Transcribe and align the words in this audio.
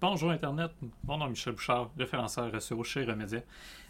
Bonjour 0.00 0.30
Internet, 0.30 0.70
mon 1.04 1.18
nom 1.18 1.28
Michel 1.28 1.54
Bouchard, 1.54 1.90
référenceur 1.98 2.62
SEO 2.62 2.84
chez 2.84 3.02
Remedia. 3.02 3.40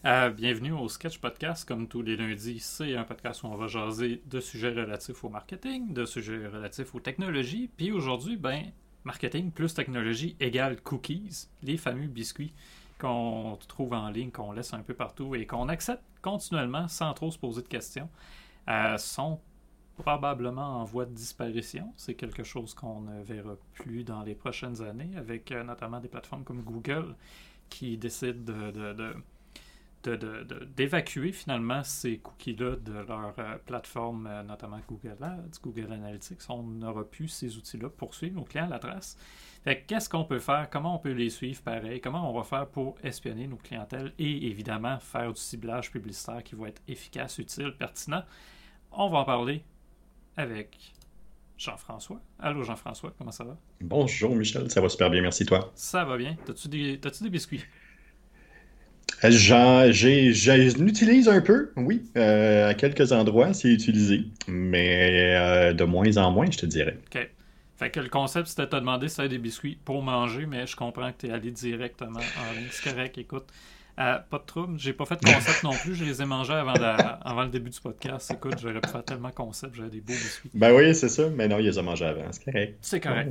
Euh, 0.06 0.30
bienvenue 0.30 0.72
au 0.72 0.88
Sketch 0.88 1.18
Podcast. 1.18 1.68
Comme 1.68 1.86
tous 1.86 2.00
les 2.00 2.16
lundis, 2.16 2.60
c'est 2.60 2.96
un 2.96 3.04
podcast 3.04 3.42
où 3.42 3.48
on 3.48 3.56
va 3.56 3.66
jaser 3.66 4.22
de 4.24 4.40
sujets 4.40 4.70
relatifs 4.70 5.22
au 5.24 5.28
marketing, 5.28 5.92
de 5.92 6.06
sujets 6.06 6.46
relatifs 6.46 6.94
aux 6.94 7.00
technologies. 7.00 7.68
Puis 7.76 7.92
aujourd'hui, 7.92 8.36
ben, 8.36 8.62
marketing 9.04 9.50
plus 9.50 9.74
technologie 9.74 10.36
égale 10.40 10.80
cookies, 10.80 11.48
les 11.62 11.76
fameux 11.76 12.06
biscuits 12.06 12.54
qu'on 12.98 13.58
trouve 13.68 13.92
en 13.92 14.08
ligne, 14.08 14.30
qu'on 14.30 14.52
laisse 14.52 14.72
un 14.72 14.82
peu 14.82 14.94
partout 14.94 15.34
et 15.34 15.46
qu'on 15.46 15.68
accepte 15.68 16.02
continuellement 16.22 16.88
sans 16.88 17.12
trop 17.14 17.30
se 17.30 17.38
poser 17.38 17.62
de 17.62 17.68
questions, 17.68 18.08
euh, 18.68 18.96
sont 18.98 19.40
probablement 19.96 20.80
en 20.80 20.84
voie 20.84 21.06
de 21.06 21.12
disparition. 21.12 21.92
C'est 21.96 22.14
quelque 22.14 22.42
chose 22.42 22.74
qu'on 22.74 23.00
ne 23.00 23.22
verra 23.22 23.56
plus 23.74 24.04
dans 24.04 24.22
les 24.22 24.34
prochaines 24.34 24.82
années, 24.82 25.10
avec 25.16 25.52
euh, 25.52 25.62
notamment 25.62 26.00
des 26.00 26.08
plateformes 26.08 26.44
comme 26.44 26.62
Google 26.62 27.14
qui 27.68 27.96
décident 27.96 28.52
d'évacuer 30.08 31.32
finalement 31.32 31.82
ces 31.82 32.18
cookies-là 32.18 32.76
de 32.76 32.92
leur 32.92 33.34
euh, 33.38 33.56
plateforme, 33.64 34.26
euh, 34.26 34.42
notamment 34.42 34.80
Google 34.88 35.16
Ads, 35.22 35.60
Google 35.62 35.92
Analytics. 35.92 36.40
On 36.48 36.62
n'aura 36.62 37.04
plus 37.04 37.28
ces 37.28 37.56
outils-là 37.56 37.88
pour 37.90 38.14
suivre 38.14 38.36
nos 38.36 38.44
clients 38.44 38.66
à 38.66 38.70
la 38.70 38.78
trace. 38.78 39.18
Qu'est-ce 39.88 40.08
qu'on 40.08 40.24
peut 40.24 40.38
faire? 40.38 40.70
Comment 40.70 40.94
on 40.94 40.98
peut 40.98 41.10
les 41.10 41.28
suivre 41.28 41.60
pareil? 41.62 42.00
Comment 42.00 42.30
on 42.30 42.36
va 42.36 42.44
faire 42.44 42.68
pour 42.68 42.96
espionner 43.02 43.48
nos 43.48 43.56
clientèles 43.56 44.12
et 44.18 44.46
évidemment 44.46 44.98
faire 45.00 45.32
du 45.32 45.40
ciblage 45.40 45.90
publicitaire 45.90 46.44
qui 46.44 46.54
va 46.54 46.68
être 46.68 46.82
efficace, 46.86 47.38
utile, 47.38 47.74
pertinent? 47.76 48.22
On 48.92 49.08
va 49.08 49.18
en 49.18 49.24
parler 49.24 49.64
avec 50.36 50.92
Jean-François. 51.58 52.20
Allô 52.38 52.62
Jean-François, 52.62 53.12
comment 53.18 53.32
ça 53.32 53.42
va? 53.42 53.56
Bonjour 53.80 54.36
Michel, 54.36 54.70
ça 54.70 54.80
va 54.80 54.88
super 54.88 55.10
bien, 55.10 55.22
merci 55.22 55.44
toi? 55.44 55.72
Ça 55.74 56.04
va 56.04 56.16
bien. 56.16 56.36
T'as-tu 56.44 56.68
des, 56.68 56.96
des 56.98 57.30
biscuits? 57.30 57.64
Euh, 59.24 59.92
J'utilise 59.92 61.28
un 61.28 61.40
peu, 61.40 61.70
oui. 61.76 62.04
Euh, 62.16 62.68
à 62.68 62.74
quelques 62.74 63.12
endroits, 63.12 63.52
c'est 63.54 63.68
utilisé. 63.68 64.24
Mais 64.48 65.34
euh, 65.36 65.72
de 65.72 65.84
moins 65.84 66.16
en 66.18 66.30
moins, 66.30 66.50
je 66.50 66.58
te 66.58 66.66
dirais. 66.66 66.98
OK. 67.14 67.28
Fait 67.78 67.90
que 67.90 68.00
le 68.00 68.08
concept, 68.08 68.48
c'était 68.48 68.62
de 68.62 68.68
te 68.68 68.76
demander 68.76 69.08
si 69.08 69.20
tu 69.20 69.28
des 69.28 69.38
biscuits 69.38 69.78
pour 69.84 70.02
manger, 70.02 70.46
mais 70.46 70.66
je 70.66 70.76
comprends 70.76 71.12
que 71.12 71.18
tu 71.18 71.26
es 71.26 71.30
allé 71.30 71.50
directement 71.50 72.20
en 72.20 72.58
ligne. 72.58 72.68
C'est 72.70 72.90
correct, 72.90 73.18
écoute. 73.18 73.44
Euh, 73.98 74.18
pas 74.30 74.38
de 74.38 74.44
trouble. 74.44 74.78
J'ai 74.78 74.92
pas 74.92 75.06
fait 75.06 75.16
de 75.22 75.30
concept 75.30 75.62
non 75.62 75.72
plus. 75.72 75.94
Je 75.94 76.04
les 76.04 76.20
ai 76.20 76.24
mangés 76.26 76.52
avant, 76.54 76.74
avant 76.74 77.42
le 77.44 77.48
début 77.48 77.70
du 77.70 77.80
podcast. 77.80 78.30
Écoute, 78.30 78.54
j'aurais 78.60 78.80
pu 78.80 78.88
faire 78.88 79.04
tellement 79.04 79.30
concept. 79.30 79.74
J'avais 79.74 79.90
des 79.90 80.00
beaux 80.00 80.12
biscuits. 80.12 80.50
Ben 80.54 80.74
oui, 80.74 80.94
c'est 80.94 81.08
ça. 81.08 81.28
Mais 81.30 81.48
non, 81.48 81.58
ils 81.58 81.66
les 81.66 81.78
ont 81.78 81.82
mangés 81.82 82.04
avant. 82.06 82.24
C'est 82.30 82.44
correct. 82.44 82.78
C'est 82.80 83.00
correct. 83.00 83.30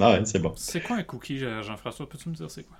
ah 0.00 0.12
ouais, 0.12 0.24
c'est 0.24 0.38
bon. 0.38 0.52
C'est 0.56 0.82
quoi 0.82 0.96
un 0.96 1.02
cookie, 1.02 1.38
Jean-François? 1.38 2.08
Peux-tu 2.08 2.28
me 2.28 2.34
dire 2.34 2.50
c'est 2.50 2.64
quoi? 2.64 2.76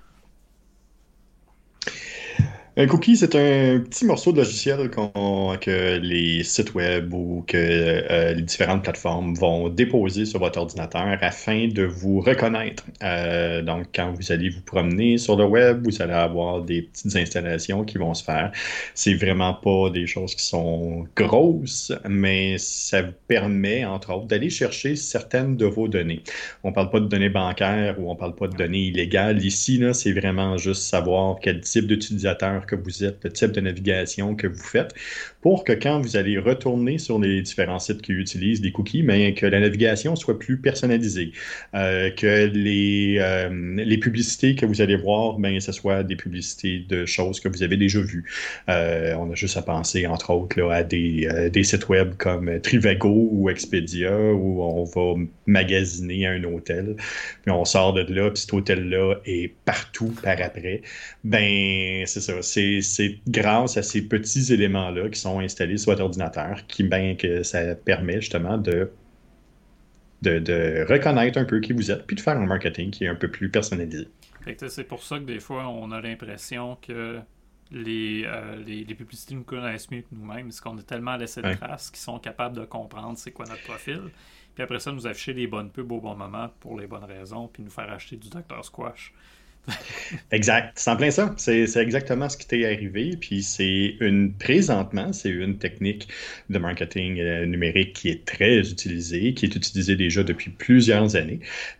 Un 2.79 2.87
cookie, 2.87 3.17
c'est 3.17 3.35
un 3.35 3.81
petit 3.81 4.05
morceau 4.05 4.31
de 4.31 4.37
logiciel 4.37 4.89
que 4.89 5.97
les 5.97 6.43
sites 6.43 6.73
web 6.75 7.13
ou 7.13 7.43
que 7.45 7.57
euh, 7.57 8.33
les 8.33 8.41
différentes 8.41 8.83
plateformes 8.83 9.33
vont 9.35 9.67
déposer 9.67 10.23
sur 10.23 10.39
votre 10.39 10.59
ordinateur 10.59 11.17
afin 11.19 11.67
de 11.67 11.83
vous 11.83 12.21
reconnaître. 12.21 12.85
Euh, 13.03 13.61
donc, 13.61 13.87
quand 13.93 14.13
vous 14.13 14.31
allez 14.31 14.49
vous 14.49 14.61
promener 14.61 15.17
sur 15.17 15.35
le 15.35 15.43
web, 15.43 15.85
vous 15.85 16.01
allez 16.01 16.13
avoir 16.13 16.61
des 16.61 16.83
petites 16.83 17.17
installations 17.17 17.83
qui 17.83 17.97
vont 17.97 18.13
se 18.13 18.23
faire. 18.23 18.53
C'est 18.93 19.15
vraiment 19.15 19.55
pas 19.55 19.89
des 19.89 20.07
choses 20.07 20.33
qui 20.33 20.45
sont 20.45 21.05
grosses, 21.17 21.91
mais 22.07 22.55
ça 22.59 23.01
vous 23.01 23.11
permet, 23.27 23.83
entre 23.83 24.13
autres, 24.13 24.27
d'aller 24.27 24.49
chercher 24.49 24.95
certaines 24.95 25.57
de 25.57 25.65
vos 25.65 25.89
données. 25.89 26.23
On 26.63 26.71
parle 26.71 26.89
pas 26.91 27.01
de 27.01 27.07
données 27.07 27.27
bancaires 27.27 27.99
ou 27.99 28.09
on 28.09 28.15
parle 28.15 28.35
pas 28.35 28.47
de 28.47 28.55
données 28.55 28.83
illégales. 28.83 29.43
Ici, 29.43 29.83
c'est 29.91 30.13
vraiment 30.13 30.55
juste 30.55 30.83
savoir 30.83 31.39
quel 31.41 31.59
type 31.59 31.85
d'utilisateur 31.85 32.67
que 32.69 32.75
vous 32.75 33.03
êtes, 33.03 33.23
le 33.23 33.31
type 33.31 33.51
de 33.51 33.61
navigation 33.61 34.35
que 34.35 34.47
vous 34.47 34.63
faites, 34.63 34.93
pour 35.41 35.63
que 35.63 35.71
quand 35.71 36.01
vous 36.01 36.17
allez 36.17 36.37
retourner 36.37 36.97
sur 36.97 37.19
les 37.19 37.41
différents 37.41 37.79
sites 37.79 38.01
qui 38.01 38.11
utilisent 38.11 38.61
des 38.61 38.71
cookies, 38.71 39.03
mais 39.03 39.33
que 39.33 39.45
la 39.45 39.59
navigation 39.59 40.15
soit 40.15 40.37
plus 40.37 40.57
personnalisée, 40.57 41.31
euh, 41.75 42.09
que 42.09 42.47
les, 42.47 43.17
euh, 43.19 43.75
les 43.77 43.97
publicités 43.97 44.55
que 44.55 44.65
vous 44.65 44.81
allez 44.81 44.97
voir, 44.97 45.37
ben, 45.39 45.59
ce 45.59 45.71
soit 45.71 46.03
des 46.03 46.15
publicités 46.15 46.79
de 46.87 47.05
choses 47.05 47.39
que 47.39 47.47
vous 47.47 47.63
avez 47.63 47.77
déjà 47.77 48.01
vues. 48.01 48.25
Euh, 48.69 49.13
on 49.17 49.31
a 49.31 49.35
juste 49.35 49.55
à 49.57 49.61
penser, 49.61 50.05
entre 50.07 50.31
autres, 50.31 50.59
là, 50.59 50.71
à 50.73 50.83
des, 50.83 51.49
des, 51.51 51.63
sites 51.63 51.87
web 51.87 52.15
comme 52.17 52.59
Trivago 52.61 53.29
ou 53.31 53.49
Expedia, 53.49 54.17
où 54.17 54.61
on 54.61 54.83
va 54.83 55.21
magasiner 55.45 56.27
un 56.27 56.43
hôtel, 56.43 56.95
puis 57.43 57.51
on 57.51 57.65
sort 57.65 57.93
de 57.93 58.01
là, 58.13 58.29
puis 58.29 58.41
cet 58.41 58.53
hôtel-là 58.53 59.15
est 59.25 59.53
partout 59.65 60.13
par 60.23 60.41
après. 60.41 60.81
Ben, 61.23 62.03
c'est 62.05 62.21
ça, 62.21 62.41
c'est 62.41 62.81
c'est 62.81 63.17
grâce 63.27 63.77
à 63.77 63.83
ces 63.83 64.01
petits 64.01 64.53
éléments-là 64.53 65.09
qui 65.09 65.19
sont 65.19 65.28
installés 65.37 65.77
sur 65.77 65.91
votre 65.91 66.03
ordinateur 66.03 66.65
qui, 66.67 66.83
ben, 66.83 67.15
que 67.15 67.43
ça 67.43 67.75
permet 67.75 68.21
justement 68.21 68.57
de, 68.57 68.89
de, 70.21 70.85
reconnaître 70.89 71.37
un 71.37 71.45
peu 71.45 71.59
qui 71.59 71.73
vous 71.73 71.91
êtes, 71.91 72.07
puis 72.07 72.15
de 72.15 72.21
faire 72.21 72.37
un 72.37 72.45
marketing 72.45 72.89
qui 72.89 73.03
est 73.03 73.07
un 73.07 73.15
peu 73.15 73.29
plus 73.29 73.49
personnalisé. 73.49 74.07
C'est 74.67 74.83
pour 74.85 75.03
ça 75.03 75.19
que 75.19 75.25
des 75.25 75.39
fois, 75.39 75.67
on 75.67 75.91
a 75.91 76.01
l'impression 76.01 76.77
que 76.81 77.19
les, 77.71 78.23
euh, 78.25 78.55
les, 78.65 78.95
publicités 78.95 79.35
nous 79.35 79.43
connaissent 79.43 79.91
mieux 79.91 80.01
que 80.01 80.07
nous-mêmes, 80.11 80.47
parce 80.47 80.59
qu'on 80.59 80.77
a 80.77 80.81
tellement 80.81 81.15
laissé 81.17 81.41
de 81.41 81.53
traces 81.53 81.91
qu'ils 81.91 81.99
sont 81.99 82.17
capables 82.17 82.55
de 82.55 82.65
comprendre 82.65 83.17
c'est 83.17 83.31
quoi 83.31 83.45
notre 83.45 83.63
profil. 83.63 84.01
Puis 84.55 84.63
après 84.63 84.79
ça, 84.79 84.91
nous 84.91 85.05
afficher 85.05 85.33
les 85.33 85.45
bonnes 85.45 85.69
pubs 85.69 85.91
au 85.91 86.01
bon 86.01 86.15
moment 86.15 86.49
pour 86.59 86.79
les 86.79 86.87
bonnes 86.87 87.03
raisons, 87.03 87.47
puis 87.47 87.61
nous 87.61 87.69
faire 87.69 87.91
acheter 87.91 88.15
du 88.15 88.29
Dr. 88.29 88.63
Squash 88.63 89.13
exact. 90.31 90.73
C'est 90.79 90.89
en 90.89 90.95
plein 90.95 91.11
ça. 91.11 91.33
C'est 91.37 91.75
exactement 91.77 92.29
ce 92.29 92.37
qui 92.37 92.47
t'est 92.47 92.65
arrivé. 92.65 93.17
Puis 93.17 93.43
c'est 93.43 93.95
une, 93.99 94.33
présentement, 94.33 95.13
c'est 95.13 95.29
une 95.29 95.57
technique 95.57 96.07
de 96.49 96.59
marketing 96.59 97.19
euh, 97.19 97.45
numérique 97.45 97.93
qui 97.93 98.09
est 98.09 98.25
très 98.25 98.59
utilisée, 98.59 99.33
qui 99.33 99.45
est 99.45 99.55
utilisée 99.55 99.95
déjà 99.95 100.23
depuis 100.23 100.51
plusieurs 100.51 101.15
années, 101.15 101.39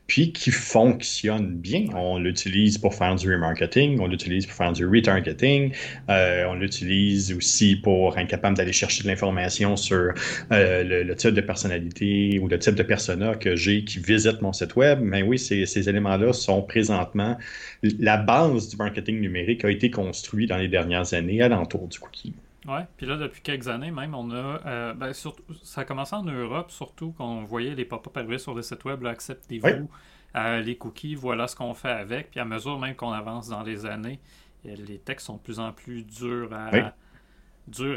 puis 0.09 0.33
qui 0.33 0.51
fonctionne 0.51 1.55
bien. 1.55 1.85
On 1.95 2.17
l'utilise 2.17 2.77
pour 2.79 2.95
faire 2.95 3.15
du 3.15 3.31
remarketing, 3.31 3.99
on 3.99 4.07
l'utilise 4.07 4.47
pour 4.47 4.55
faire 4.55 4.73
du 4.73 4.85
retargeting, 4.85 5.71
euh, 6.09 6.45
on 6.49 6.55
l'utilise 6.55 7.31
aussi 7.31 7.75
pour 7.75 8.17
être 8.17 8.27
capable 8.27 8.57
d'aller 8.57 8.73
chercher 8.73 9.03
de 9.03 9.07
l'information 9.07 9.77
sur 9.77 10.11
euh, 10.51 11.03
le, 11.05 11.15
type 11.15 11.31
de 11.31 11.41
personnalité 11.41 12.39
ou 12.39 12.47
le 12.47 12.57
type 12.57 12.75
de 12.75 12.83
persona 12.83 13.35
que 13.35 13.55
j'ai 13.55 13.83
qui 13.83 13.99
visite 13.99 14.41
mon 14.41 14.51
site 14.51 14.75
web. 14.75 14.99
Mais 15.01 15.21
oui, 15.21 15.37
ces, 15.37 15.87
éléments-là 15.87 16.33
sont 16.33 16.63
présentement 16.63 17.37
la 17.83 18.17
base 18.17 18.69
du 18.69 18.77
marketing 18.77 19.21
numérique 19.21 19.63
a 19.63 19.69
été 19.69 19.91
construite 19.91 20.49
dans 20.49 20.57
les 20.57 20.67
dernières 20.67 21.13
années 21.13 21.41
alentour 21.41 21.87
du 21.87 21.99
cookie. 21.99 22.33
Oui, 22.69 22.81
puis 22.97 23.07
là, 23.07 23.17
depuis 23.17 23.41
quelques 23.41 23.67
années 23.67 23.89
même, 23.89 24.13
on 24.13 24.29
a. 24.29 24.61
Euh, 24.67 24.93
ben, 24.93 25.11
surtout, 25.11 25.43
ça 25.63 25.81
a 25.81 25.85
commencé 25.85 26.15
en 26.15 26.21
Europe, 26.23 26.69
surtout 26.69 27.13
qu'on 27.13 27.43
voyait 27.43 27.73
les 27.73 27.83
pop-up 27.83 28.15
arriver 28.15 28.37
sur 28.37 28.53
le 28.53 28.61
site 28.61 28.85
web, 28.85 29.03
acceptez-vous 29.07 29.89
euh, 30.35 30.61
les 30.61 30.77
cookies, 30.77 31.15
voilà 31.15 31.47
ce 31.47 31.55
qu'on 31.55 31.73
fait 31.73 31.89
avec. 31.89 32.29
Puis 32.29 32.39
à 32.39 32.45
mesure 32.45 32.77
même 32.77 32.95
qu'on 32.95 33.11
avance 33.11 33.49
dans 33.49 33.63
les 33.63 33.87
années, 33.87 34.19
les 34.63 34.99
textes 34.99 35.25
sont 35.25 35.37
de 35.37 35.41
plus 35.41 35.59
en 35.59 35.73
plus 35.73 36.03
durs 36.03 36.53
à. 36.53 36.93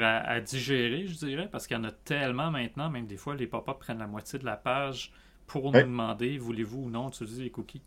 à, 0.01 0.41
digérer, 0.41 1.07
je 1.07 1.19
dirais, 1.19 1.49
parce 1.53 1.67
qu'il 1.67 1.77
y 1.77 1.81
en 1.81 1.85
a 1.85 1.93
tellement 1.93 2.51
maintenant, 2.51 2.89
même 2.89 3.07
des 3.07 3.19
fois, 3.19 3.35
les 3.35 3.47
pop-up 3.47 3.79
prennent 3.79 3.99
la 3.99 4.07
moitié 4.07 4.39
de 4.39 4.47
la 4.47 4.57
page 4.57 5.13
pour 5.47 5.71
nous 5.71 5.83
demander 5.83 6.39
voulez-vous 6.39 6.85
ou 6.85 6.91
non 6.91 7.09
utiliser 7.09 7.43
les 7.43 7.51
cookies. 7.51 7.83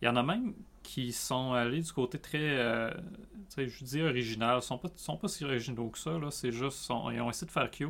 Il 0.00 0.06
y 0.06 0.08
en 0.08 0.16
a 0.16 0.22
même 0.22 0.54
qui 0.82 1.12
sont 1.12 1.52
allés 1.52 1.82
du 1.82 1.92
côté 1.92 2.18
très, 2.18 2.38
euh, 2.40 2.90
je 3.56 3.84
dis 3.84 4.00
original. 4.00 4.58
Ils 4.60 4.64
sont 4.64 4.78
pas, 4.78 4.88
sont 4.96 5.16
pas 5.16 5.28
si 5.28 5.44
originaux 5.44 5.88
que 5.88 5.98
ça. 5.98 6.12
Là. 6.18 6.30
C'est 6.30 6.52
juste, 6.52 6.88
ils 6.88 7.20
ont 7.20 7.30
essayé 7.30 7.46
de 7.46 7.52
faire 7.52 7.70
cute. 7.70 7.88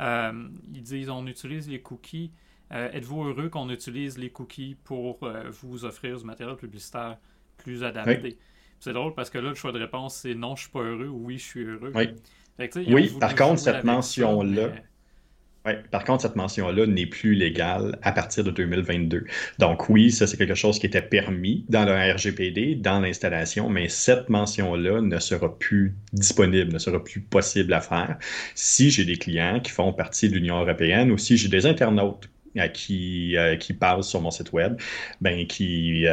Euh, 0.00 0.48
ils 0.72 0.82
disent 0.82 1.10
on 1.10 1.26
utilise 1.26 1.68
les 1.68 1.80
cookies. 1.80 2.30
Euh, 2.72 2.90
êtes-vous 2.92 3.24
heureux 3.24 3.48
qu'on 3.48 3.68
utilise 3.68 4.16
les 4.16 4.30
cookies 4.30 4.76
pour 4.84 5.18
vous 5.62 5.84
offrir 5.84 6.18
du 6.18 6.24
matériel 6.24 6.56
publicitaire 6.56 7.18
plus 7.56 7.82
adapté? 7.82 8.38
C'est 8.78 8.92
drôle 8.92 9.14
parce 9.14 9.28
que 9.28 9.38
là, 9.38 9.50
le 9.50 9.54
choix 9.54 9.72
de 9.72 9.78
réponse, 9.78 10.14
c'est 10.16 10.34
non, 10.34 10.56
je 10.56 10.62
suis 10.62 10.70
pas 10.70 10.80
heureux 10.80 11.08
ou 11.08 11.26
oui, 11.26 11.38
je 11.38 11.44
suis 11.44 11.64
heureux. 11.64 11.92
Oui, 11.94 12.08
oui 12.86 13.16
par 13.18 13.34
contre, 13.34 13.58
cette 13.58 13.84
mention-là. 13.84 14.70
Par 15.90 16.04
contre, 16.04 16.22
cette 16.22 16.36
mention-là 16.36 16.86
n'est 16.86 17.06
plus 17.06 17.34
légale 17.34 17.98
à 18.02 18.12
partir 18.12 18.44
de 18.44 18.50
2022. 18.50 19.24
Donc 19.58 19.90
oui, 19.90 20.10
ça 20.10 20.26
c'est 20.26 20.38
quelque 20.38 20.54
chose 20.54 20.78
qui 20.78 20.86
était 20.86 21.02
permis 21.02 21.66
dans 21.68 21.84
le 21.84 21.92
RGPD, 21.92 22.76
dans 22.76 23.00
l'installation, 23.00 23.68
mais 23.68 23.88
cette 23.88 24.30
mention-là 24.30 25.02
ne 25.02 25.18
sera 25.18 25.58
plus 25.58 25.94
disponible, 26.14 26.72
ne 26.72 26.78
sera 26.78 27.02
plus 27.02 27.20
possible 27.20 27.74
à 27.74 27.80
faire 27.80 28.18
si 28.54 28.90
j'ai 28.90 29.04
des 29.04 29.16
clients 29.16 29.60
qui 29.60 29.70
font 29.70 29.92
partie 29.92 30.30
de 30.30 30.34
l'Union 30.34 30.60
européenne 30.60 31.10
ou 31.10 31.18
si 31.18 31.36
j'ai 31.36 31.48
des 31.48 31.66
internautes 31.66 32.30
à 32.58 32.68
qui, 32.68 33.36
qui 33.60 33.72
parle 33.72 34.02
sur 34.02 34.20
mon 34.20 34.30
site 34.30 34.52
web, 34.52 34.76
ben, 35.20 35.46
qui, 35.46 36.04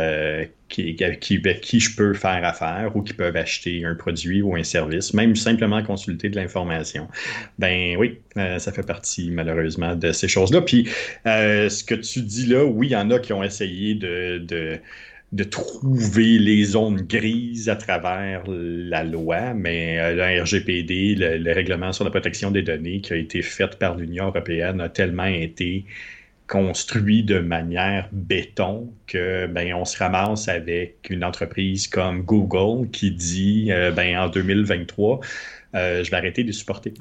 qui, 0.70 0.96
qui, 0.96 1.42
qui 1.42 1.80
je 1.80 1.96
peux 1.96 2.14
faire 2.14 2.46
affaire 2.46 2.92
ou 2.96 3.02
qui 3.02 3.14
peuvent 3.14 3.36
acheter 3.36 3.84
un 3.86 3.96
produit 3.96 4.42
ou 4.42 4.56
un 4.56 4.64
service, 4.64 5.14
même 5.14 5.36
simplement 5.36 5.82
consulter 5.82 6.30
de 6.30 6.36
l'information. 6.36 7.08
Ben 7.58 7.96
oui, 7.98 8.20
ça 8.36 8.72
fait 8.72 8.86
partie 8.86 9.32
malheureusement 9.32 9.96
de 9.96 10.12
ces 10.12 10.28
choses-là. 10.28 10.62
Puis 10.62 10.88
ce 11.26 11.84
que 11.84 11.96
tu 11.96 12.22
dis 12.22 12.46
là, 12.46 12.66
oui, 12.66 12.88
il 12.88 12.92
y 12.92 12.96
en 12.96 13.10
a 13.10 13.20
qui 13.20 13.34
ont 13.34 13.44
essayé 13.44 13.96
de 13.96 14.80
de 15.34 15.44
trouver 15.44 16.40
les 16.40 16.64
zones 16.64 17.02
grises 17.02 17.68
à 17.68 17.76
travers 17.76 18.44
la 18.48 19.04
loi, 19.04 19.54
mais 19.54 20.00
euh, 20.00 20.16
le 20.16 20.42
RGPD, 20.42 21.16
le, 21.16 21.52
règlement 21.52 21.92
sur 21.92 22.06
la 22.06 22.12
protection 22.12 22.50
des 22.50 22.62
données 22.62 23.02
qui 23.02 23.14
a 23.14 23.18
été 23.18 23.42
fait 23.42 23.78
par 23.78 23.98
l'Union 23.98 24.28
européenne 24.28 24.80
a 24.80 24.88
tellement 24.88 25.26
été 25.26 25.86
construit 26.48 27.24
de 27.24 27.40
manière 27.40 28.10
béton 28.12 28.94
que 29.06 29.48
ben 29.48 29.74
on 29.74 29.86
se 29.86 29.98
ramasse 29.98 30.48
avec 30.48 31.10
une 31.10 31.24
entreprise 31.24 31.88
comme 31.88 32.24
Google 32.24 32.90
qui 32.90 33.12
dit 33.12 33.72
euh, 33.72 33.92
ben 33.92 34.18
en 34.18 34.30
2023 34.30 35.20
euh, 35.76 36.04
je 36.04 36.10
vais 36.10 36.18
arrêter 36.18 36.44
de 36.44 36.52
supporter 36.52 36.94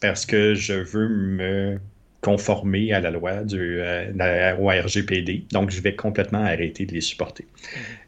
parce 0.00 0.26
que 0.26 0.54
je 0.54 0.74
veux 0.74 1.08
me 1.08 1.80
conformer 2.20 2.92
à 2.92 3.00
la 3.00 3.10
loi 3.10 3.44
du 3.44 3.80
euh, 3.80 4.56
au 4.58 4.68
RGPD. 4.68 5.46
Donc, 5.52 5.70
je 5.70 5.80
vais 5.80 5.94
complètement 5.94 6.44
arrêter 6.44 6.86
de 6.86 6.92
les 6.92 7.00
supporter. 7.00 7.46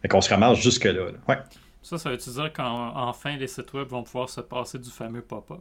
et 0.05 0.09
qu'on 0.09 0.21
se 0.21 0.31
ramasse 0.31 0.61
jusque-là. 0.61 1.13
Ouais. 1.29 1.39
Ça, 1.83 1.99
ça 1.99 2.11
veut 2.11 2.17
dire 2.17 2.53
qu'enfin, 2.53 3.37
les 3.37 3.47
sites 3.47 3.73
web 3.73 3.89
vont 3.89 4.03
pouvoir 4.03 4.29
se 4.29 4.41
passer 4.41 4.79
du 4.79 4.91
fameux 4.91 5.23
pop-up? 5.23 5.61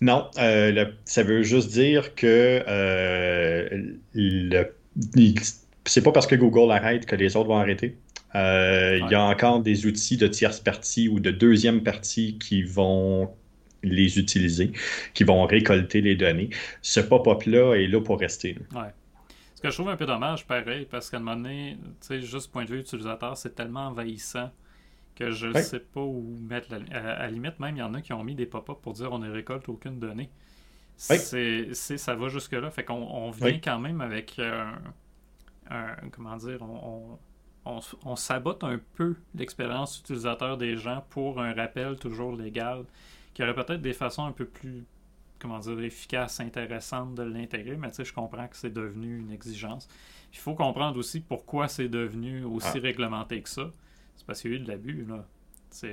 Non, 0.00 0.30
euh, 0.38 0.86
ça 1.04 1.22
veut 1.22 1.42
juste 1.42 1.70
dire 1.70 2.14
que 2.14 2.62
euh, 2.68 3.94
c'est 5.84 6.02
pas 6.02 6.12
parce 6.12 6.26
que 6.26 6.36
Google 6.36 6.70
arrête 6.70 7.04
que 7.06 7.16
les 7.16 7.36
autres 7.36 7.48
vont 7.48 7.58
arrêter. 7.58 7.96
Euh, 8.34 9.00
il 9.02 9.10
y 9.10 9.14
a 9.14 9.22
encore 9.22 9.60
des 9.60 9.86
outils 9.86 10.16
de 10.16 10.28
tierce 10.28 10.60
partie 10.60 11.08
ou 11.08 11.18
de 11.18 11.30
deuxième 11.30 11.82
partie 11.82 12.38
qui 12.38 12.62
vont 12.62 13.30
les 13.82 14.18
utiliser, 14.18 14.72
qui 15.14 15.24
vont 15.24 15.46
récolter 15.46 16.00
les 16.00 16.14
données. 16.14 16.50
Ce 16.82 17.00
pop-up-là 17.00 17.74
est 17.74 17.86
là 17.86 18.00
pour 18.00 18.20
rester. 18.20 18.56
Ouais. 18.74 18.92
Ce 19.54 19.62
que 19.62 19.70
je 19.70 19.74
trouve 19.74 19.88
un 19.88 19.96
peu 19.96 20.06
dommage, 20.06 20.46
pareil, 20.46 20.86
parce 20.88 21.10
qu'à 21.10 21.16
un 21.16 21.20
moment 21.20 21.36
donné, 21.36 21.76
tu 22.00 22.06
sais, 22.06 22.20
juste 22.20 22.52
point 22.52 22.64
de 22.64 22.70
vue 22.70 22.80
utilisateur, 22.80 23.36
c'est 23.36 23.54
tellement 23.56 23.88
envahissant 23.88 24.50
que 25.18 25.30
je 25.30 25.48
ne 25.48 25.60
sais 25.60 25.80
pas 25.80 26.00
où 26.00 26.36
mettre 26.40 26.68
la... 26.70 26.78
à, 26.96 27.18
la 27.20 27.30
limite, 27.30 27.58
même, 27.60 27.76
il 27.76 27.80
y 27.80 27.82
en 27.82 27.94
a 27.94 28.00
qui 28.00 28.12
ont 28.12 28.24
mis 28.24 28.34
des 28.34 28.46
pop-up 28.46 28.78
pour 28.80 28.92
dire 28.94 29.12
on 29.12 29.18
ne 29.18 29.30
récolte 29.30 29.68
aucune 29.68 29.98
donnée. 29.98 30.30
C'est, 30.96 31.74
ça 31.74 32.14
va 32.14 32.28
jusque-là. 32.28 32.70
Fait 32.70 32.84
qu'on 32.84 32.94
on 32.94 33.30
vient 33.30 33.60
quand 33.62 33.78
même 33.78 34.00
avec 34.00 34.38
euh, 34.38 34.64
un, 35.70 35.94
comment 36.10 36.36
dire, 36.36 36.60
on, 36.62 37.18
on, 37.64 37.80
on, 38.04 38.16
sabote 38.16 38.64
un 38.64 38.80
peu 38.94 39.14
l'expérience 39.34 40.00
utilisateur 40.00 40.56
des 40.56 40.76
gens 40.76 41.04
pour 41.10 41.40
un 41.40 41.52
rappel 41.52 41.96
toujours 41.96 42.34
légal 42.34 42.84
y 43.38 43.48
aurait 43.48 43.54
peut-être 43.54 43.82
des 43.82 43.92
façons 43.92 44.24
un 44.24 44.32
peu 44.32 44.46
plus, 44.46 44.84
comment 45.38 45.58
dire, 45.58 45.80
efficaces, 45.80 46.40
intéressantes 46.40 47.14
de 47.14 47.22
l'intégrer, 47.22 47.76
mais 47.76 47.88
tu 47.90 47.96
sais, 47.96 48.04
je 48.04 48.12
comprends 48.12 48.46
que 48.48 48.56
c'est 48.56 48.72
devenu 48.72 49.18
une 49.18 49.30
exigence. 49.30 49.88
Il 50.32 50.38
faut 50.38 50.54
comprendre 50.54 50.98
aussi 50.98 51.20
pourquoi 51.20 51.68
c'est 51.68 51.88
devenu 51.88 52.44
aussi 52.44 52.78
ah. 52.78 52.80
réglementé 52.80 53.40
que 53.42 53.48
ça. 53.48 53.70
C'est 54.18 54.26
parce 54.26 54.42
qu'il 54.42 54.50
y 54.50 54.54
a 54.54 54.56
eu 54.56 54.60
de 54.60 54.68
l'abus, 54.68 55.06
là. 55.08 55.24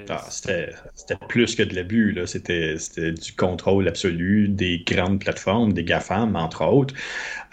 Ah, 0.09 0.23
c'était 0.29 0.71
plus 1.27 1.55
que 1.55 1.63
de 1.63 1.75
l'abus. 1.75 2.17
C'était 2.25 2.75
du 3.11 3.33
contrôle 3.33 3.87
absolu 3.87 4.47
des 4.47 4.83
grandes 4.85 5.19
plateformes, 5.19 5.73
des 5.73 5.83
GAFAM, 5.83 6.35
entre 6.35 6.65
autres, 6.65 6.95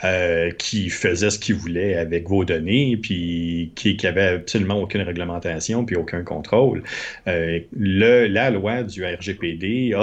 euh, 0.05 0.51
qui 0.53 0.89
faisaient 0.89 1.31
ce 1.31 1.39
qu'ils 1.39 1.57
voulaient 1.57 1.97
avec 1.97 2.29
vos 2.29 2.45
données, 2.45 2.97
puis 2.97 3.73
qui 3.75 3.97
n'avaient 4.03 4.29
absolument 4.37 4.81
aucune 4.81 5.03
réglementation, 5.03 5.85
puis 5.85 5.97
aucun 5.97 6.23
contrôle. 6.23 6.83
Euh, 7.27 7.61
le, 7.77 8.27
la 8.29 8.51
loi 8.51 8.83
du 8.83 9.05
RGPD 9.05 9.95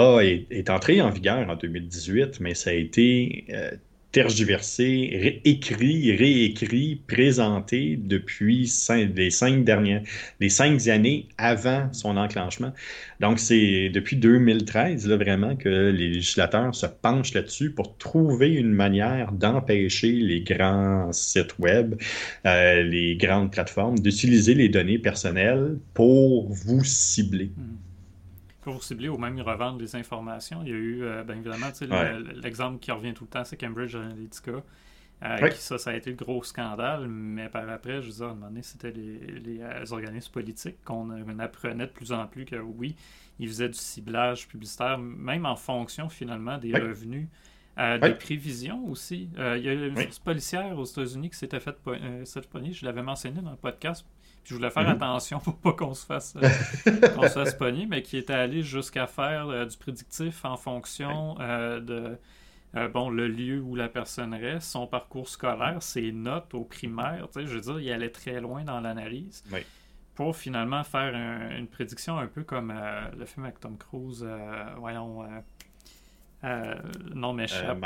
est, 0.50 0.70
entrée 0.70 1.00
en 1.00 1.10
vigueur 1.10 1.48
en 1.48 1.56
2018, 1.56 2.40
mais 2.40 2.54
ça 2.54 2.70
a 2.70 2.74
été 2.74 3.44
euh, 3.50 3.70
tergiversé, 4.12 5.40
écrit, 5.44 6.16
réécrit, 6.16 7.00
présenté 7.06 7.96
depuis 7.96 8.72
les 9.14 9.30
cinq 9.30 9.64
dernières, 9.64 10.02
les 10.40 10.48
cinq 10.48 10.88
années 10.88 11.28
avant 11.38 11.92
son 11.92 12.16
enclenchement. 12.16 12.72
Donc, 13.20 13.38
c'est 13.38 13.88
depuis 13.90 14.16
2013, 14.16 15.06
là, 15.06 15.16
vraiment, 15.16 15.54
que 15.54 15.68
les 15.68 16.08
législateurs 16.08 16.74
se 16.74 16.86
penchent 16.86 17.34
là-dessus 17.34 17.70
pour 17.70 17.96
trouver 17.98 18.52
une 18.52 18.72
manière 18.72 19.32
d'empêcher 19.32 20.12
les 20.12 20.40
grands 20.40 21.12
sites 21.12 21.58
web, 21.58 21.94
euh, 22.46 22.82
les 22.82 23.16
grandes 23.16 23.52
plateformes 23.52 23.98
d'utiliser 23.98 24.54
les 24.54 24.68
données 24.68 24.98
personnelles 24.98 25.78
pour 25.94 26.52
vous 26.52 26.82
cibler. 26.84 27.52
Hmm 27.56 27.89
pour 28.60 28.82
cibler 28.82 29.08
ou 29.08 29.18
même 29.18 29.40
revendre 29.40 29.78
des 29.78 29.96
informations. 29.96 30.62
Il 30.62 30.68
y 30.68 30.72
a 30.72 30.76
eu, 30.76 31.02
euh, 31.02 31.22
bien 31.22 31.36
évidemment, 31.36 31.70
l'exemple 32.42 32.78
qui 32.78 32.92
revient 32.92 33.14
tout 33.14 33.24
le 33.24 33.30
temps, 33.30 33.44
c'est 33.44 33.56
Cambridge 33.56 33.94
Analytica. 33.94 34.62
Euh, 35.22 35.50
ça, 35.52 35.76
ça 35.76 35.90
a 35.90 35.94
été 35.94 36.10
le 36.10 36.16
gros 36.16 36.42
scandale, 36.42 37.06
mais 37.06 37.48
par 37.50 37.68
après, 37.68 38.00
je 38.00 38.22
un 38.22 38.28
moment 38.28 38.46
donné, 38.48 38.62
c'était 38.62 38.90
les, 38.90 39.60
euh, 39.60 39.84
organismes 39.90 40.32
politiques 40.32 40.82
qu'on 40.84 41.10
apprenait 41.38 41.86
de 41.86 41.92
plus 41.92 42.12
en 42.12 42.26
plus 42.26 42.46
que 42.46 42.56
oui, 42.56 42.96
ils 43.38 43.48
faisaient 43.48 43.68
du 43.68 43.78
ciblage 43.78 44.48
publicitaire, 44.48 44.98
même 44.98 45.44
en 45.44 45.56
fonction 45.56 46.08
finalement 46.08 46.58
des 46.58 46.72
revenus. 46.72 47.28
Des 47.76 48.14
prévisions 48.14 48.84
aussi. 48.88 49.30
il 49.38 49.62
y 49.62 49.68
a 49.68 49.72
une 49.72 49.96
force 49.96 50.18
policière 50.18 50.78
aux 50.78 50.84
États-Unis 50.84 51.30
qui 51.30 51.36
s'était 51.36 51.60
faite 51.60 51.78
cette 52.24 52.48
je 52.72 52.84
l'avais 52.84 53.02
mentionné 53.02 53.40
dans 53.40 53.52
le 53.52 53.56
podcast 53.56 54.04
je 54.44 54.54
voulais 54.54 54.70
faire 54.70 54.84
mhm. 54.84 54.96
attention 54.96 55.38
pour 55.38 55.56
pas 55.56 55.72
qu'on 55.72 55.94
se 55.94 56.06
fasse, 56.06 56.34
euh, 56.36 57.50
pogner, 57.58 57.86
mais 57.86 58.02
qui 58.02 58.16
était 58.16 58.32
allé 58.32 58.62
jusqu'à 58.62 59.06
faire 59.06 59.48
euh, 59.48 59.66
du 59.66 59.76
prédictif 59.76 60.44
en 60.44 60.56
fonction 60.56 61.36
euh, 61.40 61.80
de 61.80 62.18
bon, 62.88 63.10
le 63.10 63.28
lieu 63.28 63.60
où 63.60 63.74
la 63.74 63.88
personne 63.88 64.34
reste, 64.34 64.68
son 64.68 64.86
parcours 64.86 65.28
scolaire, 65.28 65.82
ses 65.82 66.12
notes 66.12 66.54
au 66.54 66.64
primaire. 66.64 67.26
Je 67.34 67.40
veux 67.40 67.60
dire, 67.60 67.80
il 67.80 67.90
allait 67.92 68.10
très 68.10 68.40
loin 68.40 68.62
dans 68.64 68.80
l'analyse. 68.80 69.44
Pour 70.14 70.36
finalement 70.36 70.84
faire 70.84 71.14
une 71.56 71.66
prédiction 71.66 72.18
un 72.18 72.26
peu 72.26 72.44
comme 72.44 72.72
le 73.16 73.24
film 73.24 73.46
avec 73.46 73.58
Tom 73.58 73.76
Cruise, 73.76 74.24
voyons, 74.76 75.24
non 77.14 77.32
m'échappe. 77.32 77.80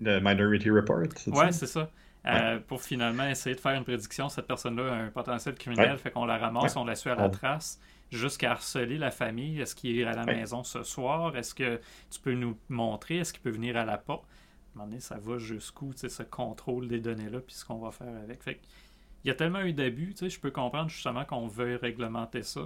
The 0.00 0.20
Minority 0.22 0.70
Report. 0.70 1.08
Ouais, 1.26 1.52
c'est 1.52 1.66
ça. 1.66 1.90
Euh, 2.28 2.58
pour 2.58 2.82
finalement 2.82 3.26
essayer 3.26 3.56
de 3.56 3.60
faire 3.60 3.72
une 3.72 3.84
prédiction. 3.84 4.28
Cette 4.28 4.46
personne-là 4.46 4.92
a 4.92 4.96
un 4.96 5.08
potentiel 5.08 5.54
criminel, 5.54 5.96
fait 5.96 6.10
qu'on 6.10 6.26
la 6.26 6.36
ramasse, 6.36 6.76
on 6.76 6.84
la 6.84 6.94
suit 6.94 7.08
à 7.10 7.14
la 7.14 7.30
trace 7.30 7.80
jusqu'à 8.10 8.52
harceler 8.52 8.98
la 8.98 9.10
famille. 9.10 9.60
Est-ce 9.60 9.74
qu'il 9.74 9.98
est 9.98 10.04
à 10.04 10.14
la 10.14 10.24
maison 10.24 10.62
ce 10.62 10.82
soir? 10.82 11.36
Est-ce 11.36 11.54
que 11.54 11.80
tu 12.10 12.20
peux 12.20 12.34
nous 12.34 12.58
montrer? 12.68 13.18
Est-ce 13.18 13.32
qu'il 13.32 13.42
peut 13.42 13.50
venir 13.50 13.76
à 13.76 13.84
la 13.84 13.96
porte? 13.96 14.24
À 14.24 14.26
un 14.26 14.78
moment 14.78 14.90
donné, 14.90 15.00
ça 15.00 15.16
va 15.18 15.38
jusqu'où, 15.38 15.92
ce 15.96 16.22
contrôle 16.22 16.88
des 16.88 17.00
données-là, 17.00 17.40
puis 17.40 17.54
ce 17.54 17.64
qu'on 17.64 17.78
va 17.78 17.90
faire 17.90 18.14
avec? 18.22 18.42
Fait 18.42 18.60
il 19.24 19.28
y 19.28 19.30
a 19.30 19.34
tellement 19.34 19.62
eu 19.62 19.72
d'abus, 19.72 20.14
je 20.20 20.38
peux 20.38 20.50
comprendre 20.50 20.88
justement 20.90 21.24
qu'on 21.24 21.48
veut 21.48 21.76
réglementer 21.76 22.42
ça. 22.42 22.60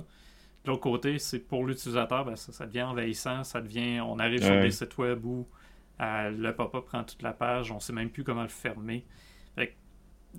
De 0.64 0.70
l'autre 0.70 0.82
côté, 0.82 1.18
c'est 1.18 1.38
pour 1.38 1.64
l'utilisateur, 1.64 2.24
ben, 2.24 2.36
ça, 2.36 2.66
devient 2.66 2.82
envahissant, 2.82 3.42
ça 3.42 3.60
devient. 3.60 4.00
On 4.00 4.18
arrive 4.18 4.44
sur 4.44 4.60
des 4.60 4.70
sites 4.70 4.96
web 4.98 5.24
où 5.24 5.48
euh, 6.00 6.30
le 6.30 6.54
pop-up 6.54 6.84
prend 6.84 7.04
toute 7.04 7.22
la 7.22 7.32
page, 7.32 7.72
on 7.72 7.80
sait 7.80 7.92
même 7.92 8.10
plus 8.10 8.22
comment 8.22 8.42
le 8.42 8.48
fermer. 8.48 9.04
Fait 9.56 9.76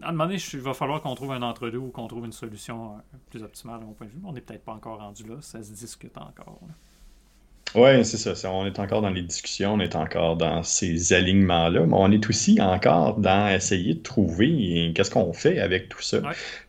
à 0.01 0.09
un 0.09 0.11
moment 0.11 0.25
donné, 0.25 0.39
il 0.53 0.59
va 0.59 0.73
falloir 0.73 1.01
qu'on 1.01 1.13
trouve 1.15 1.31
un 1.31 1.41
entre-deux 1.41 1.77
ou 1.77 1.89
qu'on 1.89 2.07
trouve 2.07 2.25
une 2.25 2.31
solution 2.31 2.93
euh, 2.93 3.17
plus 3.29 3.43
optimale 3.43 3.81
de 3.81 3.85
mon 3.85 3.93
point 3.93 4.07
de 4.07 4.11
vue. 4.11 4.21
On 4.23 4.33
n'est 4.33 4.41
peut-être 4.41 4.63
pas 4.63 4.73
encore 4.73 4.99
rendu 4.99 5.23
là, 5.23 5.35
ça 5.41 5.61
se 5.61 5.71
discute 5.71 6.17
encore. 6.17 6.59
Oui, 7.75 8.05
c'est 8.05 8.35
ça, 8.35 8.51
On 8.51 8.67
est 8.67 8.77
encore 8.77 9.01
dans 9.01 9.09
les 9.09 9.23
discussions, 9.23 9.73
on 9.73 9.79
est 9.79 9.95
encore 9.95 10.37
dans 10.37 10.61
ces 10.61 11.11
alignements-là, 11.11 11.87
mais 11.87 11.95
on 11.97 12.11
est 12.11 12.29
aussi 12.29 12.61
encore 12.61 13.17
dans 13.17 13.47
essayer 13.47 13.95
de 13.95 14.01
trouver 14.01 14.91
qu'est-ce 14.93 15.09
qu'on 15.09 15.33
fait 15.33 15.59
avec 15.59 15.89
tout 15.89 16.01
ça. 16.01 16.19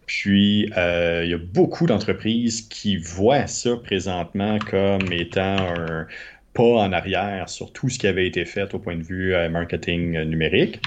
Puis, 0.07 0.71
euh, 0.79 1.23
il 1.25 1.31
y 1.31 1.35
a 1.35 1.39
beaucoup 1.39 1.87
d'entreprises 1.87 2.63
qui 2.63 2.97
voient 2.97 3.47
ça 3.47 3.77
présentement 3.77 4.59
comme 4.59 5.13
étant 5.13 5.59
un, 5.59 6.07
pas 6.55 6.63
en 6.63 6.93
arrière 6.93 7.49
sur 7.49 7.73
tout 7.73 7.91
ce 7.91 7.99
qui 7.99 8.07
avait 8.07 8.27
été 8.27 8.45
fait 8.45 8.73
au 8.75 8.79
point 8.79 8.97
de 8.97 9.03
vue 9.03 9.35
euh, 9.35 9.51
marketing 9.51 10.17
euh, 10.17 10.25
numérique. 10.25 10.81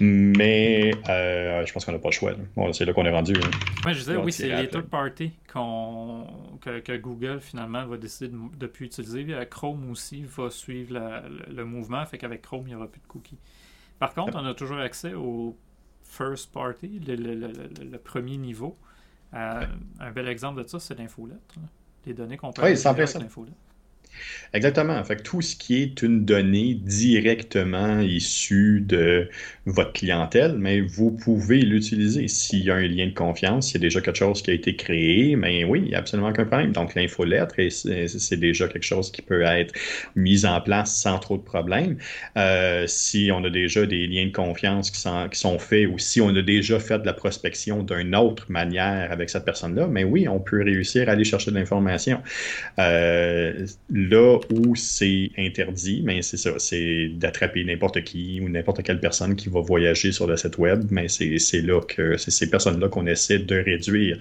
Mais 0.00 0.90
euh, 1.08 1.64
je 1.66 1.72
pense 1.72 1.84
qu'on 1.84 1.92
n'a 1.92 1.98
pas 1.98 2.08
le 2.08 2.14
choix. 2.14 2.32
c'est 2.72 2.86
là 2.86 2.94
qu'on 2.94 3.04
est 3.04 3.10
rendu. 3.10 3.34
je 3.86 3.92
disais, 3.92 4.16
oui, 4.16 4.32
c'est 4.32 4.48
les 4.48 4.68
third 4.68 4.86
party 4.86 5.32
que, 5.52 6.96
Google 6.96 7.40
finalement 7.40 7.84
va 7.86 7.98
décider 7.98 8.30
de 8.30 8.36
ne 8.36 8.66
plus 8.66 8.86
utiliser. 8.86 9.26
Chrome 9.50 9.90
aussi 9.90 10.24
va 10.24 10.50
suivre 10.50 10.98
le, 11.48 11.64
mouvement, 11.64 12.04
fait 12.06 12.16
qu'avec 12.16 12.42
Chrome, 12.42 12.64
il 12.66 12.70
n'y 12.70 12.74
aura 12.74 12.88
plus 12.88 13.00
de 13.00 13.06
cookies. 13.06 13.38
Par 13.98 14.14
contre, 14.14 14.36
on 14.40 14.46
a 14.46 14.54
toujours 14.54 14.78
accès 14.78 15.12
au 15.12 15.56
first 16.02 16.52
party, 16.52 17.00
le, 17.06 17.98
premier 17.98 18.38
niveau. 18.38 18.78
Un 19.34 20.10
bel 20.14 20.26
exemple 20.26 20.62
de 20.62 20.68
ça, 20.68 20.80
c'est 20.80 20.98
l'infolettre. 20.98 21.56
Les 22.06 22.14
données 22.14 22.36
qu'on 22.36 22.52
peut 22.52 22.62
oui, 22.62 22.86
avec 22.86 23.14
l'infolette. 23.14 23.54
Exactement. 24.54 25.02
Fait 25.04 25.22
tout 25.22 25.40
ce 25.40 25.56
qui 25.56 25.82
est 25.82 26.02
une 26.02 26.24
donnée 26.24 26.74
directement 26.74 28.00
issue 28.00 28.82
de 28.86 29.28
votre 29.64 29.92
clientèle, 29.92 30.56
mais 30.58 30.80
vous 30.80 31.10
pouvez 31.10 31.62
l'utiliser. 31.62 32.28
S'il 32.28 32.64
y 32.64 32.70
a 32.70 32.74
un 32.74 32.86
lien 32.86 33.06
de 33.06 33.14
confiance, 33.14 33.68
s'il 33.68 33.80
y 33.80 33.84
a 33.84 33.86
déjà 33.86 34.00
quelque 34.00 34.16
chose 34.16 34.42
qui 34.42 34.50
a 34.50 34.54
été 34.54 34.76
créé, 34.76 35.36
mais 35.36 35.64
oui, 35.64 35.80
il 35.84 35.88
n'y 35.88 35.94
a 35.94 35.98
absolument 35.98 36.28
aucun 36.28 36.44
problème. 36.44 36.72
Donc, 36.72 36.94
l'infolettre, 36.94 37.54
c'est 37.70 38.36
déjà 38.36 38.68
quelque 38.68 38.84
chose 38.84 39.10
qui 39.10 39.22
peut 39.22 39.42
être 39.42 39.74
mis 40.16 40.44
en 40.44 40.60
place 40.60 40.94
sans 40.96 41.18
trop 41.18 41.38
de 41.38 41.42
problèmes. 41.42 41.96
Euh, 42.36 42.86
si 42.86 43.30
on 43.32 43.42
a 43.44 43.50
déjà 43.50 43.86
des 43.86 44.06
liens 44.06 44.26
de 44.26 44.32
confiance 44.32 44.90
qui 44.90 45.00
sont, 45.00 45.58
faits 45.58 45.88
ou 45.88 45.98
si 45.98 46.20
on 46.20 46.28
a 46.28 46.42
déjà 46.42 46.78
fait 46.78 46.98
de 46.98 47.06
la 47.06 47.12
prospection 47.12 47.82
d'une 47.82 48.14
autre 48.16 48.50
manière 48.50 49.10
avec 49.12 49.30
cette 49.30 49.44
personne-là, 49.44 49.86
mais 49.86 50.04
oui, 50.04 50.28
on 50.28 50.40
peut 50.40 50.62
réussir 50.62 51.08
à 51.08 51.12
aller 51.12 51.24
chercher 51.24 51.50
de 51.50 51.56
l'information. 51.56 52.20
Euh, 52.78 53.66
là 54.08 54.38
où 54.50 54.74
c'est 54.76 55.30
interdit, 55.38 56.02
mais 56.04 56.22
c'est 56.22 56.36
ça, 56.36 56.58
c'est 56.58 57.08
d'attraper 57.08 57.64
n'importe 57.64 58.02
qui 58.02 58.40
ou 58.40 58.48
n'importe 58.48 58.82
quelle 58.82 59.00
personne 59.00 59.36
qui 59.36 59.48
va 59.48 59.60
voyager 59.60 60.12
sur 60.12 60.26
le 60.26 60.36
site 60.36 60.58
web, 60.58 60.84
mais 60.90 61.08
c'est 61.08 61.62
là 61.62 61.80
que 61.80 62.16
c'est 62.16 62.30
ces 62.30 62.50
personnes-là 62.50 62.88
qu'on 62.88 63.06
essaie 63.06 63.38
de 63.38 63.56
réduire 63.56 64.18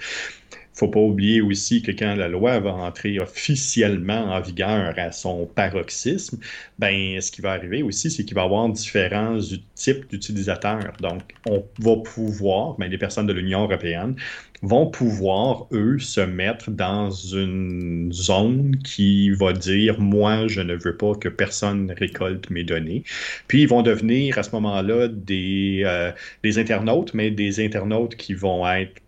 faut 0.73 0.87
pas 0.87 0.99
oublier 0.99 1.41
aussi 1.41 1.81
que 1.81 1.91
quand 1.91 2.15
la 2.15 2.27
loi 2.27 2.59
va 2.59 2.73
entrer 2.73 3.19
officiellement 3.19 4.33
en 4.33 4.41
vigueur 4.41 4.93
à 4.97 5.11
son 5.11 5.45
paroxysme, 5.45 6.39
ben 6.79 7.19
ce 7.21 7.31
qui 7.31 7.41
va 7.41 7.51
arriver 7.51 7.83
aussi, 7.83 8.09
c'est 8.09 8.23
qu'il 8.25 8.35
va 8.35 8.41
y 8.41 8.45
avoir 8.45 8.69
différents 8.69 9.37
types 9.75 10.09
d'utilisateurs. 10.09 10.93
Donc, 11.01 11.21
on 11.47 11.63
va 11.79 11.95
pouvoir, 11.97 12.75
ben, 12.77 12.89
les 12.89 12.97
personnes 12.97 13.27
de 13.27 13.33
l'Union 13.33 13.63
européenne 13.63 14.15
vont 14.61 14.87
pouvoir, 14.87 15.67
eux, 15.71 15.97
se 15.99 16.21
mettre 16.21 16.69
dans 16.69 17.09
une 17.09 18.11
zone 18.13 18.77
qui 18.83 19.31
va 19.31 19.53
dire, 19.53 19.99
moi, 19.99 20.47
je 20.47 20.61
ne 20.61 20.75
veux 20.75 20.95
pas 20.95 21.15
que 21.15 21.29
personne 21.29 21.91
récolte 21.97 22.49
mes 22.49 22.63
données. 22.63 23.03
Puis, 23.47 23.63
ils 23.63 23.67
vont 23.67 23.81
devenir 23.81 24.37
à 24.37 24.43
ce 24.43 24.51
moment-là 24.51 25.07
des, 25.07 25.81
euh, 25.85 26.11
des 26.43 26.59
internautes, 26.59 27.13
mais 27.13 27.31
des 27.31 27.63
internautes 27.63 28.15
qui 28.15 28.33
vont 28.35 28.67
être 28.69 29.01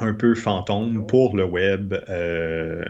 un 0.00 0.14
peu 0.14 0.34
fantôme 0.34 1.06
pour 1.06 1.36
le 1.36 1.44
web. 1.44 1.94
Euh, 2.08 2.82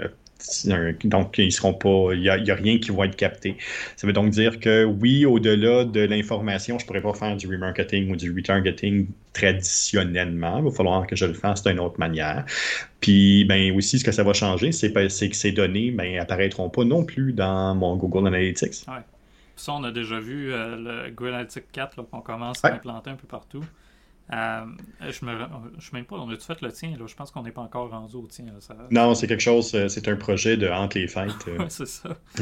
donc, 1.05 1.39
ils 1.39 1.53
seront 1.53 1.75
pas, 1.75 2.15
il 2.15 2.21
n'y 2.21 2.29
a, 2.29 2.55
rien 2.55 2.79
qui 2.79 2.91
va 2.91 3.07
être 3.07 3.17
capté. 3.17 3.57
Ça 3.97 4.07
veut 4.07 4.13
donc 4.13 4.31
dire 4.31 4.61
que 4.61 4.85
oui, 4.85 5.27
au-delà 5.27 5.85
de 5.85 6.01
l'information, 6.01 6.79
je 6.79 6.85
ne 6.85 6.87
pourrais 6.87 7.01
pas 7.01 7.13
faire 7.13 7.37
du 7.37 7.49
remarketing 7.49 8.11
ou 8.13 8.17
du 8.17 8.33
retargeting 8.33 9.09
traditionnellement. 9.33 10.59
Il 10.59 10.65
va 10.65 10.71
falloir 10.71 11.07
que 11.07 11.17
je 11.17 11.27
le 11.27 11.35
fasse 11.35 11.65
d'une 11.65 11.81
autre 11.81 11.99
manière. 11.99 12.45
Puis, 13.01 13.45
ben 13.47 13.77
aussi, 13.77 13.99
ce 13.99 14.05
que 14.05 14.13
ça 14.13 14.23
va 14.23 14.33
changer, 14.33 14.73
c'est 14.73 14.93
que 14.93 15.09
ces 15.09 15.53
données 15.53 15.91
ben, 15.91 16.19
apparaîtront 16.19 16.71
pas 16.71 16.85
non 16.85 17.05
plus 17.05 17.33
dans 17.33 17.75
mon 17.75 17.97
Google 17.97 18.29
Analytics. 18.29 18.87
Ouais. 18.87 19.03
Ça, 19.57 19.73
on 19.73 19.83
a 19.83 19.91
déjà 19.91 20.21
vu 20.21 20.53
euh, 20.53 20.77
le 20.77 21.11
Google 21.11 21.35
Analytics 21.35 21.73
4 21.73 22.03
qu'on 22.03 22.21
commence 22.21 22.65
à 22.65 22.75
implanter 22.75 23.11
un 23.11 23.17
peu 23.17 23.27
partout. 23.27 23.65
Euh, 24.31 24.67
je 25.01 25.25
me 25.25 25.39
je 25.79 25.87
sais 25.87 25.91
même 25.95 26.05
pas, 26.05 26.17
on 26.17 26.29
a-tu 26.31 26.45
fait 26.45 26.61
le 26.61 26.71
tien? 26.71 26.91
Là? 26.91 27.07
Je 27.07 27.15
pense 27.15 27.31
qu'on 27.31 27.43
n'est 27.43 27.53
pas 27.53 27.63
encore 27.63 27.91
rendu 27.91 28.17
au 28.17 28.27
tien. 28.27 28.45
Non, 28.91 29.15
c'est 29.15 29.27
quelque 29.27 29.41
chose, 29.41 29.75
euh, 29.75 29.89
c'est 29.89 30.07
un 30.09 30.17
projet 30.17 30.57
de 30.57 30.69
entre 30.69 30.99
les 30.99 31.09
fêtes. 31.09 31.33
oui, 31.47 31.65
c'est 31.69 31.87
ça. 31.87 32.11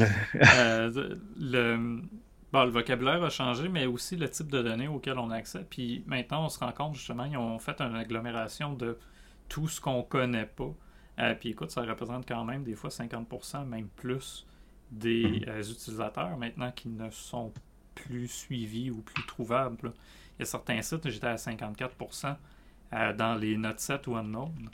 le... 1.39 2.01
Bon, 2.53 2.63
le 2.63 2.71
vocabulaire 2.71 3.21
a 3.23 3.29
changé, 3.29 3.67
mais 3.67 3.85
aussi 3.85 4.15
le 4.15 4.29
type 4.29 4.49
de 4.49 4.61
données 4.61 4.87
auxquelles 4.87 5.19
on 5.19 5.29
a 5.31 5.35
accès. 5.35 5.65
Puis 5.69 6.03
maintenant, 6.07 6.45
on 6.45 6.49
se 6.49 6.59
rend 6.59 6.71
compte 6.71 6.95
justement, 6.95 7.25
ils 7.25 7.37
ont 7.37 7.59
fait 7.59 7.79
une 7.81 7.95
agglomération 7.95 8.73
de 8.73 8.97
tout 9.49 9.67
ce 9.67 9.81
qu'on 9.81 10.03
connaît 10.03 10.45
pas. 10.45 10.73
Euh, 11.19 11.35
puis 11.35 11.49
écoute, 11.49 11.71
ça 11.71 11.81
représente 11.81 12.27
quand 12.27 12.43
même 12.43 12.63
des 12.63 12.75
fois 12.75 12.89
50%, 12.89 13.65
même 13.65 13.87
plus, 13.95 14.45
des 14.91 15.23
mm-hmm. 15.23 15.71
utilisateurs 15.71 16.37
maintenant 16.37 16.71
qui 16.71 16.89
ne 16.89 17.09
sont 17.09 17.51
plus 18.05 18.27
suivis 18.27 18.91
ou 18.91 19.01
plus 19.01 19.25
trouvables. 19.25 19.93
Il 20.37 20.41
y 20.41 20.43
a 20.43 20.45
certains 20.45 20.81
sites, 20.81 21.09
j'étais 21.09 21.27
à 21.27 21.35
54% 21.35 22.35
euh, 22.93 23.13
dans 23.13 23.35
les 23.35 23.57
notes 23.57 23.79
7 23.79 24.07
ou 24.07 24.15
unknown. 24.15 24.69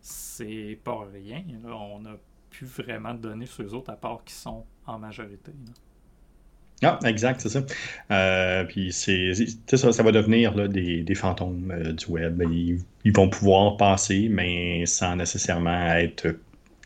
C'est 0.00 0.78
pas 0.82 1.06
rien. 1.12 1.42
On 1.64 2.00
n'a 2.00 2.16
plus 2.50 2.66
vraiment 2.66 3.14
de 3.14 3.18
données 3.18 3.46
sur 3.46 3.62
les 3.62 3.74
autres 3.74 3.90
à 3.90 3.96
part 3.96 4.22
qui 4.24 4.34
sont 4.34 4.64
en 4.86 4.98
majorité. 4.98 5.52
Ah, 6.82 6.98
exact, 7.04 7.42
c'est 7.42 7.50
ça. 7.50 7.62
Euh, 8.10 8.64
puis 8.64 8.92
c'est 8.92 9.32
ça, 9.66 9.92
ça 9.92 10.02
va 10.02 10.12
devenir 10.12 10.68
des, 10.68 11.14
fantômes 11.14 11.70
euh, 11.70 11.92
du 11.92 12.06
web. 12.06 12.42
Ils, 12.50 13.12
vont 13.12 13.28
pouvoir 13.28 13.76
passer, 13.76 14.28
mais 14.30 14.86
sans 14.86 15.16
nécessairement 15.16 15.88
être 15.88 16.34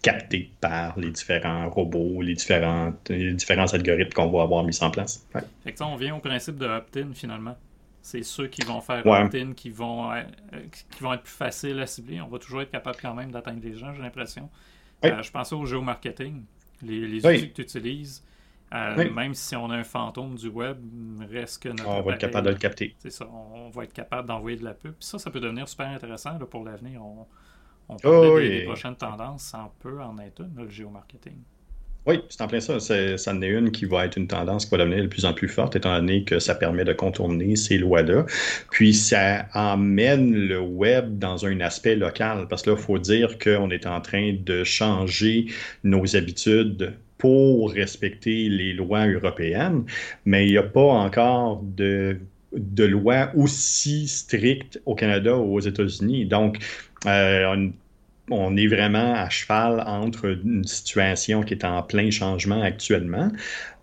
captés 0.05 0.53
par 0.61 0.99
les 0.99 1.11
différents 1.11 1.71
robots, 1.71 2.21
les, 2.21 2.35
différents 2.35 2.93
algorithmes 3.73 4.13
qu'on 4.13 4.31
va 4.31 4.43
avoir 4.43 4.63
mis 4.63 4.79
en 4.83 4.91
place. 4.91 5.27
Fait 5.33 5.81
on 5.81 5.97
vient 5.97 6.15
au 6.15 6.21
principe 6.21 6.59
de 6.59 6.67
opt-in 6.67 7.09
finalement. 7.15 7.57
C'est 8.03 8.23
ceux 8.23 8.49
qui 8.49 8.61
vont 8.63 8.83
faire 8.83 9.05
opt-in 9.07 9.55
qui 9.55 9.71
vont, 9.71 10.13
euh, 10.13 10.23
qui 10.71 11.03
vont 11.03 11.15
être 11.15 11.23
plus 11.23 11.33
faciles 11.33 11.81
à 11.81 11.87
cibler. 11.87 12.21
On 12.21 12.29
va 12.29 12.39
toujours 12.39 12.61
être 12.61 12.71
capable 12.71 12.99
quand 13.01 13.15
même 13.15 13.33
d'atteindre 13.33 13.61
les 13.63 13.75
gens, 13.75 13.95
j'ai 13.95 14.03
l'impression. 14.03 14.51
Euh, 15.07 15.23
je 15.23 15.31
pensais 15.31 15.55
au 15.55 15.65
géomarketing, 15.65 16.43
les, 16.83 17.09
les 17.09 17.27
outils 17.27 17.49
que 17.49 17.55
tu 17.55 17.63
utilises. 17.63 18.23
Euh, 18.75 19.11
même 19.11 19.35
si 19.35 19.57
on 19.57 19.71
a 19.71 19.77
un 19.77 19.85
fantôme 19.85 20.35
du 20.35 20.49
web, 20.49 20.77
reste 21.31 21.63
que 21.63 21.71
notre. 21.71 21.89
On 21.89 22.03
va 22.03 22.13
être 22.13 22.19
capable 22.19 22.47
de 22.49 22.53
le 22.53 22.59
capter. 22.59 22.95
C'est 22.99 23.11
ça, 23.11 23.27
on, 23.27 23.71
va 23.71 23.85
être 23.85 23.93
capable 23.93 24.29
d'envoyer 24.29 24.59
de 24.59 24.65
la 24.65 24.75
pub. 24.75 24.93
Puis 24.93 25.07
ça, 25.07 25.19
ça 25.19 25.31
peut 25.31 25.41
devenir 25.41 25.67
super 25.67 25.89
intéressant 25.89 26.39
pour 26.51 26.65
l'avenir. 26.65 27.03
On, 27.03 27.27
on 27.88 27.97
peut 27.97 28.09
oh, 28.09 28.41
des, 28.41 28.64
prochaines 28.64 28.97
tendances, 28.97 29.43
ça 29.43 29.71
peut 29.81 30.00
en 30.00 30.19
être 30.19 30.41
une, 30.41 30.64
le 30.64 30.69
géomarketing. 30.69 31.37
Oui, 32.07 32.21
c'est 32.29 32.43
en 32.43 32.49
plein 32.49 32.61
ça. 32.61 32.79
Ça 32.81 33.33
en 33.33 33.41
est 33.41 33.49
une 33.49 33.71
qui 33.71 33.87
va 33.87 34.05
être 34.05 34.17
une 34.17 34.26
tendance 34.26 34.67
qui 34.67 34.73
va 34.73 34.85
devenir 34.85 35.03
de 35.03 35.09
plus 35.09 35.25
en 35.25 35.33
plus 35.33 35.49
forte, 35.49 35.75
étant 35.75 35.95
donné 35.97 36.23
que 36.25 36.38
ça 36.38 36.55
permet 36.55 36.85
de 36.85 36.93
contourner 36.93 37.57
ces 37.57 37.79
lois-là. 37.79 38.26
Puis 38.71 38.93
ça 38.93 39.47
emmène 39.55 40.35
le 40.35 40.61
web 40.61 41.19
dans 41.19 41.47
un 41.47 41.61
aspect 41.61 41.97
local, 41.97 42.47
parce 42.49 42.62
que 42.62 42.71
là, 42.71 42.76
il 42.79 42.83
faut 42.83 42.99
dire 42.99 43.38
qu'on 43.38 43.71
est 43.71 43.87
en 43.87 44.03
train 44.03 44.35
de 44.38 44.64
changer 44.64 45.47
nos 45.83 46.14
habitudes 46.14 46.95
pour 47.17 47.73
respecter 47.73 48.50
les 48.50 48.75
lois 48.75 49.07
européennes, 49.07 49.85
mais 50.26 50.47
il 50.47 50.50
n'y 50.50 50.59
a 50.59 50.62
pas 50.62 50.83
encore 50.83 51.62
de 51.62 52.19
de 52.57 52.85
loi 52.85 53.31
aussi 53.35 54.07
strictes 54.07 54.81
au 54.87 54.95
Canada 54.95 55.37
ou 55.37 55.57
aux 55.57 55.61
États-Unis. 55.61 56.26
Donc, 56.26 56.59
on 57.07 57.73
on 58.31 58.57
est 58.57 58.67
vraiment 58.67 59.15
à 59.15 59.29
cheval 59.29 59.83
entre 59.87 60.39
une 60.45 60.65
situation 60.65 61.43
qui 61.43 61.55
est 61.55 61.65
en 61.65 61.83
plein 61.83 62.11
changement 62.11 62.63
actuellement, 62.63 63.31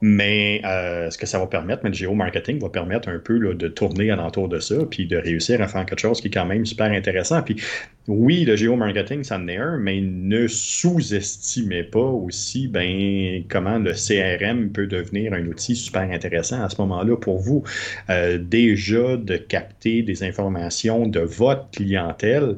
mais 0.02 0.62
euh, 0.66 1.12
ce 1.12 1.18
que 1.20 1.28
ça 1.28 1.38
va 1.38 1.46
permettre, 1.46 1.82
mais 1.84 1.92
le 1.92 1.96
géomarketing 1.96 2.60
va 2.60 2.70
permettre 2.70 3.08
un 3.08 3.20
peu 3.20 3.54
de 3.54 3.68
tourner 3.68 4.10
alentour 4.10 4.50
de 4.50 4.60
ça, 4.60 4.76
puis 4.90 5.06
de 5.06 5.16
réussir 5.16 5.62
à 5.62 5.68
faire 5.68 5.86
quelque 5.86 6.00
chose 6.00 6.22
qui 6.22 6.30
est 6.30 6.32
quand 6.32 6.48
même 6.48 6.66
super 6.66 6.92
intéressant. 6.92 7.44
Puis 7.44 7.58
oui, 8.08 8.44
le 8.44 8.56
géomarketing, 8.56 9.24
ça 9.24 9.38
en 9.38 9.48
est 9.48 9.58
un, 9.58 9.78
mais 9.78 10.02
ne 10.02 10.48
sous-estimez 10.48 11.84
pas 11.84 12.00
aussi 12.00 12.68
ben, 12.68 13.44
comment 13.48 13.78
le 13.78 13.94
CRM 13.94 14.72
peut 14.72 14.88
devenir 14.88 15.34
un 15.34 15.46
outil 15.46 15.76
super 15.76 16.10
intéressant 16.10 16.64
à 16.64 16.70
ce 16.70 16.82
moment-là 16.82 17.16
pour 17.16 17.38
vous. 17.38 17.64
Euh, 18.10 18.40
déjà 18.40 19.18
de 19.18 19.38
capter 19.38 20.02
des 20.02 20.24
informations 20.24 21.08
de 21.08 21.20
votre 21.20 21.70
clientèle 21.70 22.56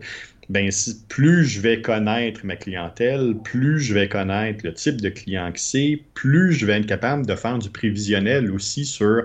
ben, 0.50 0.70
plus 1.10 1.46
je 1.46 1.62
vais 1.62 1.82
connaître 1.82 2.46
ma 2.46 2.56
clientèle, 2.56 3.36
plus 3.44 3.80
je 3.80 3.94
vais 3.94 4.10
connaître 4.10 4.66
le 4.66 4.74
type 4.74 5.02
de 5.02 5.10
client 5.10 5.52
que 5.52 5.60
c'est, 5.60 6.02
plus 6.14 6.54
je 6.54 6.66
vais 6.66 6.80
être 6.80 6.86
capable 6.86 7.26
de 7.26 7.36
faire 7.36 7.58
du 7.60 7.70
prévisionnel 7.70 8.52
aussi 8.52 8.86
sur 8.86 9.24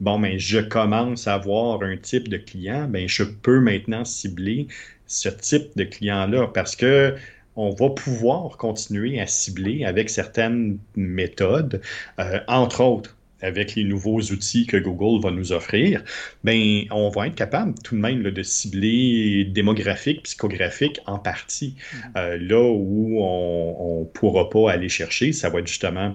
bon, 0.00 0.18
ben, 0.18 0.38
je 0.38 0.58
commence 0.58 1.26
à 1.28 1.34
avoir 1.34 1.82
un 1.82 1.96
type 1.96 2.28
de 2.28 2.36
client, 2.36 2.88
ben, 2.88 3.08
je 3.08 3.24
peux 3.24 3.60
maintenant 3.60 4.04
cibler 4.04 4.68
ce 5.06 5.28
type 5.28 5.76
de 5.76 5.84
client-là 5.84 6.48
parce 6.48 6.76
que 6.76 7.14
on 7.56 7.70
va 7.70 7.90
pouvoir 7.90 8.56
continuer 8.56 9.20
à 9.20 9.26
cibler 9.26 9.84
avec 9.84 10.08
certaines 10.10 10.78
méthodes, 10.96 11.82
euh, 12.18 12.40
entre 12.48 12.82
autres 12.82 13.16
avec 13.42 13.74
les 13.74 13.84
nouveaux 13.84 14.20
outils 14.20 14.66
que 14.66 14.76
Google 14.76 15.22
va 15.22 15.30
nous 15.30 15.52
offrir, 15.52 16.02
ben, 16.44 16.84
on 16.90 17.08
va 17.10 17.26
être 17.26 17.34
capable 17.34 17.74
tout 17.82 17.96
de 17.96 18.00
même 18.00 18.22
de 18.22 18.42
cibler 18.42 19.44
démographique, 19.44 20.22
psychographique 20.22 21.00
en 21.06 21.18
partie. 21.18 21.74
Mm-hmm. 21.76 21.98
Euh, 22.16 22.38
là 22.40 22.62
où 22.62 23.18
on 23.20 24.00
ne 24.00 24.04
pourra 24.04 24.48
pas 24.48 24.70
aller 24.70 24.88
chercher, 24.88 25.32
ça 25.32 25.50
va 25.50 25.60
être 25.60 25.66
justement 25.66 26.14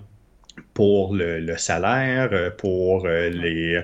pour 0.74 1.14
le, 1.14 1.56
salaire, 1.58 2.30
euh, 2.32 2.50
pour 2.50 3.06
euh, 3.06 3.30
les 3.30 3.80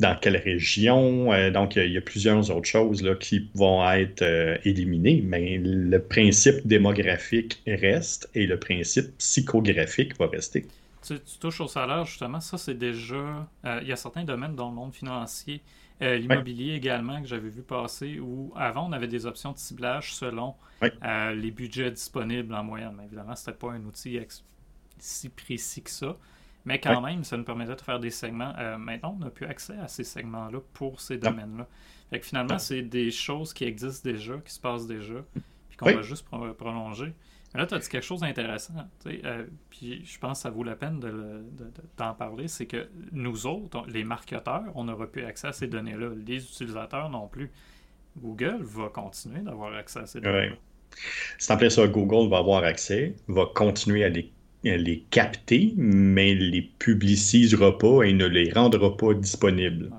dans 0.00 0.16
quelle 0.20 0.36
région. 0.36 1.50
donc, 1.50 1.76
il 1.76 1.92
y, 1.92 1.96
a 1.96 2.00
plusieurs 2.00 2.50
autres 2.50 2.68
choses 2.68 3.02
là, 3.02 3.14
qui 3.14 3.48
vont 3.54 3.88
être 3.90 4.24
éliminées, 4.64 5.22
mais 5.24 5.60
le 5.62 5.98
principe 5.98 6.66
démographique 6.66 7.62
reste 7.66 8.28
et 8.34 8.46
le 8.46 8.58
principe 8.58 9.16
psychographique 9.18 10.18
va 10.18 10.26
rester. 10.26 10.66
Tu, 11.08 11.38
touches 11.38 11.60
au 11.60 11.68
salaire, 11.68 12.04
justement, 12.04 12.40
ça 12.40 12.58
c'est 12.58 12.74
déjà. 12.74 13.48
Euh, 13.64 13.78
il 13.82 13.88
y 13.88 13.92
a 13.92 13.96
certains 13.96 14.24
domaines 14.24 14.54
dans 14.54 14.68
le 14.68 14.74
monde 14.74 14.92
financier, 14.92 15.62
euh, 16.02 16.16
l'immobilier 16.16 16.74
également, 16.74 17.22
que 17.22 17.26
j'avais 17.26 17.48
vu 17.48 17.62
passer, 17.62 18.18
où 18.20 18.52
avant 18.56 18.88
on 18.88 18.92
avait 18.92 19.08
des 19.08 19.24
options 19.24 19.52
de 19.52 19.58
ciblage 19.58 20.14
selon 20.14 20.54
euh, 20.82 21.34
les 21.34 21.50
budgets 21.50 21.90
disponibles 21.90 22.54
en 22.54 22.62
moyenne. 22.62 22.94
Mais 22.96 23.04
évidemment, 23.04 23.34
ce 23.34 23.48
n'était 23.48 23.58
pas 23.58 23.72
un 23.72 23.84
outil 23.84 24.20
si 24.98 25.28
précis 25.30 25.82
que 25.82 25.90
ça. 25.90 26.16
Mais 26.64 26.78
quand 26.78 27.00
même, 27.00 27.24
ça 27.24 27.38
nous 27.38 27.44
permettait 27.44 27.76
de 27.76 27.80
faire 27.80 28.00
des 28.00 28.10
segments. 28.10 28.52
maintenant, 28.78 29.16
on 29.16 29.24
n'a 29.24 29.30
plus 29.30 29.46
accès 29.46 29.78
à 29.78 29.88
ces 29.88 30.04
segments-là 30.04 30.58
pour 30.74 31.00
ces 31.00 31.16
domaines-là. 31.16 31.66
Fait 32.10 32.20
que 32.20 32.26
finalement, 32.26 32.58
c'est 32.58 32.82
des 32.82 33.10
choses 33.10 33.54
qui 33.54 33.64
existent 33.64 34.08
déjà, 34.08 34.36
qui 34.44 34.52
se 34.52 34.60
passent 34.60 34.86
déjà, 34.86 35.24
puis 35.68 35.78
qu'on 35.78 35.86
va 35.86 36.02
juste 36.02 36.26
prolonger. 36.58 37.14
Là, 37.54 37.66
tu 37.66 37.74
as 37.74 37.78
dit 37.78 37.88
quelque 37.88 38.04
chose 38.04 38.20
d'intéressant. 38.20 38.74
Euh, 39.06 39.46
puis 39.70 40.04
je 40.04 40.18
pense 40.18 40.38
que 40.38 40.42
ça 40.42 40.50
vaut 40.50 40.64
la 40.64 40.76
peine 40.76 41.00
d'en 41.96 42.14
parler. 42.14 42.46
C'est 42.46 42.66
que 42.66 42.88
nous 43.12 43.46
autres, 43.46 43.84
les 43.88 44.04
marketeurs, 44.04 44.64
on 44.74 44.84
n'aura 44.84 45.06
plus 45.06 45.24
accès 45.24 45.48
à 45.48 45.52
ces 45.52 45.66
données-là. 45.66 46.10
Les 46.26 46.44
utilisateurs 46.44 47.08
non 47.08 47.26
plus. 47.26 47.50
Google 48.18 48.58
va 48.62 48.88
continuer 48.88 49.40
d'avoir 49.40 49.74
accès 49.74 50.00
à 50.00 50.06
ces 50.06 50.20
données-là. 50.20 50.56
C'est 51.38 51.52
en 51.52 51.56
plein 51.56 51.70
ça, 51.70 51.86
Google 51.86 52.30
va 52.30 52.38
avoir 52.38 52.64
accès, 52.64 53.14
va 53.28 53.44
continuer 53.54 54.04
à 54.04 54.08
les, 54.08 54.32
les 54.64 55.00
capter, 55.10 55.72
mais 55.76 56.34
les 56.34 56.62
publicisera 56.62 57.78
pas 57.78 58.02
et 58.02 58.12
ne 58.12 58.26
les 58.26 58.50
rendra 58.52 58.96
pas 58.96 59.14
disponibles 59.14 59.90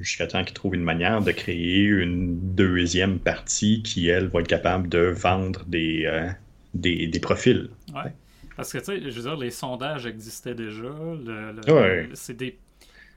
jusqu'à 0.00 0.26
temps 0.26 0.44
qu'ils 0.44 0.54
trouvent 0.54 0.74
une 0.74 0.82
manière 0.82 1.22
de 1.22 1.30
créer 1.30 1.84
une 1.84 2.54
deuxième 2.54 3.18
partie 3.18 3.82
qui, 3.82 4.08
elle, 4.08 4.28
va 4.28 4.40
être 4.40 4.48
capable 4.48 4.88
de 4.88 4.98
vendre 4.98 5.64
des, 5.66 6.04
euh, 6.04 6.28
des, 6.74 7.20
profils. 7.20 7.70
Ouais. 7.94 8.12
Parce 8.56 8.72
que, 8.72 8.78
tu 8.78 8.84
sais, 8.84 9.10
je 9.10 9.16
veux 9.16 9.22
dire, 9.22 9.36
les 9.36 9.50
sondages 9.50 10.06
existaient 10.06 10.54
déjà. 10.54 10.90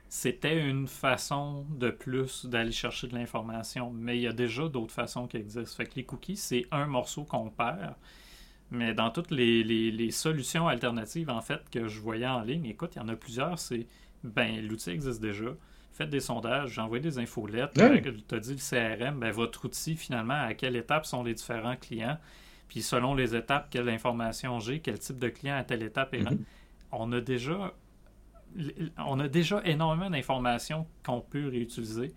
C'était 0.08 0.58
une 0.58 0.88
façon 0.88 1.66
de 1.70 1.90
plus 1.90 2.46
d'aller 2.46 2.72
chercher 2.72 3.08
de 3.08 3.14
l'information, 3.14 3.90
mais 3.90 4.16
il 4.16 4.22
y 4.22 4.26
a 4.26 4.32
déjà 4.32 4.66
d'autres 4.68 4.94
façons 4.94 5.26
qui 5.26 5.36
existent. 5.36 5.76
Fait 5.76 5.86
que 5.86 5.96
les 5.96 6.04
cookies, 6.04 6.36
c'est 6.36 6.66
un 6.70 6.86
morceau 6.86 7.24
qu'on 7.24 7.50
perd. 7.50 7.94
Mais 8.70 8.94
dans 8.94 9.10
toutes 9.10 9.30
les, 9.30 9.62
les, 9.62 10.10
solutions 10.10 10.68
alternatives, 10.68 11.30
en 11.30 11.40
fait, 11.40 11.60
que 11.70 11.88
je 11.88 12.00
voyais 12.00 12.26
en 12.26 12.42
ligne, 12.42 12.66
écoute, 12.66 12.92
il 12.96 12.98
y 12.98 13.02
en 13.02 13.08
a 13.08 13.16
plusieurs, 13.16 13.58
c'est, 13.58 13.86
ben, 14.24 14.66
l'outil 14.66 14.90
existe 14.90 15.20
déjà 15.20 15.54
faites 15.98 16.10
des 16.10 16.20
sondages, 16.20 16.70
j'envoie 16.70 17.00
des 17.00 17.18
infolettes, 17.18 17.72
tu 17.74 17.82
as 17.82 18.38
dit 18.38 18.52
le 18.54 18.56
CRM, 18.56 19.18
ben, 19.18 19.32
votre 19.32 19.64
outil, 19.64 19.96
finalement, 19.96 20.40
à 20.40 20.54
quelle 20.54 20.76
étape 20.76 21.04
sont 21.04 21.24
les 21.24 21.34
différents 21.34 21.74
clients, 21.74 22.18
puis 22.68 22.82
selon 22.82 23.14
les 23.14 23.34
étapes, 23.34 23.68
quelle 23.70 23.88
information 23.88 24.60
j'ai, 24.60 24.80
quel 24.80 24.98
type 24.98 25.18
de 25.18 25.28
client 25.28 25.56
à 25.56 25.64
telle 25.64 25.82
étape 25.82 26.14
est 26.14 26.22
mm-hmm. 26.22 26.38
On 26.92 27.12
a 27.12 27.20
déjà 27.20 27.74
on 28.98 29.20
a 29.20 29.28
déjà 29.28 29.60
énormément 29.64 30.10
d'informations 30.10 30.86
qu'on 31.04 31.20
peut 31.20 31.48
réutiliser. 31.48 32.12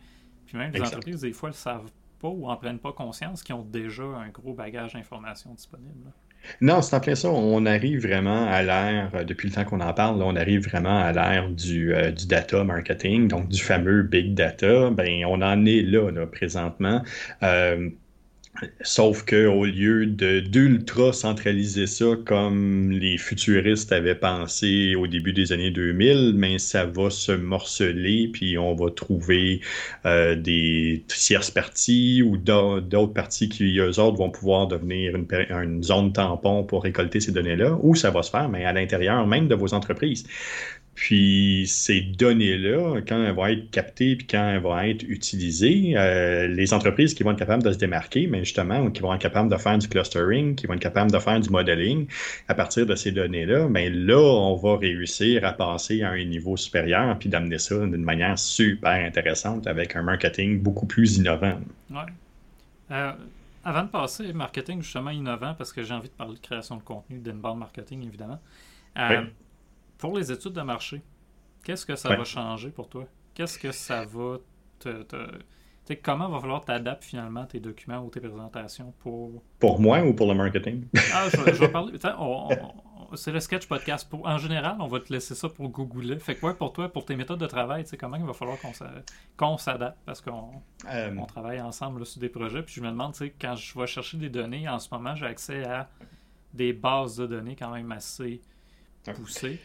Puis 0.45 0.57
même 0.57 0.71
les 0.71 0.81
entreprises, 0.81 1.21
des 1.21 1.33
fois, 1.33 1.49
ne 1.49 1.53
le 1.53 1.57
savent 1.57 1.91
pas 2.19 2.29
ou 2.29 2.47
en 2.47 2.55
prennent 2.55 2.79
pas 2.79 2.93
conscience 2.93 3.43
qu'ils 3.43 3.55
ont 3.55 3.65
déjà 3.65 4.03
un 4.03 4.29
gros 4.29 4.53
bagage 4.53 4.93
d'informations 4.93 5.53
disponible. 5.53 6.11
Non, 6.59 6.81
c'est 6.81 6.95
en 6.95 6.99
plein 6.99 7.15
ça. 7.15 7.29
On 7.29 7.65
arrive 7.65 8.01
vraiment 8.01 8.47
à 8.47 8.63
l'ère, 8.63 9.11
euh, 9.13 9.23
depuis 9.23 9.47
le 9.47 9.53
temps 9.53 9.63
qu'on 9.63 9.79
en 9.79 9.93
parle, 9.93 10.21
on 10.23 10.35
arrive 10.35 10.67
vraiment 10.67 10.97
à 10.97 11.11
l'ère 11.11 11.49
du, 11.49 11.93
euh, 11.93 12.11
du, 12.11 12.25
data 12.25 12.63
marketing, 12.63 13.27
donc 13.27 13.47
du 13.47 13.61
fameux 13.61 14.01
big 14.01 14.33
data. 14.33 14.89
Ben, 14.89 15.23
on 15.25 15.41
en 15.41 15.65
est 15.65 15.83
là, 15.83 16.09
là 16.09 16.25
présentement. 16.25 17.03
Euh, 17.43 17.89
Sauf 18.81 19.25
qu'au 19.25 19.65
lieu 19.65 20.05
d'ultra 20.05 21.13
centraliser 21.13 21.87
ça 21.87 22.05
comme 22.25 22.91
les 22.91 23.17
futuristes 23.17 23.91
avaient 23.91 24.15
pensé 24.15 24.93
au 24.95 25.07
début 25.07 25.33
des 25.33 25.51
années 25.51 25.71
2000, 25.71 26.33
mais 26.35 26.59
ça 26.59 26.85
va 26.85 27.09
se 27.09 27.31
morceler, 27.31 28.29
puis 28.31 28.57
on 28.57 28.75
va 28.75 28.91
trouver 28.91 29.61
euh, 30.05 30.35
des 30.35 31.03
tierces 31.07 31.49
parties 31.49 32.21
ou 32.21 32.37
d'autres 32.37 33.13
parties 33.13 33.49
qui, 33.49 33.79
eux 33.79 33.99
autres, 33.99 34.17
vont 34.17 34.29
pouvoir 34.29 34.67
devenir 34.67 35.15
une, 35.15 35.27
une 35.49 35.81
zone 35.81 36.13
tampon 36.13 36.63
pour 36.63 36.83
récolter 36.83 37.19
ces 37.19 37.31
données-là, 37.31 37.79
ou 37.81 37.95
ça 37.95 38.11
va 38.11 38.21
se 38.21 38.29
faire, 38.29 38.49
mais 38.49 38.65
à 38.65 38.73
l'intérieur 38.73 39.25
même 39.25 39.47
de 39.47 39.55
vos 39.55 39.73
entreprises. 39.73 40.25
Puis 40.93 41.65
ces 41.67 42.01
données-là, 42.01 43.01
quand 43.07 43.23
elles 43.23 43.33
vont 43.33 43.47
être 43.47 43.71
captées 43.71 44.15
puis 44.17 44.27
quand 44.27 44.49
elles 44.49 44.61
vont 44.61 44.77
être 44.79 45.03
utilisées, 45.03 45.93
euh, 45.95 46.47
les 46.47 46.73
entreprises 46.73 47.13
qui 47.13 47.23
vont 47.23 47.31
être 47.31 47.39
capables 47.39 47.63
de 47.63 47.71
se 47.71 47.77
démarquer, 47.77 48.27
mais 48.27 48.39
justement, 48.39 48.91
qui 48.91 49.01
vont 49.01 49.13
être 49.13 49.21
capables 49.21 49.49
de 49.49 49.57
faire 49.57 49.77
du 49.77 49.87
clustering, 49.87 50.55
qui 50.55 50.67
vont 50.67 50.73
être 50.73 50.81
capables 50.81 51.11
de 51.11 51.19
faire 51.19 51.39
du 51.39 51.49
modeling 51.49 52.07
à 52.49 52.55
partir 52.55 52.85
de 52.85 52.95
ces 52.95 53.11
données-là, 53.11 53.67
mais 53.69 53.89
là, 53.89 54.19
on 54.19 54.55
va 54.55 54.77
réussir 54.77 55.45
à 55.45 55.53
passer 55.53 56.03
à 56.03 56.09
un 56.09 56.23
niveau 56.25 56.57
supérieur 56.57 57.17
puis 57.17 57.29
d'amener 57.29 57.57
ça 57.57 57.75
d'une 57.77 58.03
manière 58.03 58.37
super 58.37 58.91
intéressante 58.91 59.67
avec 59.67 59.95
un 59.95 60.03
marketing 60.03 60.61
beaucoup 60.61 60.85
plus 60.85 61.17
innovant. 61.17 61.59
Ouais. 61.89 61.97
Euh, 62.91 63.13
avant 63.63 63.83
de 63.83 63.89
passer 63.89 64.33
marketing 64.33 64.81
justement 64.81 65.11
innovant, 65.11 65.53
parce 65.57 65.71
que 65.71 65.83
j'ai 65.83 65.93
envie 65.93 66.09
de 66.09 66.13
parler 66.13 66.35
de 66.35 66.39
création 66.39 66.75
de 66.75 66.81
contenu, 66.81 67.19
d'inbound 67.19 67.59
marketing 67.59 68.05
évidemment. 68.05 68.39
Euh, 68.97 69.23
pour 70.01 70.17
les 70.17 70.31
études 70.31 70.53
de 70.53 70.61
marché, 70.61 71.01
qu'est-ce 71.63 71.85
que 71.85 71.95
ça 71.95 72.09
va 72.09 72.23
changer 72.25 72.71
pour 72.71 72.89
toi? 72.89 73.05
Qu'est-ce 73.35 73.57
que 73.57 73.71
ça 73.71 74.03
va 74.03 74.39
te. 74.79 75.05
comment 76.03 76.27
va 76.27 76.39
falloir 76.39 76.65
t'adapter 76.65 77.05
finalement 77.05 77.45
tes 77.45 77.59
documents 77.59 78.03
ou 78.03 78.09
tes 78.09 78.19
présentations 78.19 78.93
pour. 78.99 79.43
Pour 79.59 79.79
moi 79.79 80.01
ou 80.01 80.13
pour 80.13 80.27
le 80.27 80.33
marketing? 80.33 80.87
ah, 81.13 81.27
je, 81.31 81.37
vais 81.37 81.67
parler. 81.71 81.99
c'est 83.13 83.31
le 83.31 83.39
sketch 83.39 83.67
podcast. 83.67 84.09
Pour, 84.09 84.25
en 84.25 84.39
général, 84.39 84.77
on 84.79 84.87
va 84.87 84.99
te 85.01 85.13
laisser 85.13 85.35
ça 85.35 85.47
pour 85.49 85.69
googler. 85.69 86.17
Fait 86.17 86.33
que 86.33 86.51
pour 86.51 86.73
toi, 86.73 86.91
pour 86.91 87.05
tes 87.05 87.15
méthodes 87.15 87.39
de 87.39 87.45
travail, 87.45 87.85
comment 87.99 88.17
il 88.17 88.25
va 88.25 88.33
falloir 88.33 88.57
qu'on 89.37 89.57
s'adapte? 89.59 89.99
Parce 90.03 90.19
qu'on 90.19 90.63
euh, 90.89 91.15
on 91.15 91.25
travaille 91.27 91.61
ensemble 91.61 92.07
sur 92.07 92.19
des 92.19 92.29
projets. 92.29 92.63
Puis 92.63 92.73
je 92.73 92.81
me 92.81 92.89
demande, 92.89 93.13
quand 93.39 93.55
je 93.55 93.79
vais 93.79 93.87
chercher 93.87 94.17
des 94.17 94.29
données, 94.29 94.67
en 94.67 94.79
ce 94.79 94.89
moment, 94.91 95.13
j'ai 95.13 95.27
accès 95.27 95.63
à 95.63 95.89
des 96.55 96.73
bases 96.73 97.17
de 97.17 97.27
données 97.27 97.55
quand 97.55 97.71
même 97.71 97.91
assez 97.91 98.41
poussées. 99.15 99.59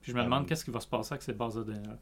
Puis 0.00 0.12
je 0.12 0.16
me 0.16 0.22
demande 0.22 0.46
qu'est-ce 0.46 0.64
qui 0.64 0.70
va 0.70 0.80
se 0.80 0.86
passer 0.86 1.12
avec 1.12 1.22
ces 1.22 1.32
bases 1.32 1.54
de 1.56 1.62
données-là. 1.64 1.98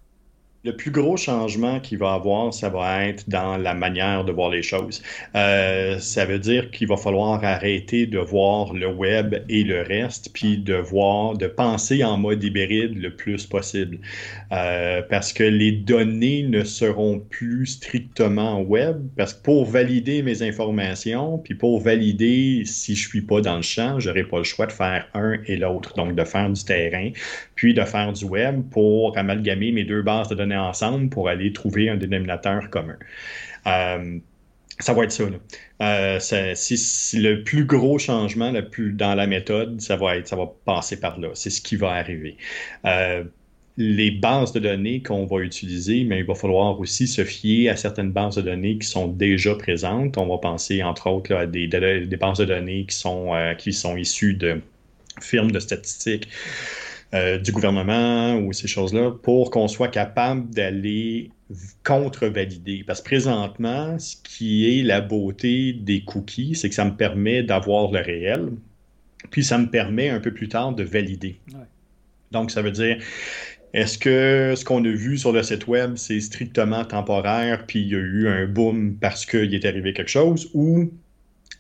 Le 0.65 0.75
plus 0.75 0.91
gros 0.91 1.17
changement 1.17 1.79
qu'il 1.79 1.99
va 1.99 2.15
avoir, 2.15 2.53
ça 2.53 2.69
va 2.69 3.07
être 3.07 3.31
dans 3.31 3.57
la 3.57 3.75
manière 3.75 4.25
de 4.25 4.33
voir 4.33 4.51
les 4.51 4.63
choses. 4.63 5.05
Euh, 5.37 6.01
ça 6.01 6.25
veut 6.25 6.41
dire 6.41 6.73
qu'il 6.73 6.89
va 6.89 6.97
falloir 6.97 7.45
arrêter 7.45 8.07
de 8.07 8.19
voir 8.19 8.73
le 8.75 8.89
web 8.89 9.37
et 9.49 9.63
le 9.63 9.83
reste, 9.83 10.33
puis 10.33 10.59
de 10.59 10.75
voir, 10.75 11.39
de 11.39 11.47
penser 11.47 12.03
en 12.03 12.19
mode 12.19 12.43
hybride 12.43 12.99
le 12.99 13.15
plus 13.15 13.47
possible. 13.47 14.01
Euh, 14.51 15.01
parce 15.09 15.33
que 15.33 15.45
les 15.45 15.71
données 15.71 16.43
ne 16.43 16.65
seront 16.65 17.21
plus 17.21 17.67
strictement 17.67 18.61
web, 18.61 19.01
parce 19.17 19.35
que 19.35 19.43
pour 19.45 19.65
valider 19.65 20.23
mes 20.23 20.43
informations, 20.43 21.39
puis 21.39 21.55
pour 21.55 21.81
valider 21.81 22.65
si 22.65 22.97
je 22.97 23.09
suis 23.09 23.23
pas 23.23 23.41
dans 23.41 23.57
le 23.57 23.63
champ, 23.63 24.01
j'aurai 24.01 24.25
pas 24.25 24.39
le 24.39 24.45
choix 24.45 24.67
de 24.67 24.73
faire 24.73 25.07
un 25.15 25.35
et 25.47 25.57
l'autre. 25.57 25.95
Donc 25.95 26.17
de 26.17 26.25
faire 26.25 26.51
du 26.51 26.65
terrain, 26.65 27.11
puis 27.55 27.75
de 27.75 27.83
faire 27.83 28.13
du 28.13 28.25
web 28.25 28.63
pour 28.73 29.17
amalgamer 29.17 29.71
mes 29.71 29.85
deux 29.85 30.03
bases 30.03 30.27
de 30.27 30.35
données 30.35 30.48
ensemble 30.57 31.09
pour 31.09 31.29
aller 31.29 31.53
trouver 31.53 31.89
un 31.89 31.97
dénominateur 31.97 32.71
commun. 32.71 32.97
Euh, 33.67 34.19
ça 34.81 34.93
va 34.93 35.05
être 35.05 35.13
ça. 35.13 35.25
Euh, 35.83 36.19
si, 36.21 37.19
le 37.19 37.43
plus 37.43 37.65
gros 37.65 37.99
changement 37.99 38.53
plus 38.71 38.93
dans 38.93 39.15
la 39.15 39.27
méthode, 39.27 39.81
ça 39.81 39.97
va 39.97 40.17
être, 40.17 40.29
ça 40.29 40.37
va 40.37 40.47
passer 40.65 41.01
par 41.01 41.19
là. 41.19 41.31
C'est 41.35 41.51
ce 41.51 41.61
qui 41.61 41.77
va 41.77 41.93
arriver. 41.93 42.37
Euh, 42.85 43.25
les 43.77 44.11
bases 44.11 44.53
de 44.53 44.61
données 44.61 45.03
qu'on 45.03 45.25
va 45.25 45.39
utiliser, 45.39 46.03
mais 46.05 46.21
il 46.21 46.25
va 46.25 46.35
falloir 46.35 46.79
aussi 46.81 47.07
se 47.07 47.25
fier 47.25 47.69
à 47.69 47.77
certaines 47.77 48.11
bases 48.11 48.37
de 48.37 48.43
données 48.43 48.79
qui 48.79 48.87
sont 48.87 49.07
déjà 49.07 49.55
présentes. 49.55 50.17
On 50.19 50.27
va 50.27 50.39
penser 50.39 50.83
entre 50.83 51.09
autres 51.09 51.33
à 51.33 51.47
des, 51.47 51.69
bases 51.69 52.39
de 52.39 52.45
données 52.45 52.87
qui 52.87 52.97
sont, 52.97 53.31
qui 53.57 53.73
sont 53.73 53.97
issues 53.97 54.35
de 54.35 54.61
firmes 55.21 55.53
de 55.53 55.61
statistiques 55.61 56.29
euh, 57.15 57.39
du 57.39 57.53
gouvernement 57.53 58.37
ou 58.37 58.53
ces 58.53 58.69
choses-là 58.69 59.13
pour 59.23 59.51
qu'on 59.51 59.67
soit 59.67 59.89
capable 59.89 60.51
d'aller 60.51 61.31
contre-valider. 61.83 62.85
Parce 62.87 63.01
que 63.01 63.07
présentement, 63.07 63.99
ce 63.99 64.17
qui 64.23 64.79
est 64.79 64.83
la 64.83 65.01
beauté 65.01 65.73
des 65.73 66.03
cookies, 66.03 66.55
c'est 66.55 66.69
que 66.69 66.75
ça 66.75 66.85
me 66.85 66.95
permet 66.95 67.43
d'avoir 67.43 67.91
le 67.91 68.01
réel, 68.01 68.51
puis 69.31 69.43
ça 69.43 69.57
me 69.57 69.67
permet 69.71 70.11
un 70.11 70.21
peu 70.21 70.33
plus 70.33 70.49
tard 70.49 70.75
de 70.75 70.83
valider. 70.83 71.41
Donc, 72.31 72.51
ça 72.51 72.61
veut 72.61 72.73
dire, 72.73 72.99
est-ce 73.73 73.99
que 73.99 74.55
ce 74.57 74.65
qu'on 74.65 74.85
a 74.85 74.91
vu 74.91 75.17
sur 75.19 75.33
le 75.33 75.43
site 75.43 75.67
web, 75.67 75.95
c'est 75.97 76.21
strictement 76.21 76.85
temporaire, 76.85 77.65
puis 77.67 77.81
il 77.81 77.89
y 77.89 77.95
a 77.95 77.99
eu 77.99 78.29
un 78.29 78.47
boom 78.47 78.97
parce 79.01 79.25
qu'il 79.25 79.55
est 79.55 79.65
arrivé 79.65 79.93
quelque 79.93 80.11
chose, 80.11 80.51
ou 80.55 80.91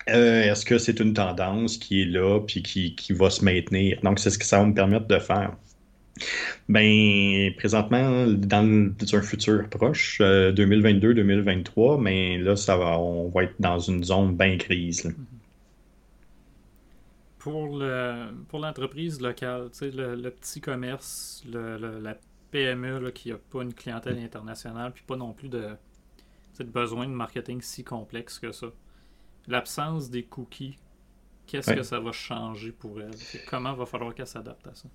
euh, 0.09 0.43
est-ce 0.43 0.65
que 0.65 0.79
c'est 0.79 1.01
une 1.01 1.15
tendance 1.15 1.77
qui 1.77 2.03
est 2.03 2.07
là 2.07 2.41
puis 2.41 2.63
qui, 2.63 3.13
va 3.13 3.31
se 3.31 3.45
maintenir? 3.45 4.01
Donc, 4.03 4.19
c'est 4.19 4.31
ce 4.31 4.39
que 4.39 4.45
ça 4.45 4.59
va 4.59 4.67
me 4.67 4.75
permettre 4.75 5.07
de 5.07 5.19
faire. 5.19 5.55
Ben, 6.69 7.53
présentement, 7.57 8.27
dans, 8.27 8.93
un 9.13 9.23
futur 9.23 9.69
proche, 9.69 10.21
2022-2023, 10.21 11.95
euh, 11.95 11.97
mais 11.99 12.39
là, 12.39 12.57
ça 12.57 12.77
va, 12.77 12.99
on 12.99 13.29
va 13.29 13.45
être 13.45 13.55
dans 13.61 13.79
une 13.79 14.03
zone 14.03 14.37
bien 14.37 14.57
crise. 14.57 15.15
Pour, 17.39 17.79
le, 17.79 18.31
pour 18.49 18.59
l'entreprise 18.59 19.21
locale, 19.21 19.69
le, 19.81 20.17
le 20.17 20.31
petit 20.31 20.61
commerce, 20.61 21.45
la 21.53 22.17
PME 22.51 23.11
qui 23.13 23.31
n'a 23.31 23.37
pas 23.37 23.63
une 23.63 23.75
clientèle 23.75 24.19
internationale, 24.19 24.93
puis 24.93 25.05
pas 25.07 25.17
non 25.17 25.33
plus 25.33 25.49
de, 25.49 25.69
de 26.59 26.65
besoin 26.65 27.07
de 27.07 27.13
marketing 27.13 27.61
si 27.63 27.85
complexe 27.85 28.39
que 28.39 28.51
ça 28.51 28.67
l'absence 29.49 30.11
des 30.11 30.23
cookies 30.23 30.79
qu'est-ce 31.49 31.73
que 31.73 31.83
ça 31.83 31.99
va 31.99 32.13
changer 32.13 32.73
pour 32.73 33.01
elle? 33.01 33.11
comment 33.49 33.75
va 33.75 33.87
falloir 33.87 34.15
qu'elle 34.15 34.27
s'adapte 34.27 34.67
à 34.67 34.75
ça? 34.75 34.89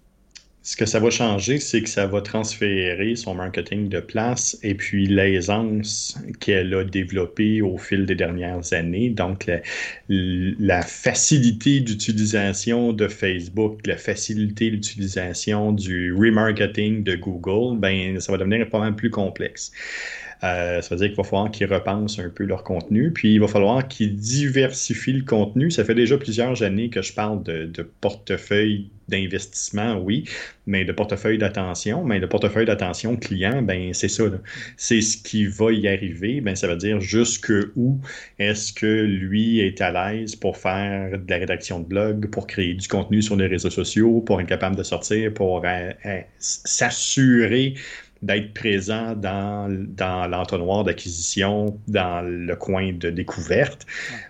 Ce 0.66 0.78
que 0.78 0.86
ça 0.86 1.02
va 1.02 1.10
changer, 1.10 1.60
c'est 1.60 1.82
que 1.82 1.90
ça 1.90 2.08
va 2.08 2.22
transférer 2.22 3.18
son 3.18 3.36
marketing 3.36 3.90
de 3.90 4.00
place 4.00 4.58
et 4.64 4.76
puis 4.76 5.08
l'aisance 5.08 6.18
qu'elle 6.40 6.74
a 6.74 6.86
développée 6.86 7.62
au 7.62 7.78
fil 7.78 8.06
des 8.06 8.16
dernières 8.16 8.72
années. 8.72 9.10
Donc, 9.10 9.52
la, 10.08 10.82
facilité 10.82 11.82
d'utilisation 11.82 12.94
de 12.94 13.10
Facebook, 13.10 13.86
la 13.86 13.98
facilité 13.98 14.72
d'utilisation 14.72 15.74
du 15.74 16.14
remarketing 16.14 17.04
de 17.04 17.18
Google, 17.18 17.78
ben, 17.78 18.18
ça 18.22 18.32
va 18.32 18.38
devenir 18.38 18.70
pas 18.70 18.80
mal 18.80 18.96
plus 18.96 19.10
complexe. 19.10 19.74
Euh, 20.44 20.82
ça 20.82 20.96
veut 20.96 21.00
dire 21.00 21.08
qu'il 21.08 21.18
va 21.18 21.24
falloir 21.24 21.52
qu'ils 21.52 21.72
repensent 21.72 22.20
un 22.20 22.30
peu 22.30 22.44
leur 22.44 22.64
contenu, 22.64 23.12
puis 23.12 23.36
il 23.36 23.40
va 23.40 23.48
falloir 23.48 23.88
qu'ils 23.88 24.16
diversifient 24.16 25.14
le 25.14 25.24
contenu. 25.24 25.72
Ça 25.72 25.84
fait 25.86 25.96
déjà 25.96 26.18
plusieurs 26.18 26.64
années 26.64 26.90
que 26.90 27.02
je 27.02 27.14
parle 27.14 27.44
de, 27.44 27.90
portefeuille 28.02 28.90
d'investissement, 29.10 30.00
oui, 30.00 30.24
mais 30.66 30.86
de 30.86 30.92
portefeuille 30.92 31.38
d'attention. 31.38 32.04
Mais 32.04 32.20
le 32.20 32.28
portefeuille 32.28 32.66
d'attention 32.66 33.16
client, 33.16 33.62
ben 33.62 33.94
c'est 33.94 34.08
ça. 34.08 34.24
C'est 34.78 35.02
ce 35.02 35.18
qui 35.18 35.46
va 35.46 35.72
y 35.72 35.88
arriver. 35.88 36.42
Ben, 36.42 36.56
ça 36.56 36.68
veut 36.68 36.78
dire 36.78 37.00
jusque 37.00 37.52
où 37.76 38.00
est-ce 38.40 38.74
que 38.74 39.04
lui 39.04 39.60
est 39.60 39.82
à 39.82 39.92
l'aise 39.92 40.36
pour 40.36 40.58
faire 40.58 41.18
de 41.18 41.30
la 41.30 41.38
rédaction 41.38 41.80
de 41.80 41.86
blog, 41.86 42.30
pour 42.30 42.48
créer 42.48 42.74
du 42.74 42.88
contenu 42.88 43.22
sur 43.22 43.36
les 43.36 43.48
réseaux 43.48 43.70
sociaux, 43.70 44.22
pour 44.22 44.40
être 44.42 44.48
capable 44.48 44.76
de 44.76 44.84
sortir, 44.84 45.34
pour 45.34 45.64
euh, 45.66 45.92
euh, 46.06 46.22
s'assurer 46.40 47.76
d'être 48.24 48.54
présent 48.54 49.16
dans, 49.16 49.68
dans 49.70 50.28
l'entonnoir 50.28 50.84
d'acquisition, 50.84 51.78
dans 51.88 52.26
le 52.26 52.56
coin 52.56 52.94
de 52.94 53.10
découverte, 53.10 53.86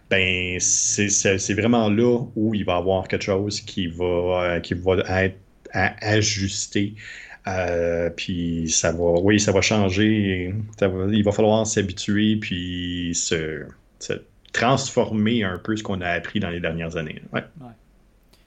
ben 0.09 0.57
c'est 0.59 1.53
vraiment 1.53 1.89
là 1.89 2.25
où 2.35 2.53
il 2.55 2.65
va 2.65 2.73
y 2.73 2.77
avoir 2.77 3.07
quelque 3.07 3.23
chose 3.23 3.61
qui 3.61 3.87
va, 3.87 4.05
euh, 4.05 4.59
qui 4.59 4.73
va 4.73 5.23
être 5.23 5.37
à 5.73 5.93
ajuster. 6.01 6.95
Euh, 7.47 8.09
puis 8.09 8.69
ça 8.69 8.91
va, 8.91 9.19
oui, 9.21 9.39
ça 9.39 9.51
va 9.51 9.61
changer. 9.61 10.53
il 10.81 11.23
va 11.23 11.31
falloir 11.31 11.67
s'habituer 11.67 12.37
puis 12.37 13.11
se, 13.13 13.65
transformer 14.53 15.43
un 15.43 15.57
peu 15.57 15.75
ce 15.75 15.83
qu'on 15.83 16.01
a 16.01 16.09
appris 16.09 16.39
dans 16.39 16.49
les 16.49 16.59
dernières 16.59 16.95
années. 16.95 17.21
Ouais. 17.33 17.43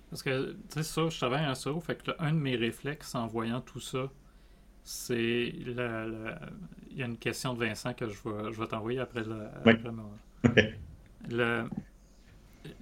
Parce 0.08 0.22
que, 0.22 0.52
tu 0.52 0.56
sais, 0.70 0.82
ça, 0.82 1.08
je 1.08 1.16
travaille 1.18 1.44
un 1.44 1.54
ça, 1.54 1.70
fait 1.84 1.98
un 2.18 2.32
de 2.32 2.38
mes 2.38 2.56
réflexes 2.56 3.14
en 3.14 3.26
voyant 3.26 3.60
tout 3.60 3.80
ça, 3.80 4.08
c'est 4.86 5.48
il 5.48 5.74
y 6.96 7.02
a 7.02 7.06
une 7.06 7.18
question 7.18 7.54
de 7.54 7.64
Vincent 7.66 7.92
que 7.92 8.08
je 8.08 8.14
vais, 8.24 8.52
je 8.52 8.60
vais 8.60 8.66
t'envoyer 8.68 9.00
après 9.00 9.24
le, 9.24 9.48
le 11.28 11.64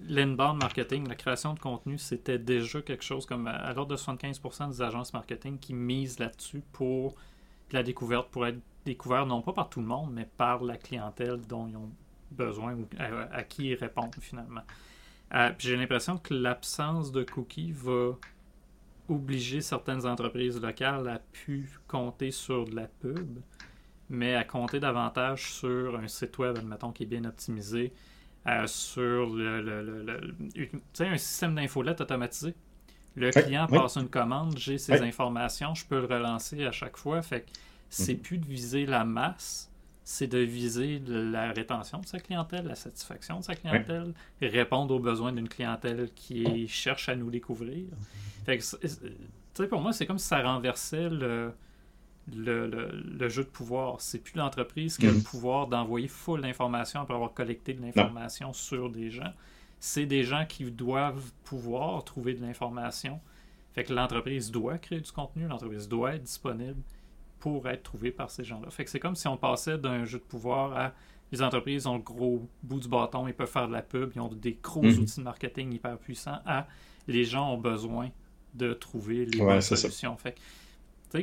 l'inbound 0.06 0.60
marketing, 0.60 1.08
la 1.08 1.14
création 1.14 1.54
de 1.54 1.58
contenu, 1.58 1.98
c'était 1.98 2.38
déjà 2.38 2.82
quelque 2.82 3.04
chose 3.04 3.26
comme 3.26 3.46
à 3.46 3.72
l'ordre 3.72 3.92
de 3.92 3.96
75% 3.96 4.70
des 4.70 4.82
agences 4.82 5.12
marketing 5.12 5.58
qui 5.58 5.74
misent 5.74 6.18
là-dessus 6.18 6.62
pour 6.72 7.14
la 7.72 7.82
découverte, 7.82 8.28
pour 8.30 8.46
être 8.46 8.60
découvert 8.84 9.26
non 9.26 9.40
pas 9.40 9.52
par 9.52 9.70
tout 9.70 9.80
le 9.80 9.86
monde, 9.86 10.10
mais 10.12 10.28
par 10.36 10.62
la 10.62 10.76
clientèle 10.76 11.40
dont 11.48 11.66
ils 11.66 11.76
ont 11.76 11.90
besoin 12.30 12.74
ou 12.74 12.86
à, 12.98 13.42
qui 13.44 13.68
ils 13.68 13.74
répondent 13.74 14.14
finalement. 14.20 14.62
Euh, 15.34 15.52
j'ai 15.58 15.76
l'impression 15.76 16.18
que 16.18 16.34
l'absence 16.34 17.12
de 17.12 17.24
cookies 17.24 17.72
va 17.72 18.12
obliger 19.08 19.60
certaines 19.60 20.06
entreprises 20.06 20.60
locales 20.60 21.08
à 21.08 21.18
pu 21.18 21.68
compter 21.86 22.30
sur 22.30 22.64
de 22.64 22.74
la 22.74 22.86
pub, 22.86 23.38
mais 24.08 24.34
à 24.34 24.44
compter 24.44 24.80
davantage 24.80 25.52
sur 25.52 25.98
un 25.98 26.08
site 26.08 26.38
web, 26.38 26.58
admettons, 26.58 26.92
qui 26.92 27.04
est 27.04 27.06
bien 27.06 27.24
optimisé, 27.24 27.92
euh, 28.46 28.66
sur 28.66 29.30
le, 29.34 29.62
le, 29.62 30.34
un 31.00 31.16
système 31.16 31.54
d'infolette 31.54 32.00
automatisé. 32.00 32.54
Le 33.16 33.30
client 33.30 33.66
passe 33.66 33.96
une 33.96 34.08
commande, 34.08 34.58
j'ai 34.58 34.76
ses 34.76 35.00
informations, 35.02 35.74
je 35.74 35.86
peux 35.86 36.00
le 36.00 36.06
relancer 36.06 36.64
à 36.64 36.72
chaque 36.72 36.96
fois. 36.96 37.22
Fait 37.22 37.42
que 37.42 37.50
c'est 37.88 38.14
mhm. 38.14 38.20
plus 38.20 38.38
de 38.38 38.46
viser 38.46 38.86
la 38.86 39.04
masse, 39.04 39.70
c'est 40.04 40.26
de 40.26 40.38
viser 40.38 41.02
la 41.06 41.50
rétention 41.50 41.98
de 41.98 42.06
sa 42.06 42.20
clientèle, 42.20 42.66
la 42.66 42.74
satisfaction 42.74 43.40
de 43.40 43.44
sa 43.44 43.54
clientèle, 43.54 44.12
répondre 44.42 44.94
aux 44.94 44.98
besoins 44.98 45.32
d'une 45.32 45.48
clientèle 45.48 46.10
qui 46.14 46.68
cherche 46.68 47.08
à 47.08 47.16
nous 47.16 47.30
découvrir. 47.30 47.86
Fait 48.44 48.58
que, 48.58 49.62
pour 49.64 49.80
moi, 49.80 49.94
c'est 49.94 50.04
comme 50.04 50.18
si 50.18 50.28
ça 50.28 50.42
renversait 50.42 51.08
le, 51.08 51.54
le, 52.34 53.28
jeu 53.30 53.44
de 53.44 53.48
pouvoir. 53.48 54.02
C'est 54.02 54.18
plus 54.18 54.36
l'entreprise 54.36 54.98
qui 54.98 55.06
a 55.06 55.10
le 55.10 55.18
mm. 55.18 55.22
pouvoir 55.22 55.68
d'envoyer 55.68 56.08
full 56.08 56.42
d'informations 56.42 57.00
après 57.00 57.14
avoir 57.14 57.32
collecté 57.32 57.72
de 57.72 57.80
l'information 57.80 58.52
sur 58.52 58.90
des 58.90 59.10
gens. 59.10 59.32
C'est 59.80 60.06
des 60.06 60.22
gens 60.22 60.44
qui 60.46 60.70
doivent 60.70 61.32
pouvoir 61.44 62.04
trouver 62.04 62.34
de 62.34 62.42
l'information. 62.42 63.20
Fait 63.72 63.84
que 63.84 63.94
l'entreprise 63.94 64.50
doit 64.50 64.76
créer 64.76 65.00
du 65.00 65.10
contenu, 65.10 65.46
l'entreprise 65.48 65.88
doit 65.88 66.14
être 66.14 66.24
disponible 66.24 66.80
pour 67.44 67.68
être 67.68 67.82
trouvée 67.82 68.10
par 68.10 68.30
ces 68.30 68.42
gens-là. 68.42 68.70
Fait 68.70 68.86
que 68.86 68.90
c'est 68.90 68.98
comme 68.98 69.16
si 69.16 69.28
on 69.28 69.36
passait 69.36 69.76
d'un 69.76 70.06
jeu 70.06 70.18
de 70.18 70.24
pouvoir 70.24 70.74
à 70.74 70.92
les 71.30 71.42
entreprises 71.42 71.86
ont 71.86 71.96
le 71.96 72.02
gros 72.02 72.48
bout 72.62 72.80
du 72.80 72.88
bâton, 72.88 73.28
ils 73.28 73.34
peuvent 73.34 73.50
faire 73.50 73.68
de 73.68 73.72
la 73.74 73.82
pub, 73.82 74.12
ils 74.14 74.20
ont 74.20 74.28
des 74.28 74.58
gros 74.62 74.80
mm. 74.80 74.98
outils 74.98 75.20
de 75.20 75.24
marketing 75.24 75.70
hyper 75.74 75.98
puissants, 75.98 76.38
à 76.46 76.66
les 77.06 77.24
gens 77.24 77.52
ont 77.52 77.58
besoin 77.58 78.08
de 78.54 78.72
trouver 78.72 79.26
les 79.26 79.60
solutions. 79.60 80.16
Fait 80.16 80.38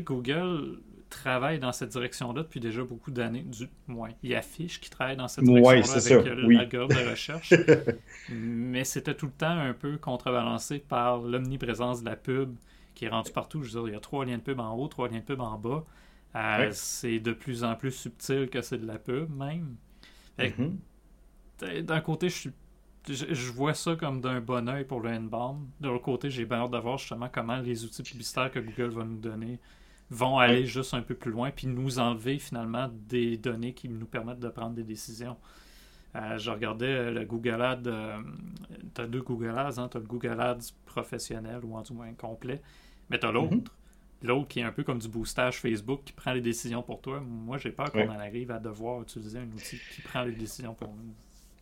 Google 0.02 0.78
travaille 1.10 1.58
dans 1.58 1.72
cette 1.72 1.90
direction-là 1.90 2.44
depuis 2.44 2.60
déjà 2.60 2.84
beaucoup 2.84 3.10
d'années, 3.10 3.42
du 3.42 3.68
moins. 3.88 4.12
Il 4.22 4.36
affiche 4.36 4.80
qu'il 4.80 4.92
travaille 4.92 5.18
dans 5.18 5.28
cette 5.28 5.44
direction-là 5.44 6.20
avec 6.20 6.28
euh, 6.28 6.48
l'algorithme 6.50 7.04
de 7.04 7.10
recherche. 7.10 7.52
mais 8.30 8.84
c'était 8.84 9.16
tout 9.16 9.26
le 9.26 9.32
temps 9.32 9.58
un 9.58 9.74
peu 9.74 9.98
contrebalancé 9.98 10.78
par 10.78 11.18
l'omniprésence 11.18 12.02
de 12.02 12.06
la 12.06 12.16
pub 12.16 12.54
qui 12.94 13.06
est 13.06 13.10
rendue 13.10 13.32
partout. 13.32 13.64
Je 13.64 13.72
veux 13.72 13.80
dire, 13.80 13.90
il 13.90 13.94
y 13.94 13.98
a 13.98 14.00
trois 14.00 14.24
liens 14.24 14.38
de 14.38 14.44
pub 14.44 14.60
en 14.60 14.76
haut, 14.76 14.88
trois 14.88 15.10
liens 15.10 15.18
de 15.18 15.24
pub 15.24 15.42
en 15.42 15.58
bas. 15.58 15.84
Euh, 16.36 16.70
c'est 16.72 17.20
de 17.20 17.34
plus 17.34 17.64
en 17.64 17.76
plus 17.76 17.92
subtil 17.92 18.50
que 18.50 18.62
c'est 18.62 18.78
de 18.78 18.88
la 18.88 19.00
pub, 19.00 19.30
même. 19.36 19.76
Mm-hmm. 20.40 21.84
D'un 21.84 22.02
côté, 22.02 22.30
je 22.30 22.36
suis 22.36 22.52
je, 23.08 23.52
vois 23.52 23.74
ça 23.74 23.96
comme 23.96 24.22
d'un 24.22 24.42
bon 24.42 24.68
oeil 24.70 24.86
pour 24.86 25.00
le 25.00 25.10
inbound. 25.10 25.68
De 25.80 25.88
l'autre 25.88 26.04
côté, 26.04 26.30
j'ai 26.30 26.46
bien 26.46 26.58
hâte 26.58 26.72
de 26.72 26.78
voir 26.78 26.98
justement 26.98 27.30
comment 27.32 27.58
les 27.58 27.84
outils 27.84 28.04
publicitaires 28.04 28.52
que 28.52 28.60
Google 28.60 28.94
va 28.94 29.04
nous 29.04 29.18
donner 29.18 29.60
vont 30.10 30.38
aller 30.38 30.66
juste 30.66 30.94
un 30.94 31.02
peu 31.02 31.16
plus 31.16 31.32
loin 31.32 31.52
puis 31.52 31.68
nous 31.68 31.98
enlever 31.98 32.38
finalement 32.38 32.90
des 33.08 33.38
données 33.38 33.74
qui 33.74 33.88
nous 33.88 34.06
permettent 34.06 34.42
de 34.42 34.50
prendre 34.50 34.76
des 34.76 34.84
décisions. 34.84 35.38
Euh, 36.16 36.38
je 36.38 36.52
regardais 36.52 37.12
le 37.12 37.24
Google 37.24 37.62
Ads, 37.62 37.84
euh, 37.86 38.22
tu 38.94 39.02
as 39.02 39.08
deux 39.08 39.22
Google 39.22 39.58
Ads, 39.58 39.80
hein, 39.80 39.88
tu 39.90 39.96
as 39.96 40.00
le 40.02 40.06
Google 40.06 40.42
Ads 40.42 40.74
professionnel 40.86 41.62
ou 41.64 41.78
en 41.78 41.84
tout 41.84 41.94
moins 41.94 42.14
complet, 42.14 42.62
mais 43.10 43.18
tu 43.18 43.26
as 43.26 43.32
l'autre. 43.32 43.56
Mm-hmm. 43.56 43.68
L'autre 44.24 44.48
qui 44.48 44.60
est 44.60 44.64
un 44.64 44.72
peu 44.72 44.84
comme 44.84 45.00
du 45.00 45.08
boostage 45.08 45.58
Facebook 45.58 46.02
qui 46.06 46.14
prend 46.14 46.34
les 46.34 46.42
décisions 46.42 46.84
pour 46.84 47.02
toi. 47.02 47.22
Moi, 47.22 47.58
j'ai 47.58 47.72
peur 47.72 47.92
qu'on 47.92 48.08
en 48.08 48.20
arrive 48.20 48.52
à 48.52 48.60
devoir 48.60 49.02
utiliser 49.02 49.40
un 49.40 49.52
outil 49.56 49.78
qui 49.96 50.02
prend 50.02 50.24
les 50.24 50.34
décisions 50.34 50.74
pour 50.74 50.90
nous. 50.90 51.14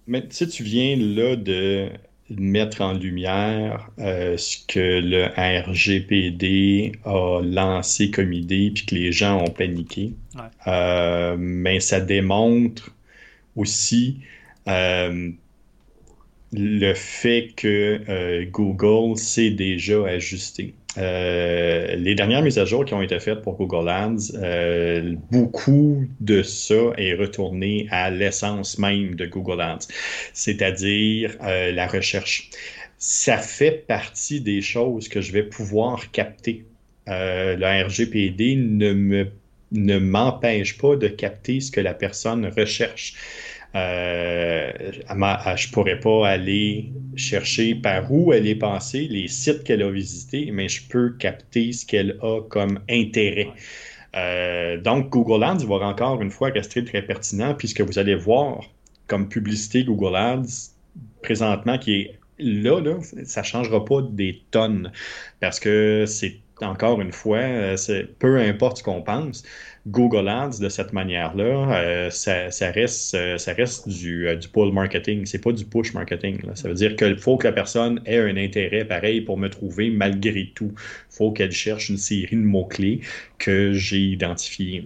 Mais 0.08 0.28
tu 0.28 0.36
sais, 0.36 0.48
tu 0.48 0.64
viens 0.64 0.96
là 0.98 1.36
de 1.36 1.90
mettre 2.30 2.82
en 2.82 2.94
lumière 2.94 3.90
euh, 4.00 4.38
ce 4.38 4.58
que 4.68 5.02
le 5.02 5.26
RGPD 5.68 6.94
a 7.06 7.42
lancé 7.42 8.12
comme 8.12 8.34
idée, 8.34 8.72
puis 8.74 8.86
que 8.86 8.96
les 8.96 9.12
gens 9.12 9.42
ont 9.42 9.50
paniqué. 9.50 10.14
Euh, 10.68 11.36
mais 11.40 11.80
ça 11.80 12.00
démontre 12.00 12.92
aussi 13.56 14.20
euh, 14.68 15.32
le 16.52 16.94
fait 16.94 17.50
que 17.56 18.44
Google 18.46 19.18
s'est 19.18 19.52
déjà 19.52 20.06
ajusté. 20.06 20.74
Euh, 20.98 21.96
les 21.96 22.16
dernières 22.16 22.42
mises 22.42 22.58
à 22.58 22.66
jour 22.66 22.84
qui 22.84 22.94
ont 22.94 23.02
été 23.02 23.20
faites 23.20 23.42
pour 23.42 23.58
Google 23.58 23.90
Ads, 23.90 24.34
euh, 24.36 25.16
beaucoup 25.32 26.08
de 26.20 26.42
ça 26.42 26.94
est 26.98 27.14
retourné 27.14 27.88
à 27.92 28.10
l'essence 28.10 28.80
même 28.80 29.16
de 29.16 29.26
Google 29.28 29.62
Ads, 29.62 29.88
c'est-à-dire 30.34 31.36
euh, 31.44 31.72
la 31.72 31.88
recherche. 31.88 32.50
Ça 32.98 33.38
fait 33.38 33.86
partie 33.88 34.42
des 34.42 34.62
choses 34.62 35.08
que 35.08 35.22
je 35.22 35.32
vais 35.32 35.44
pouvoir 35.44 36.12
capter. 36.12 36.66
le 37.08 37.86
RGPD 37.86 38.56
ne 38.56 38.94
me 38.94 39.28
ne 39.72 40.00
m'empêche 40.00 40.80
pas 40.80 40.96
de 40.96 41.08
capter 41.08 41.60
ce 41.60 41.72
que 41.72 41.80
la 41.80 41.94
personne 41.94 42.52
recherche. 42.58 43.14
Euh, 43.76 44.72
je 44.82 45.72
pourrais 45.72 46.00
pas 46.00 46.28
aller 46.28 46.92
chercher 47.16 47.76
par 47.76 48.12
où 48.12 48.34
elle 48.34 48.48
est 48.48 48.56
passée, 48.56 49.08
les 49.10 49.28
sites 49.28 49.64
qu'elle 49.64 49.84
a 49.84 49.92
visités, 49.92 50.50
mais 50.52 50.68
je 50.68 50.88
peux 50.88 51.12
capter 51.12 51.72
ce 51.72 51.86
qu'elle 51.86 52.18
a 52.22 52.42
comme 52.42 52.80
intérêt. 52.90 53.50
Euh, 54.16 54.78
donc, 54.82 55.10
Google 55.10 55.44
Ads 55.44 55.66
va 55.66 55.76
encore 55.86 56.22
une 56.22 56.32
fois 56.32 56.50
rester 56.50 56.84
très 56.84 57.04
pertinent 57.04 57.54
puisque 57.54 57.82
vous 57.82 58.00
allez 58.00 58.16
voir 58.16 58.64
comme 59.08 59.30
publicité 59.30 59.84
Google 59.84 60.16
Ads 60.16 60.72
présentement 61.22 61.78
qui 61.78 61.94
est 61.94 62.20
là, 62.40 62.80
là 62.80 62.98
ça 63.26 63.42
ne 63.42 63.46
changera 63.46 63.86
pas 63.86 64.02
des 64.02 64.42
tonnes 64.52 64.92
parce 65.40 65.60
que 65.60 66.06
c'est 66.08 66.38
encore 66.62 67.00
une 67.02 67.12
fois, 67.12 67.38
euh, 67.38 67.78
peu 68.20 68.38
importe 68.38 68.78
ce 68.78 68.84
qu'on 68.84 69.02
pense, 69.02 69.44
Google 69.90 70.28
Ads 70.28 70.60
de 70.60 70.70
cette 70.70 70.94
manière-là, 70.94 71.44
euh, 71.44 72.10
ça, 72.10 72.72
reste, 72.72 73.16
euh, 73.16 73.38
ça 73.38 73.54
reste 73.54 73.88
du, 73.90 74.28
du 74.38 74.48
pull 74.48 74.72
marketing, 74.72 75.26
c'est 75.26 75.42
pas 75.42 75.52
du 75.52 75.66
push 75.66 75.94
marketing. 75.94 76.42
Ça 76.56 76.68
veut 76.68 76.76
dire 76.76 76.96
qu'il 76.96 77.18
faut 77.18 77.38
que 77.38 77.48
la 77.48 77.54
personne 77.54 78.02
ait 78.06 78.20
un 78.20 78.38
intérêt 78.38 78.86
pareil 78.86 79.22
pour 79.22 79.38
me 79.38 79.50
trouver 79.50 79.90
malgré 79.90 80.52
tout. 80.54 80.74
Il 80.76 81.16
faut 81.16 81.32
qu'elle 81.32 81.52
cherche 81.52 81.90
une 81.90 81.98
série 81.98 82.36
de 82.36 82.42
mots-clés 82.42 83.02
que 83.38 83.74
j'ai 83.74 84.00
identifiés. 84.00 84.86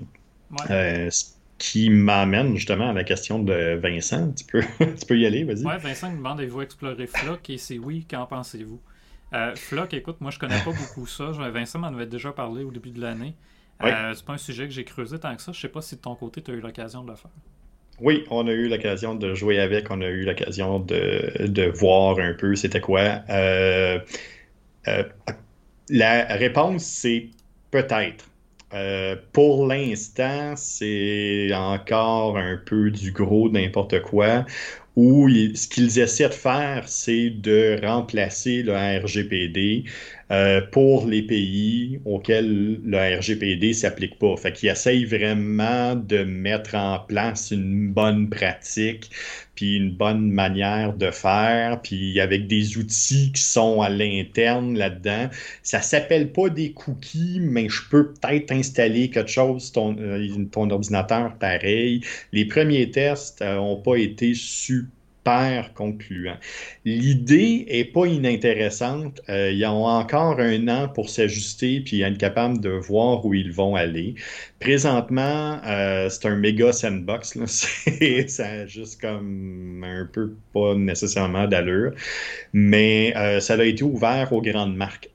ce 0.67 1.33
qui 1.57 1.89
m'amène 1.89 2.55
justement 2.55 2.89
à 2.89 2.93
la 2.93 3.03
question 3.03 3.39
de 3.39 3.75
Vincent. 3.75 4.31
Tu 4.33 4.43
peux, 4.45 4.61
tu 4.79 5.05
peux 5.07 5.17
y 5.17 5.25
aller, 5.25 5.43
vas-y. 5.43 5.65
Oui, 5.65 5.73
Vincent 5.79 6.11
me 6.11 6.17
demande 6.17 6.39
avez-vous 6.39 6.61
exploré 6.61 7.07
Flock? 7.07 7.49
Et 7.49 7.57
c'est 7.57 7.77
oui, 7.77 8.05
qu'en 8.09 8.25
pensez-vous? 8.25 8.81
Euh, 9.33 9.55
Flock, 9.55 9.93
écoute, 9.93 10.17
moi 10.21 10.31
je 10.31 10.39
connais 10.39 10.59
pas 10.59 10.71
beaucoup 10.71 11.07
ça. 11.07 11.31
Vincent 11.31 11.79
m'en 11.79 11.87
avait 11.87 12.05
déjà 12.05 12.31
parlé 12.31 12.63
au 12.63 12.71
début 12.71 12.91
de 12.91 13.01
l'année. 13.01 13.33
Euh, 13.83 14.13
c'est 14.13 14.25
pas 14.25 14.33
un 14.33 14.37
sujet 14.37 14.65
que 14.65 14.73
j'ai 14.73 14.83
creusé 14.83 15.19
tant 15.19 15.35
que 15.35 15.41
ça. 15.41 15.51
Je 15.51 15.59
sais 15.59 15.67
pas 15.67 15.81
si 15.81 15.95
de 15.95 16.01
ton 16.01 16.15
côté 16.15 16.41
tu 16.41 16.51
as 16.51 16.53
eu 16.53 16.61
l'occasion 16.61 17.03
de 17.03 17.11
le 17.11 17.15
faire. 17.15 17.31
Oui, 17.99 18.25
on 18.29 18.47
a 18.47 18.51
eu 18.51 18.67
l'occasion 18.67 19.15
de 19.15 19.33
jouer 19.33 19.59
avec, 19.59 19.91
on 19.91 20.01
a 20.01 20.07
eu 20.07 20.25
l'occasion 20.25 20.79
de, 20.79 21.71
voir 21.77 22.19
un 22.19 22.33
peu 22.33 22.55
c'était 22.55 22.81
quoi. 22.81 23.21
Euh, 23.29 23.99
la 25.89 26.23
réponse, 26.35 26.83
c'est 26.83 27.29
peut-être. 27.71 28.25
Pour 29.31 29.67
l'instant, 29.67 30.53
c'est 30.55 31.53
encore 31.53 32.37
un 32.37 32.57
peu 32.65 32.91
du 32.91 33.11
gros 33.11 33.49
n'importe 33.49 34.01
quoi 34.01 34.45
où 34.95 35.27
ce 35.29 35.67
qu'ils 35.67 35.99
essaient 35.99 36.29
de 36.29 36.33
faire, 36.33 36.87
c'est 36.87 37.29
de 37.31 37.79
remplacer 37.83 38.61
le 38.61 38.73
RGPD 38.73 39.85
euh, 40.31 40.61
pour 40.71 41.07
les 41.07 41.23
pays 41.23 41.99
auxquels 42.05 42.79
le 42.83 43.17
RGPD 43.17 43.73
s'applique 43.73 44.19
pas. 44.19 44.37
Fait 44.37 44.53
qu'ils 44.53 44.69
essayent 44.69 45.05
vraiment 45.05 45.95
de 45.95 46.23
mettre 46.23 46.75
en 46.75 46.99
place 46.99 47.51
une 47.51 47.91
bonne 47.91 48.29
pratique, 48.29 49.09
puis 49.55 49.75
une 49.77 49.91
bonne 49.91 50.29
manière 50.29 50.93
de 50.93 51.11
faire, 51.11 51.81
puis 51.81 52.19
avec 52.19 52.47
des 52.47 52.77
outils 52.77 53.31
qui 53.33 53.41
sont 53.41 53.81
à 53.81 53.89
l'interne 53.89 54.77
là-dedans. 54.77 55.29
Ça 55.61 55.81
s'appelle 55.81 56.31
pas 56.31 56.49
des 56.49 56.71
cookies, 56.73 57.39
mais 57.41 57.69
je 57.69 57.81
peux 57.89 58.13
peut-être 58.13 58.51
installer 58.51 59.09
quelque 59.09 59.31
chose 59.31 59.71
ton, 59.71 59.95
euh, 59.99 60.45
ton 60.51 60.69
ordinateur 60.69 61.35
pareil. 61.37 62.01
Les 62.31 62.45
premiers 62.45 62.89
tests 62.91 63.41
n'ont 63.41 63.81
pas 63.81 63.97
été 63.97 64.33
super 64.33 64.89
super 65.23 65.73
concluant. 65.73 66.35
L'idée 66.83 67.65
est 67.69 67.85
pas 67.85 68.07
inintéressante. 68.07 69.21
Euh, 69.29 69.51
ils 69.51 69.65
ont 69.65 69.85
encore 69.85 70.39
un 70.39 70.67
an 70.67 70.89
pour 70.89 71.09
s'ajuster 71.09 71.79
puis 71.79 72.01
être 72.01 72.17
capable 72.17 72.59
de 72.59 72.69
voir 72.69 73.25
où 73.25 73.33
ils 73.33 73.51
vont 73.51 73.75
aller. 73.75 74.15
Présentement, 74.59 75.61
euh, 75.65 76.09
c'est 76.09 76.27
un 76.27 76.35
méga 76.35 76.73
sandbox. 76.73 77.37
C'est, 77.45 78.27
ça 78.27 78.47
a 78.47 78.65
juste 78.65 78.99
comme 78.99 79.83
un 79.85 80.09
peu 80.11 80.33
pas 80.53 80.75
nécessairement 80.75 81.47
d'allure. 81.47 81.93
Mais 82.51 83.13
euh, 83.15 83.39
ça 83.39 83.53
a 83.53 83.63
été 83.63 83.83
ouvert 83.83 84.33
aux 84.33 84.41
grandes 84.41 84.75
marques 84.75 85.09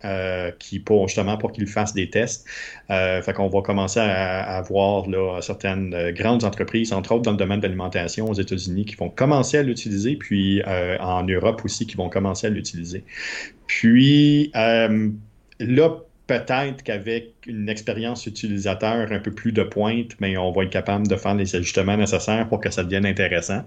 qui 0.58 0.78
pour 0.80 1.08
justement 1.08 1.36
pour 1.36 1.52
qu'ils 1.52 1.66
fassent 1.66 1.94
des 1.94 2.08
tests. 2.08 2.46
Fait 2.88 3.32
qu'on 3.34 3.48
va 3.48 3.60
commencer 3.60 4.00
à, 4.00 4.56
à 4.56 4.62
voir 4.62 5.08
là, 5.08 5.40
certaines 5.42 6.12
grandes 6.12 6.44
entreprises, 6.44 6.92
entre 6.92 7.12
autres 7.12 7.22
dans 7.22 7.32
le 7.32 7.36
domaine 7.36 7.60
de 7.60 7.66
l'alimentation 7.66 8.28
aux 8.30 8.34
États-Unis, 8.34 8.86
qui 8.86 8.96
vont 8.96 9.10
commencer 9.10 9.58
à 9.58 9.62
l'utiliser 9.62 10.16
puis 10.16 10.62
euh, 10.66 10.96
en 10.98 11.22
Europe 11.24 11.62
aussi 11.64 11.86
qui 11.86 11.96
vont 11.96 12.08
commencer 12.08 12.46
à 12.46 12.50
l'utiliser. 12.50 13.04
Puis 13.66 14.50
euh, 14.56 15.10
là, 15.60 15.90
peut-être 16.26 16.82
qu'avec 16.82 17.32
une 17.46 17.68
expérience 17.68 18.26
utilisateur 18.26 19.10
un 19.10 19.18
peu 19.18 19.30
plus 19.30 19.52
de 19.52 19.62
pointe, 19.62 20.12
mais 20.20 20.36
on 20.36 20.52
va 20.52 20.64
être 20.64 20.70
capable 20.70 21.06
de 21.08 21.16
faire 21.16 21.34
les 21.34 21.56
ajustements 21.56 21.96
nécessaires 21.96 22.48
pour 22.48 22.60
que 22.60 22.70
ça 22.70 22.84
devienne 22.84 23.06
intéressant. 23.06 23.64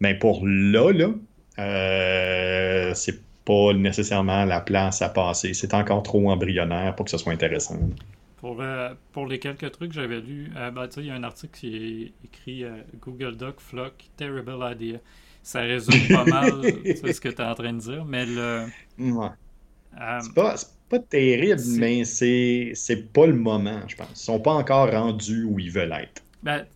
Mais 0.00 0.14
pour 0.14 0.46
là, 0.46 0.92
là, 0.92 1.10
euh, 1.58 2.92
c'est 2.94 3.20
pas 3.44 3.72
nécessairement 3.74 4.44
la 4.44 4.60
place 4.60 5.02
à 5.02 5.08
passer. 5.08 5.54
C'est 5.54 5.74
encore 5.74 6.02
trop 6.02 6.30
embryonnaire 6.30 6.94
pour 6.94 7.04
que 7.04 7.10
ce 7.10 7.18
soit 7.18 7.32
intéressant. 7.32 7.78
Pour, 8.38 8.62
pour 9.12 9.26
les 9.26 9.40
quelques 9.40 9.70
trucs 9.72 9.90
que 9.90 9.94
j'avais 9.96 10.20
lus, 10.20 10.50
ben, 10.54 10.88
il 10.96 11.06
y 11.06 11.10
a 11.10 11.14
un 11.14 11.24
article 11.24 11.58
qui 11.58 11.76
est 11.76 12.12
écrit 12.24 12.64
Google 13.00 13.36
Doc 13.36 13.60
Flock 13.60 13.94
Terrible 14.16 14.58
Idea 14.70 14.98
ça 15.48 15.60
résume 15.60 16.08
pas 16.08 16.24
mal 16.26 16.62
ce 16.62 17.20
que 17.20 17.28
tu 17.30 17.40
es 17.40 17.44
en 17.44 17.54
train 17.54 17.72
de 17.72 17.78
dire, 17.78 18.04
mais 18.04 18.26
le. 18.26 18.66
Ouais. 18.98 19.28
Euh, 19.98 20.18
c'est 20.20 20.34
pas, 20.34 20.54
pas, 20.90 20.98
terrible, 20.98 21.62
mais 21.78 22.04
c'est, 22.04 22.72
c'est 22.74 23.10
pas 23.12 23.26
le 23.26 23.34
moment, 23.34 23.80
je 23.88 23.96
pense. 23.96 24.10
Ils 24.12 24.24
sont 24.24 24.40
pas 24.40 24.52
encore 24.52 24.90
rendus 24.90 25.44
où 25.44 25.58
ils 25.58 25.70
veulent 25.70 25.92
être. 25.92 26.22
Ben, 26.42 26.66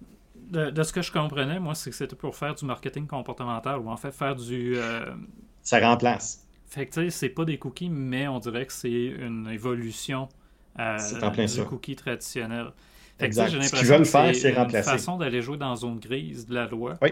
de, 0.51 0.83
ce 0.83 0.93
que 0.93 1.03
je 1.03 1.13
comprenais, 1.13 1.61
moi, 1.61 1.75
c'est 1.75 1.91
que 1.91 1.97
c'était 1.97 2.17
pour 2.17 2.35
faire 2.35 2.55
du 2.55 2.65
marketing 2.65 3.07
comportemental 3.07 3.79
ou 3.79 3.91
en 3.91 3.97
fait 3.99 4.13
faire 4.13 4.37
du. 4.37 4.75
Euh, 4.77 5.15
ça 5.63 5.79
remplace. 5.79 6.47
Fait 6.67 6.87
que 6.87 6.95
tu 6.95 7.01
sais, 7.03 7.11
c'est 7.11 7.29
pas 7.29 7.45
des 7.45 7.59
cookies, 7.59 7.91
mais 7.91 8.27
on 8.27 8.39
dirait 8.39 8.65
que 8.65 8.73
c'est 8.73 8.91
une 8.91 9.49
évolution 9.49 10.31
euh, 10.79 11.47
du 11.47 11.65
cookie 11.65 11.97
traditionnel. 11.97 12.73
Fait 13.19 13.29
que, 13.29 13.35
j'ai 13.35 13.59
l'impression 13.59 13.99
que 13.99 14.33
c'est 14.35 14.55
une 14.55 14.83
façon 14.83 15.17
d'aller 15.17 15.43
jouer 15.43 15.57
dans 15.57 15.77
zone 15.77 15.99
grise 15.99 16.47
de 16.47 16.55
la 16.55 16.67
loi. 16.67 16.99
Oui. 17.03 17.11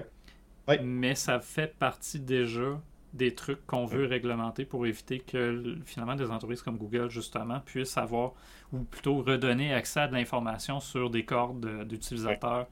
Mais 0.82 1.14
ça 1.14 1.40
fait 1.40 1.74
partie 1.78 2.20
déjà 2.20 2.80
des 3.12 3.34
trucs 3.34 3.66
qu'on 3.66 3.86
veut 3.86 4.06
réglementer 4.06 4.64
pour 4.64 4.86
éviter 4.86 5.18
que 5.18 5.76
finalement 5.84 6.14
des 6.14 6.30
entreprises 6.30 6.62
comme 6.62 6.76
Google 6.76 7.10
justement 7.10 7.58
puissent 7.60 7.98
avoir 7.98 8.32
ou 8.72 8.78
plutôt 8.84 9.22
redonner 9.22 9.74
accès 9.74 10.00
à 10.00 10.08
de 10.08 10.12
l'information 10.12 10.78
sur 10.78 11.10
des 11.10 11.24
cordes 11.24 11.84
d'utilisateurs 11.88 12.68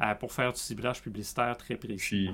euh, 0.00 0.14
pour 0.14 0.32
faire 0.32 0.52
du 0.52 0.60
ciblage 0.60 1.02
publicitaire 1.02 1.56
très 1.56 1.74
précis. 1.74 2.30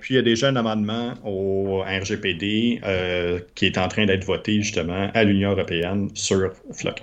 Puis 0.00 0.14
il 0.14 0.16
y 0.16 0.18
a 0.20 0.22
déjà 0.22 0.46
un 0.46 0.54
amendement 0.54 1.14
au 1.24 1.82
RGPD 1.82 2.80
euh, 2.84 3.40
qui 3.56 3.66
est 3.66 3.78
en 3.78 3.88
train 3.88 4.06
d'être 4.06 4.22
voté 4.22 4.62
justement 4.62 5.10
à 5.12 5.24
l'Union 5.24 5.50
européenne 5.50 6.10
sur 6.14 6.52
Flock. 6.72 7.02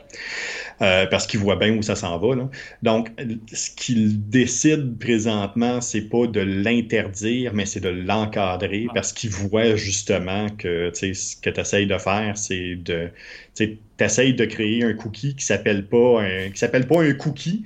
Euh, 0.82 1.08
parce 1.08 1.28
qu'ils 1.28 1.42
voient 1.42 1.58
bien 1.58 1.76
où 1.76 1.82
ça 1.82 1.96
s'en 1.96 2.18
va. 2.20 2.36
Donc, 2.84 3.10
ce 3.52 3.70
qu'ils 3.72 4.30
décident 4.30 4.94
présentement, 4.98 5.82
c'est 5.82 6.08
pas 6.08 6.28
de 6.28 6.40
l'interdire, 6.40 7.54
mais 7.54 7.66
c'est 7.66 7.82
de 7.82 7.90
l'encadrer 7.90 8.88
parce 8.94 9.12
qu'ils 9.12 9.32
voient 9.32 9.76
justement 9.76 10.48
que 10.50 10.90
ce 10.94 11.36
que 11.42 11.50
tu 11.50 11.60
essayes 11.60 11.88
de 11.88 11.98
faire, 11.98 12.38
c'est 12.38 12.76
de. 12.76 13.10
Tu 13.56 13.78
essayes 14.00 14.36
de 14.36 14.46
créer 14.46 14.84
un 14.84 14.94
cookie 14.94 15.36
qui 15.36 15.44
s'appelle 15.44 15.86
pas 15.88 16.24
qui 16.54 16.58
s'appelle 16.58 16.88
pas 16.88 17.02
un 17.02 17.14
cookie, 17.14 17.66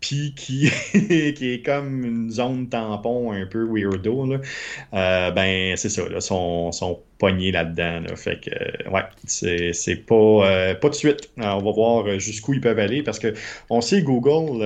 puis 0.00 0.34
qui, 0.34 0.70
qui 0.92 1.52
est 1.52 1.64
comme 1.64 2.04
une 2.04 2.30
zone 2.30 2.68
tampon 2.68 3.32
un 3.32 3.46
peu 3.46 3.64
weirdo, 3.64 4.26
là, 4.26 4.40
euh, 4.94 5.30
ben 5.32 5.76
c'est 5.76 5.88
ça, 5.88 6.08
là, 6.08 6.20
sont, 6.20 6.72
sont 6.72 7.02
pognés 7.18 7.52
là-dedans. 7.52 8.00
Là. 8.00 8.16
Fait 8.16 8.40
que, 8.40 8.50
euh, 8.50 8.90
ouais, 8.90 9.02
c'est, 9.26 9.72
c'est 9.72 9.96
pas, 9.96 10.14
euh, 10.14 10.74
pas 10.74 10.88
de 10.88 10.94
suite. 10.94 11.30
on 11.36 11.58
va 11.58 11.72
voir 11.72 12.18
jusqu'où 12.18 12.54
ils 12.54 12.60
peuvent 12.60 12.78
aller 12.78 13.02
parce 13.02 13.18
que 13.18 13.34
on 13.70 13.80
sait 13.80 14.02
Google, 14.02 14.64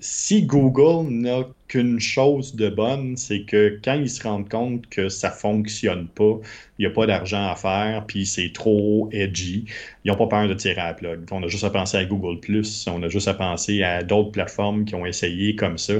si 0.00 0.44
Google 0.44 1.10
n'a 1.10 1.46
qu'une 1.72 2.00
chose 2.00 2.54
de 2.54 2.68
bonne, 2.68 3.16
c'est 3.16 3.44
que 3.44 3.80
quand 3.82 3.94
ils 3.94 4.10
se 4.10 4.22
rendent 4.22 4.48
compte 4.48 4.86
que 4.90 5.08
ça 5.08 5.30
fonctionne 5.30 6.06
pas, 6.06 6.38
il 6.78 6.86
n'y 6.86 6.86
a 6.86 6.90
pas 6.90 7.06
d'argent 7.06 7.48
à 7.48 7.56
faire, 7.56 8.04
puis 8.06 8.26
c'est 8.26 8.52
trop 8.52 9.08
edgy, 9.10 9.64
ils 10.04 10.10
n'ont 10.10 10.18
pas 10.18 10.26
peur 10.26 10.48
de 10.48 10.54
tirer 10.54 10.80
à 10.80 10.88
la 10.88 10.94
plug. 10.94 11.20
On 11.30 11.42
a 11.42 11.48
juste 11.48 11.64
à 11.64 11.70
penser 11.70 11.96
à 11.96 12.04
Google 12.04 12.40
on 12.88 13.02
a 13.02 13.08
juste 13.08 13.28
à 13.28 13.32
penser 13.32 13.82
à 13.82 14.02
d'autres 14.02 14.32
plateformes 14.32 14.84
qui 14.84 14.94
ont 14.94 15.06
essayé 15.06 15.56
comme 15.56 15.78
ça, 15.78 15.94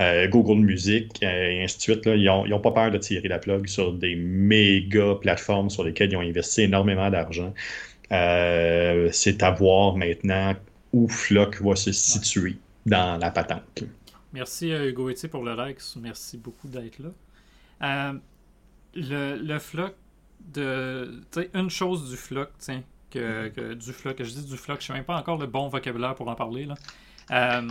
euh, 0.00 0.26
Google 0.28 0.60
Music, 0.64 1.22
euh, 1.22 1.50
et 1.50 1.64
ainsi 1.64 1.76
de 1.76 1.82
suite. 1.82 2.06
Là, 2.06 2.16
ils 2.16 2.50
n'ont 2.50 2.60
pas 2.60 2.70
peur 2.70 2.90
de 2.90 2.98
tirer 2.98 3.28
la 3.28 3.38
plug 3.38 3.66
sur 3.66 3.92
des 3.92 4.14
méga 4.14 5.14
plateformes 5.16 5.70
sur 5.70 5.84
lesquelles 5.84 6.12
ils 6.12 6.16
ont 6.16 6.20
investi 6.20 6.62
énormément 6.62 7.10
d'argent. 7.10 7.52
Euh, 8.10 9.08
c'est 9.12 9.42
à 9.42 9.50
voir 9.50 9.96
maintenant 9.96 10.54
où 10.92 11.08
Flock 11.08 11.60
va 11.62 11.76
se 11.76 11.92
situer 11.92 12.56
dans 12.86 13.18
la 13.18 13.30
patente. 13.30 13.84
Merci 14.32 14.70
Hugo 14.70 15.10
Etier 15.10 15.28
pour 15.28 15.44
le 15.44 15.54
like. 15.54 15.78
Merci 16.00 16.38
beaucoup 16.38 16.68
d'être 16.68 16.98
là. 16.98 18.14
Le, 18.94 19.36
le 19.36 19.58
floc 19.58 19.94
de. 20.40 21.22
Une 21.54 21.70
chose 21.70 22.10
du 22.10 22.16
floc, 22.16 22.50
tiens, 22.58 22.82
que, 23.10 23.74
du 23.74 23.92
floc, 23.92 24.16
que 24.16 24.24
je 24.24 24.30
dis 24.30 24.44
du 24.44 24.56
floc, 24.56 24.80
je 24.80 24.86
sais 24.86 24.92
même 24.92 25.04
pas 25.04 25.16
encore 25.16 25.38
le 25.38 25.46
bon 25.46 25.68
vocabulaire 25.68 26.14
pour 26.14 26.28
en 26.28 26.34
parler. 26.34 26.66
là. 26.66 27.62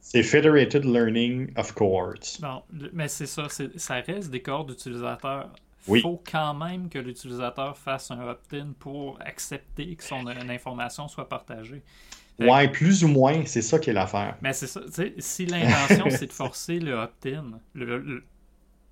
Euh, 0.00 0.02
c'est 0.02 0.22
Federated 0.22 0.84
Learning 0.84 1.52
of 1.56 1.72
Cohorts. 1.74 2.38
Bon, 2.40 2.62
mais 2.92 3.08
c'est 3.08 3.26
ça, 3.26 3.46
ça 3.48 3.94
reste 3.94 4.30
des 4.30 4.42
cohortes 4.42 4.70
d'utilisateurs. 4.70 5.50
Il 5.88 6.02
faut 6.02 6.22
quand 6.30 6.54
même 6.54 6.88
que 6.88 6.98
l'utilisateur 6.98 7.76
fasse 7.76 8.10
un 8.10 8.20
opt-in 8.28 8.72
pour 8.78 9.18
accepter 9.20 9.96
que 9.96 10.04
son 10.04 10.26
information 10.26 11.08
soit 11.08 11.28
partagée. 11.28 11.82
Ouais, 12.38 12.68
plus 12.68 13.04
ou 13.04 13.08
moins, 13.08 13.44
c'est 13.44 13.62
ça 13.62 13.78
qui 13.78 13.90
est 13.90 13.92
l'affaire. 13.92 14.36
Mais 14.40 14.52
c'est 14.52 14.66
ça, 14.66 14.80
tu 14.80 14.92
sais, 14.92 15.14
si 15.18 15.46
l'intention 15.46 16.06
c'est 16.10 16.26
de 16.26 16.32
forcer 16.32 16.78
le 16.78 16.94
opt-in, 16.94 17.58
le, 17.74 18.24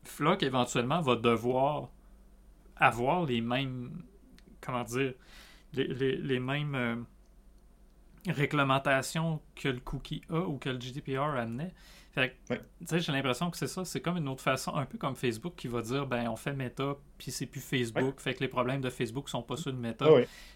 Flock 0.04 0.42
éventuellement 0.42 1.00
va 1.02 1.16
devoir 1.16 1.88
avoir 2.76 3.24
les 3.26 3.40
mêmes, 3.40 3.90
comment 4.60 4.84
dire, 4.84 5.12
les, 5.74 6.40
mêmes, 6.40 6.74
euh, 6.74 6.96
réglementation 8.30 9.40
que 9.54 9.68
le 9.68 9.80
cookie 9.80 10.22
a 10.30 10.40
ou 10.40 10.58
que 10.58 10.70
le 10.70 10.80
GDPR 10.80 11.36
amenait. 11.36 11.72
Fait 12.12 12.36
j'ai 12.80 13.12
l'impression 13.12 13.50
que 13.50 13.56
c'est 13.56 13.68
ça, 13.68 13.84
c'est 13.84 14.00
comme 14.00 14.16
une 14.16 14.28
autre 14.28 14.42
façon, 14.42 14.74
un 14.74 14.86
peu 14.86 14.98
comme 14.98 15.14
Facebook 15.14 15.54
qui 15.56 15.68
va 15.68 15.82
dire 15.82 16.06
ben 16.06 16.28
on 16.28 16.36
fait 16.36 16.52
Meta 16.52 16.96
puis 17.16 17.30
c'est 17.30 17.46
plus 17.46 17.60
Facebook, 17.60 18.20
fait 18.20 18.34
que 18.34 18.40
les 18.40 18.48
problèmes 18.48 18.80
de 18.80 18.90
Facebook 18.90 19.28
sont 19.28 19.42
pas 19.42 19.56
ceux 19.56 19.72
de 19.72 19.76
Meta. 19.76 20.06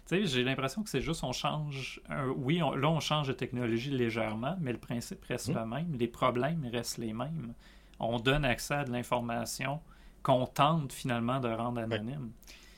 j'ai 0.09 0.43
l'impression 0.43 0.83
que 0.83 0.89
c'est 0.89 1.01
juste 1.01 1.23
on 1.23 1.31
change 1.31 2.01
oui, 2.35 2.57
là 2.57 2.89
on 2.89 2.99
change 2.99 3.27
de 3.27 3.33
technologie 3.33 3.91
légèrement, 3.91 4.57
mais 4.59 4.71
le 4.71 4.77
principe 4.77 5.23
reste 5.25 5.49
mm. 5.49 5.53
le 5.53 5.65
même, 5.65 5.95
les 5.97 6.07
problèmes 6.07 6.67
restent 6.71 6.97
les 6.97 7.13
mêmes. 7.13 7.53
On 7.99 8.19
donne 8.19 8.43
accès 8.43 8.73
à 8.73 8.83
de 8.83 8.91
l'information 8.91 9.79
qu'on 10.23 10.45
tente 10.47 10.91
finalement 10.91 11.39
de 11.39 11.49
rendre 11.49 11.79
anonyme. 11.79 12.31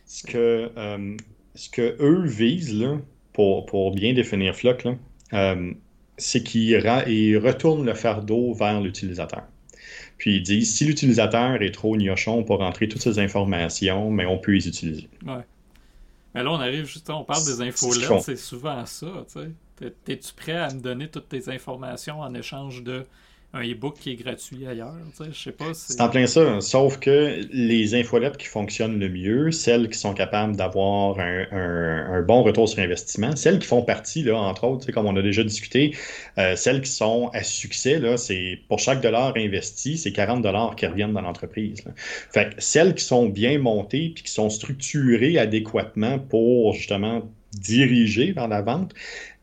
Ce 0.06 0.28
que 0.28 0.72
euh, 0.78 1.18
ce 1.56 1.70
que 1.70 1.96
eux 2.02 2.26
visent 2.26 2.78
là, 2.78 2.98
pour, 3.36 3.66
pour 3.66 3.92
bien 3.92 4.14
définir 4.14 4.56
Flock 4.56 4.88
euh, 5.34 5.74
c'est 6.18 6.44
qu'ils 6.44 6.78
retournent 7.38 7.86
le 7.86 7.94
fardeau 7.94 8.54
vers 8.54 8.80
l'utilisateur. 8.80 9.44
Puis 10.18 10.38
ils 10.38 10.44
disent, 10.44 10.74
si 10.74 10.86
l'utilisateur 10.86 11.62
est 11.62 11.72
trop 11.72 11.98
gnochon 11.98 12.44
pour 12.46 12.60
rentrer 12.60 12.88
toutes 12.88 13.02
ces 13.02 13.20
informations, 13.20 14.10
mais 14.10 14.26
on 14.26 14.38
peut 14.38 14.54
les 14.54 14.68
utiliser. 14.70 15.10
Ouais. 15.26 15.44
Mais 16.34 16.44
là, 16.44 16.52
on 16.52 16.60
arrive 16.60 16.86
justement, 16.86 17.22
on 17.22 17.24
parle 17.26 17.44
des 17.44 17.62
infolettes, 17.62 18.22
c'est 18.22 18.38
souvent 18.38 18.86
ça, 18.86 19.08
tu 19.28 19.42
sais. 19.42 19.94
Es-tu 20.08 20.34
prêt 20.34 20.56
à 20.56 20.74
me 20.74 20.80
donner 20.80 21.10
toutes 21.10 21.28
tes 21.28 21.50
informations 21.50 22.22
en 22.22 22.34
échange 22.34 22.82
de 22.82 23.04
un 23.56 23.64
e-book 23.64 23.96
qui 24.00 24.12
est 24.12 24.16
gratuit 24.16 24.68
ailleurs. 24.68 24.94
Je 25.20 25.32
sais 25.32 25.52
pas. 25.52 25.74
C'est 25.74 26.02
en 26.02 26.10
plein 26.10 26.28
ça. 26.28 26.60
Sauf 26.60 27.00
que 27.00 27.40
les 27.52 27.96
infolettes 27.96 28.36
qui 28.38 28.48
fonctionnent 28.48 29.00
le 29.00 29.10
mieux, 29.10 29.52
celles 29.52 29.90
qui 29.90 29.98
sont 29.98 30.14
capables 30.14 30.56
d'avoir 30.58 31.20
un, 31.20 32.22
bon 32.22 32.44
retour 32.44 32.68
sur 32.68 32.80
investissement, 32.80 33.36
celles 33.36 33.60
qui 33.60 33.68
font 33.68 33.82
partie, 33.82 34.24
là, 34.24 34.36
entre 34.36 34.66
autres, 34.66 34.92
comme 34.92 35.06
on 35.06 35.16
a 35.16 35.22
déjà 35.22 35.44
discuté, 35.44 35.96
euh, 36.38 36.56
celles 36.56 36.82
qui 36.82 36.92
sont 36.92 37.30
à 37.34 37.44
succès, 37.44 38.02
c'est 38.18 38.60
pour 38.68 38.80
chaque 38.80 39.02
dollar 39.02 39.34
investi, 39.38 39.98
c'est 39.98 40.12
40 40.12 40.42
dollars 40.42 40.76
qui 40.76 40.86
reviennent 40.86 41.14
dans 41.14 41.22
l'entreprise. 41.22 41.84
Fait 41.96 42.50
que 42.50 42.56
celles 42.58 42.94
qui 42.96 43.04
sont 43.04 43.28
bien 43.28 43.58
montées 43.58 44.12
puis 44.14 44.24
qui 44.24 44.32
sont 44.32 44.50
structurées 44.50 45.38
adéquatement 45.38 46.20
pour 46.20 46.74
justement 46.74 47.30
diriger 47.54 48.34
vers 48.34 48.48
la 48.48 48.62
vente, 48.62 48.94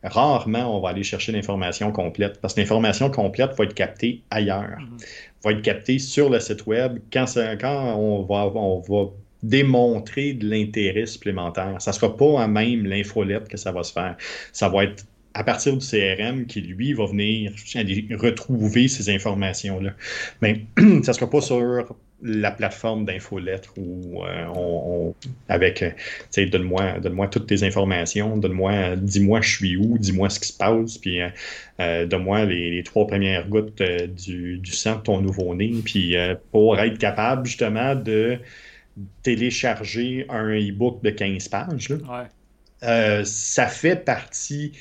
rarement 0.05 0.77
on 0.77 0.81
va 0.81 0.91
aller 0.91 1.03
chercher 1.03 1.33
l'information 1.33 1.93
complète 1.93 2.41
parce 2.41 2.55
que 2.55 2.61
l'information 2.61 3.11
complète 3.11 3.53
va 3.57 3.65
être 3.65 3.75
captée 3.75 4.23
ailleurs, 4.31 4.79
mhm. 4.81 4.97
va 5.45 5.53
être 5.53 5.63
captée 5.63 5.99
sur 5.99 6.31
le 6.31 6.41
site 6.41 6.67
web 6.67 6.99
quand, 7.13 7.27
quand 7.61 7.95
on, 7.97 8.23
va, 8.23 8.47
on 8.55 8.81
va 8.81 9.11
démontrer 9.43 10.35
de 10.35 10.49
l'intérêt 10.49 11.07
supplémentaire. 11.07 11.77
Ça 11.81 11.91
ne 11.91 11.95
sera 11.95 12.17
pas 12.17 12.43
à 12.43 12.47
même 12.47 12.85
l'infolette 12.85 13.49
que 13.49 13.57
ça 13.57 13.73
va 13.73 13.83
se 13.83 13.93
faire. 13.93 14.17
Ça 14.53 14.69
va 14.69 14.85
être 14.85 15.05
à 15.35 15.45
partir 15.45 15.77
du 15.77 15.85
CRM 15.85 16.47
qui, 16.47 16.61
lui, 16.61 16.93
va 16.93 17.07
venir 17.07 17.53
retrouver 18.21 18.89
ces 18.89 19.09
informations-là. 19.09 19.93
Mais 20.43 20.67
ça 20.79 20.85
ne 20.85 21.13
sera 21.13 21.29
pas 21.29 21.41
sur 21.41 21.97
la 22.23 22.53
plateforme 22.53 23.05
d'infolettre 23.05 23.75
où 23.77 24.23
euh, 24.25 24.47
on, 24.55 25.15
avec, 25.49 25.83
euh, 25.83 25.91
tu 25.91 26.27
sais, 26.31 26.47
donne-moi, 26.47 27.01
donne-moi 27.01 27.29
toutes 27.29 27.47
tes 27.47 27.65
informations, 27.65 28.37
donne-moi, 28.37 28.97
dis-moi 28.97 29.41
je 29.41 29.57
suis 29.57 29.77
où, 29.77 29.99
dis-moi 29.99 30.31
ce 30.31 30.39
qui 30.39 30.49
se 30.49 30.57
passe, 30.57 30.99
puis 30.99 31.21
euh, 31.21 32.07
donne-moi 32.07 32.45
les, 32.45 32.83
trois 32.85 33.07
premières 33.07 33.49
gouttes 33.49 33.83
du, 33.83 34.59
du, 34.59 34.71
sang 34.73 34.97
de 34.97 35.03
ton 35.03 35.21
nouveau-né, 35.21 35.73
puis 35.85 36.17
pour 36.53 36.79
être 36.79 36.99
capable 36.99 37.47
justement 37.47 37.95
de 37.95 38.39
télécharger 39.23 40.27
un 40.29 40.51
e-book 40.51 41.03
de 41.03 41.11
15 41.11 41.49
pages. 41.49 41.89
ça 43.25 43.67
fait 43.67 44.05
partie 44.05 44.73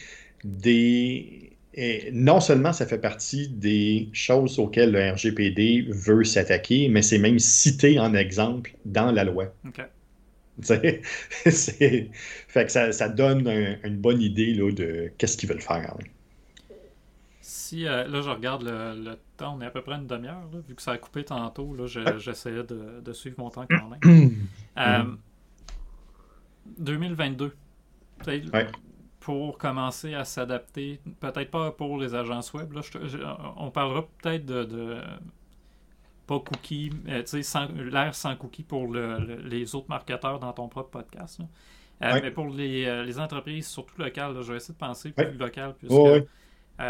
des 0.44 1.51
et 1.74 2.10
non 2.12 2.42
seulement 2.42 2.74
ça 2.74 2.86
fait 2.86 2.98
partie 2.98 3.48
des 3.48 4.10
choses 4.12 4.60
auxquelles 4.60 4.92
le 4.92 5.12
RGPD 5.12 5.88
veut 5.90 6.24
s'attaquer, 6.24 6.90
mais 6.90 7.02
c'est 7.02 7.18
même 7.18 7.40
cité 7.40 7.98
en 8.00 8.14
exemple 8.14 8.74
dans 8.86 9.12
la 9.12 9.24
loi. 9.24 9.54
fait 10.62 11.02
que 12.54 12.70
ça, 12.70 13.10
donne 13.10 13.48
une 13.84 13.98
bonne 13.98 14.22
idée 14.22 14.54
là, 14.54 14.72
de 14.72 15.12
qu'est-ce 15.18 15.38
qu'ils 15.38 15.50
veulent 15.50 15.62
faire. 15.62 15.96
Si, 17.40 17.88
euh, 17.88 18.06
là, 18.08 18.22
je 18.22 18.30
regarde 18.30 18.64
le, 18.64 19.16
temps, 19.38 19.56
on 19.58 19.62
est 19.62 19.66
à 19.66 19.72
peu 19.72 19.82
près 19.82 19.96
une 19.96 20.08
demi-heure, 20.08 20.48
vu 20.68 20.76
que 20.76 20.82
ça 20.82 20.92
a 20.92 20.98
coupé 20.98 21.24
tantôt, 21.24 21.74
là, 21.74 21.88
j'essayais 21.88 22.64
de, 22.64 23.14
suivre 23.14 23.38
mon 23.40 23.50
temps 23.50 23.66
quand 23.70 23.90
même. 23.90 25.18
2022. 26.78 27.54
Euh, 28.28 28.66
pour 29.22 29.60
commencer 29.60 30.16
à 30.16 30.26
s'adapter, 30.26 31.00
peut-être 31.20 31.52
pas 31.52 31.72
pour 31.72 32.00
les 32.00 32.16
agences 32.16 32.54
web, 32.54 32.74
là, 32.74 32.82
on 33.56 33.70
parlera 33.70 34.08
peut-être 34.22 34.46
de, 34.46 35.00
pas 36.26 36.40
cookies, 36.40 36.92
euh, 37.08 37.24
tu 37.24 37.44
sais, 37.44 37.68
l'air 37.76 38.16
sans 38.16 38.36
cookies 38.36 38.64
pour 38.64 38.92
les 38.92 39.76
autres 39.76 39.90
marketeurs 39.90 40.40
dans 40.40 40.52
ton 40.54 40.68
propre 40.68 40.90
podcast. 40.90 41.40
Euh, 42.02 42.20
mais 42.24 42.32
pour 42.32 42.50
les, 42.50 42.86
euh, 42.86 43.04
les, 43.04 43.20
entreprises, 43.20 43.68
surtout 43.68 44.02
locales, 44.02 44.42
je 44.42 44.52
vais 44.52 44.58
essayer 44.58 44.74
de 44.74 44.80
penser 44.80 45.12
plus 45.12 45.38
local, 45.38 45.76
puisque 45.78 46.26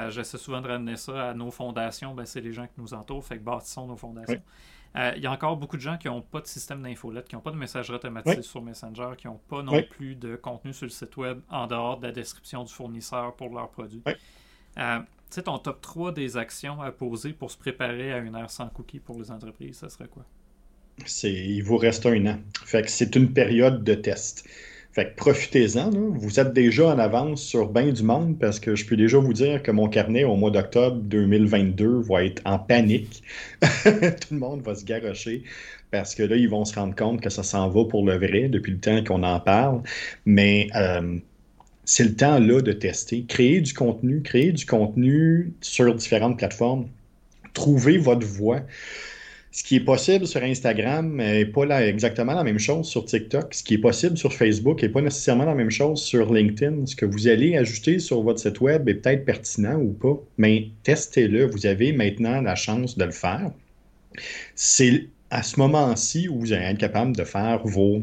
j'essaie 0.08 0.38
souvent 0.38 0.62
de 0.62 0.70
ramener 0.70 0.96
ça 0.96 1.32
à 1.32 1.34
nos 1.34 1.52
fondations. 1.52 2.16
Ben, 2.16 2.26
c'est 2.26 2.40
les 2.40 2.54
gens 2.54 2.66
qui 2.66 2.80
nous 2.80 2.94
entourent, 2.94 3.26
fait 3.26 3.38
que 3.38 3.44
bâtissons 3.44 3.88
nos 3.88 3.98
fondations. 3.98 4.42
Euh, 4.98 5.14
il 5.16 5.24
y 5.24 5.28
a 5.28 5.32
encore 5.32 5.56
beaucoup 5.56 5.78
de 5.78 5.82
gens 5.82 5.98
qui 5.98 6.08
n'ont 6.08 6.22
pas 6.22 6.42
de 6.42 6.48
système 6.48 6.82
d'infolette, 6.82 7.28
qui 7.28 7.36
n'ont 7.36 7.42
pas 7.42 7.52
de 7.52 7.58
messagerie 7.58 7.96
automatique 7.96 8.44
sur 8.44 8.62
Messenger, 8.62 9.12
qui 9.18 9.28
n'ont 9.28 9.40
pas 9.48 9.64
non 9.64 9.82
plus 9.84 10.16
de 10.16 10.36
contenu 10.36 10.74
sur 10.74 10.86
le 10.86 10.92
site 10.92 11.16
web 11.18 11.40
en 11.50 11.68
dehors 11.68 11.98
de 12.00 12.08
la 12.08 12.12
description 12.12 12.64
du 12.64 12.74
fournisseur 12.74 13.36
pour 13.36 13.50
leurs 13.54 13.70
produits. 13.70 14.04
Euh, 14.78 15.00
tu 15.00 15.06
sais, 15.30 15.44
ton 15.44 15.58
top 15.60 15.80
3 15.82 16.12
des 16.12 16.36
actions 16.36 16.82
à 16.82 16.92
poser 16.92 17.32
pour 17.32 17.52
se 17.52 17.58
préparer 17.58 18.12
à 18.12 18.18
une 18.18 18.36
ère 18.36 18.50
sans 18.50 18.68
cookies 18.68 19.00
pour 19.00 19.18
les 19.18 19.32
entreprises, 19.32 19.78
ça 19.78 19.90
serait 19.90 20.10
quoi? 20.10 20.26
Il 21.24 21.62
vous 21.62 21.78
reste 21.78 22.06
un 22.06 22.26
an. 22.26 22.40
Fait 22.66 22.82
que 22.82 22.92
c'est 22.92 23.16
une 23.16 23.34
période 23.34 23.84
de 23.84 23.94
test. 23.94 24.46
Fait 24.94 25.12
que 25.12 25.16
profitez-en. 25.16 25.90
Vous 25.90 26.40
êtes 26.40 26.54
déjà 26.54 26.88
en 26.88 27.00
avance 27.00 27.42
sur 27.42 27.70
bien 27.70 27.92
du 27.92 28.04
monde 28.04 28.38
parce 28.38 28.60
que 28.60 28.76
je 28.76 28.86
peux 28.86 28.98
déjà 28.98 29.20
vous 29.20 29.34
dire 29.34 29.64
que 29.64 29.72
mon 29.72 29.88
carnet 29.88 30.26
au 30.26 30.36
mois 30.36 30.52
d'octobre 30.52 30.98
2022 30.98 32.02
va 32.02 32.26
être 32.26 32.42
en 32.44 32.60
panique. 32.60 33.24
Tout 33.62 34.34
le 34.34 34.38
monde 34.38 34.62
va 34.62 34.76
se 34.76 34.84
garrocher 34.84 35.44
parce 35.92 36.14
que 36.14 36.24
là, 36.24 36.36
ils 36.36 36.50
vont 36.50 36.66
se 36.66 36.76
rendre 36.76 36.94
compte 36.96 37.22
que 37.22 37.30
ça 37.30 37.44
s'en 37.44 37.70
va 37.70 37.86
pour 37.86 38.06
le 38.06 38.18
vrai 38.18 38.50
depuis 38.50 38.74
le 38.74 38.80
temps 38.80 39.02
qu'on 39.04 39.24
en 39.24 39.40
parle. 39.40 39.82
Mais 40.26 40.68
euh, 40.76 41.18
c'est 41.86 42.04
le 42.04 42.16
temps 42.16 42.40
là 42.40 42.62
de 42.62 42.74
tester. 42.74 43.24
Créer 43.24 43.62
du 43.62 43.74
contenu, 43.74 44.22
créer 44.22 44.52
du 44.52 44.66
contenu 44.66 45.54
sur 45.62 45.96
différentes 45.96 46.38
plateformes. 46.38 46.88
Trouver 47.54 47.98
votre 47.98 48.26
voie. 48.28 48.62
Ce 49.54 49.64
qui 49.64 49.76
est 49.76 49.82
possible 49.82 50.26
sur 50.28 50.42
Instagram 50.42 51.18
n'est 51.18 51.46
pas 51.46 51.86
exactement 51.86 52.34
la 52.34 52.44
même 52.44 52.60
chose 52.60 52.88
sur 52.88 53.04
TikTok. 53.04 53.54
Ce 53.54 53.64
qui 53.64 53.74
est 53.74 53.80
possible 53.80 54.18
sur 54.18 54.34
Facebook 54.34 54.82
n'est 54.82 54.90
pas 54.90 55.02
nécessairement 55.02 55.44
la 55.44 55.56
même 55.56 55.70
chose 55.70 56.02
sur 56.02 56.34
LinkedIn. 56.34 56.86
Ce 56.86 56.96
que 56.96 57.06
vous 57.06 57.28
allez 57.28 57.58
ajouter 57.58 58.00
sur 58.00 58.22
votre 58.22 58.40
site 58.40 58.62
web 58.62 58.88
est 58.88 58.96
peut-être 58.96 59.26
pertinent 59.26 59.78
ou 59.78 59.92
pas, 59.92 60.18
mais 60.38 60.70
testez-le. 60.84 61.48
Vous 61.48 61.66
avez 61.66 61.92
maintenant 61.92 62.42
la 62.42 62.56
chance 62.56 62.98
de 62.98 63.04
le 63.04 63.12
faire. 63.12 63.52
C'est 64.56 65.08
à 65.30 65.44
ce 65.44 65.60
moment-ci 65.60 66.30
où 66.30 66.40
vous 66.40 66.54
allez 66.54 66.66
être 66.66 66.78
capable 66.78 67.16
de 67.16 67.24
faire 67.26 67.62
vos 67.66 68.02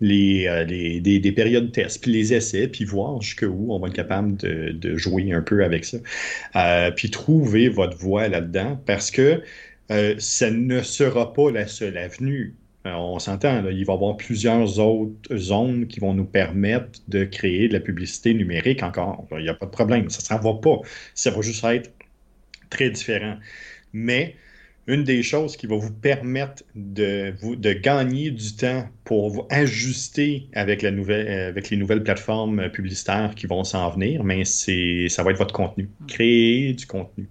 les, 0.00 0.46
euh, 0.46 0.64
des, 0.64 1.32
périodes 1.32 1.66
de 1.66 1.70
test, 1.70 2.02
puis 2.02 2.12
les 2.12 2.34
essais, 2.34 2.68
puis 2.68 2.84
voir 2.84 3.20
jusqu'où 3.22 3.66
on 3.70 3.78
va 3.78 3.88
être 3.88 3.94
capable 3.94 4.36
de, 4.36 4.96
jouer 4.96 5.32
un 5.32 5.40
peu 5.40 5.64
avec 5.64 5.84
ça. 5.84 5.98
Euh, 6.56 6.90
puis 6.90 7.10
trouver 7.10 7.68
votre 7.68 7.96
voie 7.96 8.28
là-dedans 8.28 8.80
parce 8.86 9.10
que 9.10 9.42
euh, 9.90 10.14
ça 10.18 10.50
ne 10.50 10.82
sera 10.82 11.32
pas 11.32 11.50
la 11.50 11.66
seule 11.66 11.96
avenue. 11.96 12.54
Euh, 12.86 12.92
on 12.94 13.18
s'entend, 13.18 13.58
il 13.58 13.84
va 13.84 13.92
y 13.92 13.96
avoir 13.96 14.16
plusieurs 14.16 14.78
autres 14.78 15.36
zones 15.36 15.86
qui 15.86 16.00
vont 16.00 16.14
nous 16.14 16.24
permettre 16.24 17.00
de 17.08 17.24
créer 17.24 17.68
de 17.68 17.72
la 17.72 17.80
publicité 17.80 18.34
numérique 18.34 18.82
encore. 18.82 19.26
Il 19.32 19.42
n'y 19.42 19.48
a 19.48 19.54
pas 19.54 19.66
de 19.66 19.70
problème, 19.70 20.08
ça 20.10 20.18
ne 20.34 20.40
s'en 20.40 20.52
va 20.52 20.58
pas. 20.58 20.80
Ça 21.14 21.30
va 21.30 21.40
juste 21.40 21.64
être 21.64 21.92
très 22.70 22.90
différent. 22.90 23.36
Mais 23.92 24.36
une 24.86 25.02
des 25.02 25.22
choses 25.22 25.56
qui 25.56 25.66
va 25.66 25.76
vous 25.76 25.92
permettre 25.92 26.62
de, 26.74 27.32
gagner 27.72 28.30
du 28.30 28.54
temps 28.54 28.88
pour 29.04 29.30
vous 29.30 29.46
ajuster 29.50 30.48
euh, 30.56 30.60
avec 30.60 30.82
les 30.82 31.76
nouvelles 31.76 32.02
plateformes 32.04 32.70
publicitaires 32.70 33.34
qui 33.34 33.46
vont 33.46 33.64
s'en 33.64 33.90
venir, 33.90 34.22
mais 34.22 34.44
c'est, 34.44 35.08
ça 35.08 35.22
va 35.24 35.32
être 35.32 35.38
votre 35.38 35.54
contenu. 35.54 35.88
Créer 36.06 36.72
du 36.72 36.86
contenu. 36.86 37.28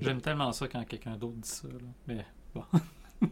J'aime 0.00 0.20
tellement 0.20 0.52
ça 0.52 0.68
quand 0.68 0.84
quelqu'un 0.84 1.16
d'autre 1.16 1.36
dit 1.36 1.48
ça. 1.48 1.68
Mais 2.06 2.24
bon. 2.54 2.64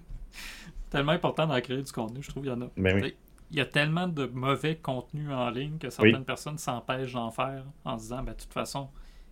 tellement 0.91 1.13
important 1.13 1.47
d'en 1.47 1.61
créer 1.61 1.83
du 1.83 1.93
contenu, 1.93 2.23
je 2.23 2.29
trouve. 2.29 2.45
Il 2.45 2.49
y 2.49 2.53
en 2.53 2.63
a. 2.63 2.71
Ben 2.77 3.13
il 3.51 3.57
y 3.57 3.61
a 3.61 3.67
tellement 3.67 4.09
de 4.09 4.27
mauvais 4.27 4.77
contenu 4.77 5.33
en 5.33 5.51
ligne 5.51 5.79
que 5.79 5.89
certaines 5.89 6.25
personnes 6.25 6.59
s'empêchent 6.59 7.13
d'en 7.13 7.31
faire 7.31 7.65
en 7.85 7.97
disant 7.97 8.25
ben, 8.25 8.33
de 8.33 8.39
toute 8.39 8.53
façon, 8.53 8.89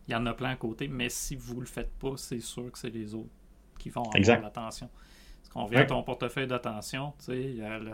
il 0.07 0.13
y 0.13 0.15
en 0.15 0.25
a 0.27 0.35
plein 0.35 0.51
à 0.51 0.57
côté, 0.57 0.87
mais 0.87 1.09
si 1.09 1.35
vous 1.35 1.61
le 1.61 1.67
faites 1.67 1.93
pas, 1.99 2.13
c'est 2.17 2.41
sûr 2.41 2.71
que 2.71 2.79
c'est 2.79 2.91
les 2.91 3.15
autres 3.15 3.35
qui 3.79 3.91
vont 3.91 4.03
avoir 4.03 4.41
l'attention. 4.41 4.89
Parce 5.43 5.49
qu'on 5.53 5.65
vient 5.67 5.81
à 5.81 5.85
ton 5.85 6.03
portefeuille 6.03 6.47
d'attention, 6.47 7.13
tu 7.19 7.25
sais, 7.25 7.43
il 7.43 7.57
y 7.57 7.63
a 7.63 7.79
le 7.79 7.93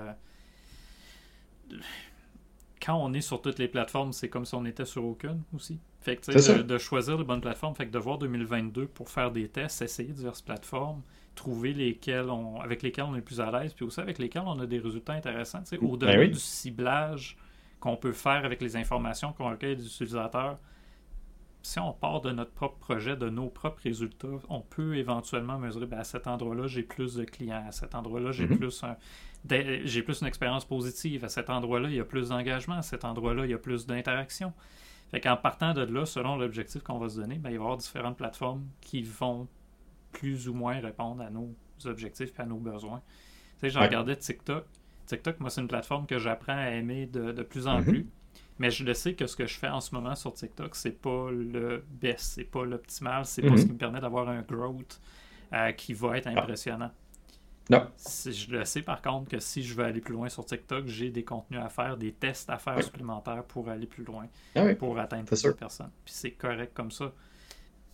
quand 2.84 2.96
on 2.96 3.12
est 3.12 3.20
sur 3.20 3.42
toutes 3.42 3.58
les 3.58 3.68
plateformes, 3.68 4.12
c'est 4.12 4.28
comme 4.28 4.44
si 4.44 4.54
on 4.54 4.64
était 4.64 4.84
sur 4.84 5.04
aucune 5.04 5.42
aussi. 5.54 5.78
Fait 6.00 6.16
que, 6.16 6.56
de, 6.56 6.62
de, 6.62 6.78
choisir 6.78 7.18
les 7.18 7.24
bonnes 7.24 7.42
plateformes, 7.42 7.74
fait 7.74 7.86
que 7.86 7.92
de 7.92 7.98
voir 7.98 8.16
2022 8.18 8.86
pour 8.86 9.10
faire 9.10 9.30
des 9.30 9.48
tests, 9.48 9.82
essayer 9.82 10.12
diverses 10.12 10.40
plateformes, 10.40 11.02
trouver 11.34 11.74
lesquelles 11.74 12.30
on, 12.30 12.60
avec 12.60 12.82
lesquelles 12.82 13.04
on 13.04 13.16
est 13.16 13.20
plus 13.20 13.40
à 13.40 13.50
l'aise, 13.50 13.74
puis 13.74 13.84
aussi 13.84 14.00
avec 14.00 14.18
lesquelles 14.18 14.44
on 14.46 14.58
a 14.60 14.66
des 14.66 14.78
résultats 14.78 15.12
intéressants. 15.12 15.62
Au-delà 15.82 16.16
ben 16.16 16.30
du 16.30 16.38
ciblage 16.38 17.36
qu'on 17.80 17.96
peut 17.96 18.12
faire 18.12 18.44
avec 18.44 18.62
les 18.62 18.76
informations 18.76 19.32
qu'on 19.32 19.50
recueille 19.50 19.76
des 19.76 19.86
utilisateurs, 19.86 20.58
si 21.62 21.78
on 21.78 21.92
part 21.92 22.20
de 22.20 22.30
notre 22.30 22.52
propre 22.52 22.78
projet, 22.78 23.16
de 23.16 23.28
nos 23.28 23.48
propres 23.48 23.82
résultats, 23.82 24.28
on 24.48 24.60
peut 24.60 24.96
éventuellement 24.96 25.58
mesurer 25.58 25.86
ben, 25.86 25.98
à 25.98 26.04
cet 26.04 26.26
endroit-là, 26.26 26.66
j'ai 26.66 26.82
plus 26.82 27.14
de 27.14 27.24
clients, 27.24 27.64
à 27.66 27.72
cet 27.72 27.94
endroit-là, 27.94 28.32
j'ai 28.32 28.46
mm-hmm. 28.46 28.56
plus 28.56 28.84
j'ai 29.84 30.02
plus 30.02 30.20
une 30.20 30.26
expérience 30.26 30.64
positive, 30.64 31.24
à 31.24 31.28
cet 31.28 31.50
endroit-là, 31.50 31.88
il 31.88 31.96
y 31.96 32.00
a 32.00 32.04
plus 32.04 32.28
d'engagement, 32.28 32.76
à 32.76 32.82
cet 32.82 33.04
endroit-là, 33.04 33.44
il 33.46 33.50
y 33.50 33.54
a 33.54 33.58
plus 33.58 33.86
d'interaction. 33.86 34.52
Fait 35.10 35.20
qu'en 35.20 35.36
partant 35.36 35.74
de 35.74 35.82
là, 35.82 36.06
selon 36.06 36.36
l'objectif 36.36 36.82
qu'on 36.82 36.98
va 36.98 37.08
se 37.08 37.20
donner, 37.20 37.38
ben, 37.38 37.50
il 37.50 37.56
va 37.56 37.62
y 37.62 37.64
avoir 37.64 37.76
différentes 37.76 38.16
plateformes 38.16 38.66
qui 38.80 39.02
vont 39.02 39.48
plus 40.12 40.48
ou 40.48 40.54
moins 40.54 40.78
répondre 40.80 41.22
à 41.22 41.30
nos 41.30 41.54
objectifs 41.84 42.32
et 42.38 42.42
à 42.42 42.46
nos 42.46 42.58
besoins. 42.58 43.02
Tu 43.58 43.60
sais, 43.60 43.70
je 43.70 43.78
regardais 43.78 44.16
TikTok. 44.16 44.64
TikTok, 45.06 45.40
moi, 45.40 45.50
c'est 45.50 45.60
une 45.60 45.68
plateforme 45.68 46.06
que 46.06 46.18
j'apprends 46.18 46.56
à 46.56 46.70
aimer 46.70 47.06
de, 47.06 47.42
plus 47.42 47.66
en 47.66 47.80
mm-hmm. 47.80 47.84
plus. 47.84 48.08
Mais 48.60 48.70
je 48.70 48.84
le 48.84 48.92
sais 48.92 49.14
que 49.14 49.26
ce 49.26 49.36
que 49.36 49.46
je 49.46 49.58
fais 49.58 49.70
en 49.70 49.80
ce 49.80 49.94
moment 49.94 50.14
sur 50.14 50.34
TikTok, 50.34 50.76
c'est 50.76 51.00
pas 51.00 51.30
le 51.30 51.82
best, 51.88 52.34
c'est 52.34 52.44
pas 52.44 52.62
l'optimal, 52.66 53.24
c'est 53.24 53.40
pas 53.40 53.56
ce 53.56 53.62
mhm. 53.62 53.66
qui 53.66 53.72
me 53.72 53.78
permet 53.78 54.00
d'avoir 54.00 54.28
un 54.28 54.42
growth 54.42 55.00
euh, 55.54 55.72
qui 55.72 55.94
va 55.94 56.18
être 56.18 56.26
ah. 56.26 56.38
impressionnant. 56.38 56.90
Non. 57.70 57.86
je 57.96 58.50
le 58.50 58.64
sais 58.64 58.82
par 58.82 59.00
contre 59.00 59.30
que 59.30 59.38
si 59.38 59.62
je 59.62 59.74
veux 59.74 59.84
aller 59.84 60.00
plus 60.00 60.12
loin 60.12 60.28
sur 60.28 60.44
TikTok, 60.44 60.88
j'ai 60.88 61.10
des 61.10 61.24
contenus 61.24 61.60
à 61.60 61.70
faire, 61.70 61.96
des 61.96 62.12
tests 62.12 62.50
à 62.50 62.58
faire 62.58 62.82
supplémentaires 62.82 63.44
pour 63.44 63.68
aller 63.70 63.86
plus 63.86 64.04
loin, 64.04 64.26
ah 64.56 64.74
pour 64.74 64.98
atteindre 64.98 65.24
plus 65.24 65.42
de 65.42 65.52
personnes. 65.52 65.90
Puis 66.04 66.12
c'est 66.14 66.32
correct 66.32 66.72
comme 66.74 66.90
ça. 66.90 67.12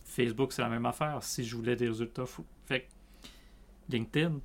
Facebook, 0.03 0.51
c'est 0.51 0.63
la 0.63 0.69
même 0.69 0.85
affaire. 0.85 1.19
Si 1.21 1.45
je 1.45 1.55
voulais 1.55 1.77
des 1.77 1.87
résultats 1.87 2.25
fous. 2.25 2.45
Fait 2.65 2.89
LinkedIn, 3.89 4.39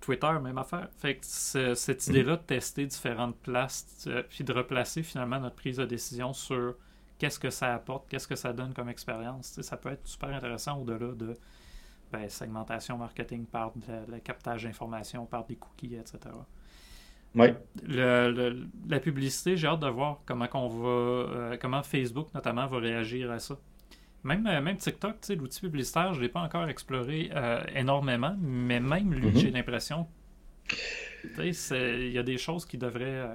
Twitter, 0.00 0.32
même 0.42 0.58
affaire. 0.58 0.88
Fait 0.98 1.16
que 1.16 1.24
cette 1.24 2.06
idée-là 2.08 2.36
de 2.36 2.42
tester 2.42 2.86
différentes 2.86 3.36
places, 3.36 4.04
euh, 4.08 4.22
puis 4.28 4.44
de 4.44 4.52
replacer 4.52 5.02
finalement 5.02 5.38
notre 5.38 5.56
prise 5.56 5.76
de 5.76 5.84
décision 5.84 6.32
sur 6.32 6.74
qu'est-ce 7.18 7.38
que 7.38 7.50
ça 7.50 7.74
apporte, 7.74 8.08
qu'est-ce 8.08 8.26
que 8.26 8.36
ça 8.36 8.52
donne 8.52 8.74
comme 8.74 8.88
expérience, 8.88 9.60
ça 9.60 9.76
peut 9.76 9.90
être 9.90 10.06
super 10.06 10.30
intéressant 10.30 10.80
au-delà 10.80 11.12
de 11.12 11.36
ben, 12.12 12.28
segmentation 12.28 12.96
marketing 12.96 13.44
par 13.44 13.72
le, 14.08 14.18
captage 14.18 14.64
d'informations, 14.64 15.26
par 15.26 15.44
des 15.44 15.56
cookies, 15.56 15.94
etc. 15.96 16.34
Oui. 17.34 17.48
la 17.86 19.00
publicité, 19.00 19.56
j'ai 19.56 19.66
hâte 19.66 19.80
de 19.80 19.88
voir 19.88 20.20
comment 20.24 20.48
on 20.54 20.68
va, 20.68 20.88
euh, 20.88 21.56
comment 21.60 21.82
Facebook 21.82 22.32
notamment 22.34 22.66
va 22.66 22.78
réagir 22.78 23.30
à 23.30 23.38
ça. 23.38 23.58
Même, 24.28 24.46
euh, 24.46 24.60
même 24.60 24.76
TikTok, 24.76 25.16
l'outil 25.30 25.60
publicitaire, 25.60 26.12
je 26.12 26.18
ne 26.18 26.24
l'ai 26.24 26.28
pas 26.28 26.40
encore 26.40 26.68
exploré 26.68 27.30
euh, 27.34 27.62
énormément, 27.74 28.36
mais 28.38 28.78
même 28.78 29.14
lui, 29.14 29.28
mhm. 29.28 29.38
j'ai 29.38 29.50
l'impression 29.50 30.06
il 31.38 32.12
y 32.12 32.18
a 32.18 32.22
des 32.22 32.36
choses 32.36 32.66
qui 32.66 32.76
devraient. 32.76 33.04
Euh, 33.04 33.34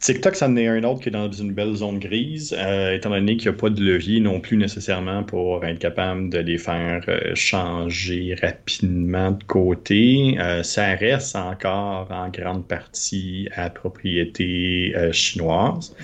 TikTok, 0.00 0.34
ça 0.34 0.48
en 0.48 0.56
est 0.56 0.66
un 0.66 0.82
autre 0.82 1.00
qui 1.00 1.08
est 1.08 1.12
dans 1.12 1.30
une 1.30 1.52
belle 1.52 1.74
zone 1.76 2.00
grise, 2.00 2.52
étant 2.92 3.10
donné 3.10 3.36
qu'il 3.36 3.50
n'y 3.50 3.56
a 3.56 3.58
pas 3.58 3.70
de 3.70 3.80
levier 3.80 4.20
non 4.20 4.40
plus 4.40 4.56
nécessairement 4.56 5.22
pour 5.22 5.64
être 5.64 5.78
capable 5.78 6.28
de 6.28 6.38
les 6.38 6.58
faire 6.58 7.02
changer 7.34 8.36
rapidement 8.42 9.30
de 9.30 9.44
côté. 9.44 10.36
ça 10.64 10.94
reste 10.96 11.36
encore 11.36 12.10
en 12.10 12.28
grande 12.28 12.66
partie 12.66 13.48
à 13.54 13.70
propriété 13.70 14.92
chinoise. 15.12 15.94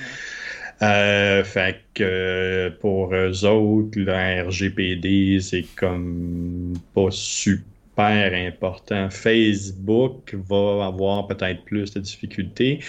Euh, 0.83 1.45
fait 1.45 1.76
que 1.95 2.70
pour 2.80 3.14
eux 3.14 3.45
autres, 3.45 3.99
le 3.99 4.47
RGPD, 4.47 5.39
c'est 5.41 5.66
comme 5.76 6.74
pas 6.95 7.11
super 7.11 8.35
important. 8.35 9.09
Facebook 9.11 10.35
va 10.49 10.87
avoir 10.87 11.26
peut-être 11.28 11.64
plus 11.64 11.93
de 11.95 12.01
difficultés. 12.01 12.80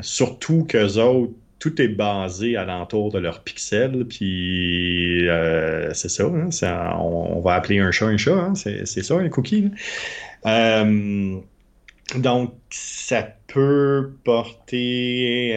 Surtout 0.00 0.64
qu'eux 0.64 0.98
autres, 0.98 1.34
tout 1.58 1.80
est 1.80 1.88
basé 1.88 2.56
alentour 2.56 3.10
de 3.10 3.18
leurs 3.18 3.42
pixels, 3.42 4.04
puis 4.06 5.26
euh, 5.28 5.92
c'est 5.94 6.10
ça, 6.10 6.24
hein, 6.24 6.96
on, 6.98 7.40
va 7.40 7.54
appeler 7.54 7.78
un 7.78 7.90
chat 7.90 8.06
un 8.06 8.16
chat, 8.16 8.34
hein, 8.34 8.54
c'est, 8.54 8.84
ça, 8.86 9.14
un 9.14 9.28
cookie. 9.28 9.70
Euh, 10.46 11.36
donc, 12.16 12.54
ça 12.70 13.26
peut 13.46 14.12
porter 14.24 15.54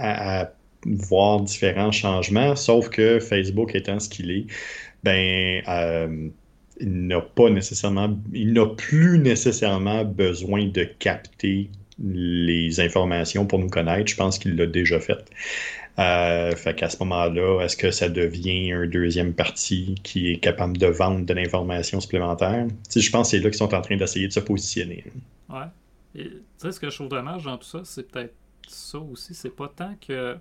à 0.00 0.52
voir 0.84 1.40
différents 1.40 1.92
changements, 1.92 2.56
sauf 2.56 2.88
que 2.88 3.18
Facebook 3.20 3.74
étant 3.74 4.00
ce 4.00 4.08
qu'il 4.08 4.30
est, 4.30 4.46
ben, 5.02 5.62
euh, 5.68 6.28
il 6.80 7.06
n'a 7.06 7.20
pas 7.20 7.50
nécessairement, 7.50 8.18
il 8.32 8.52
n'a 8.52 8.66
plus 8.66 9.18
nécessairement 9.18 10.04
besoin 10.04 10.66
de 10.66 10.84
capter 10.84 11.70
les 12.02 12.80
informations 12.80 13.44
pour 13.46 13.58
nous 13.58 13.68
connaître. 13.68 14.10
Je 14.10 14.16
pense 14.16 14.38
qu'il 14.38 14.56
l'a 14.56 14.66
déjà 14.66 14.98
fait. 15.00 15.22
Euh, 15.98 16.56
fait 16.56 16.74
qu'à 16.74 16.88
ce 16.88 16.96
moment-là, 17.00 17.62
est-ce 17.62 17.76
que 17.76 17.90
ça 17.90 18.08
devient 18.08 18.72
un 18.72 18.86
deuxième 18.86 19.34
parti 19.34 19.96
qui 20.02 20.30
est 20.30 20.38
capable 20.38 20.78
de 20.78 20.86
vendre 20.86 21.26
de 21.26 21.34
l'information 21.34 22.00
supplémentaire? 22.00 22.66
je 22.94 23.10
pense 23.10 23.26
que 23.26 23.36
c'est 23.36 23.42
là 23.42 23.50
qu'ils 23.50 23.58
sont 23.58 23.74
en 23.74 23.82
train 23.82 23.96
d'essayer 23.96 24.26
de 24.26 24.32
se 24.32 24.40
positionner. 24.40 25.04
Ouais. 25.50 25.66
tu 26.14 26.30
sais, 26.56 26.72
ce 26.72 26.80
que 26.80 26.88
je 26.88 26.94
trouve 26.94 27.08
dommage 27.08 27.44
dans 27.44 27.58
tout 27.58 27.66
ça, 27.66 27.82
c'est 27.84 28.10
peut-être 28.10 28.32
ça 28.70 28.98
aussi, 28.98 29.34
c'est 29.34 29.50
pas 29.50 29.68
tant 29.68 29.94
que 30.00 30.38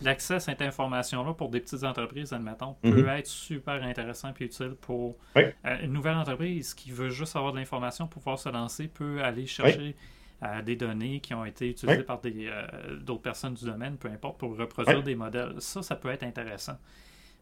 l'accès 0.00 0.34
à 0.34 0.40
cette 0.40 0.62
information-là 0.62 1.34
pour 1.34 1.48
des 1.50 1.60
petites 1.60 1.84
entreprises, 1.84 2.32
admettons, 2.32 2.74
peut 2.82 3.02
mhm. 3.02 3.08
être 3.08 3.26
super 3.26 3.82
intéressant 3.82 4.32
et 4.38 4.44
utile 4.44 4.76
pour 4.80 5.16
euh, 5.36 5.50
une 5.82 5.92
nouvelle 5.92 6.16
entreprise 6.16 6.74
qui 6.74 6.90
veut 6.90 7.10
juste 7.10 7.36
avoir 7.36 7.52
de 7.52 7.58
l'information 7.58 8.06
pour 8.06 8.22
pouvoir 8.22 8.38
se 8.38 8.48
lancer, 8.48 8.88
peut 8.88 9.22
aller 9.22 9.46
chercher 9.46 9.94
euh, 10.42 10.62
des 10.62 10.76
données 10.76 11.20
qui 11.20 11.34
ont 11.34 11.44
été 11.44 11.70
utilisées 11.70 12.02
par 12.02 12.20
euh, 12.24 12.96
d'autres 12.96 13.22
personnes 13.22 13.54
du 13.54 13.64
domaine, 13.64 13.96
peu 13.96 14.08
importe, 14.08 14.38
pour 14.38 14.56
reproduire 14.56 15.02
des 15.02 15.14
modèles. 15.14 15.54
Ça, 15.58 15.82
ça 15.82 15.96
peut 15.96 16.10
être 16.10 16.24
intéressant. 16.24 16.78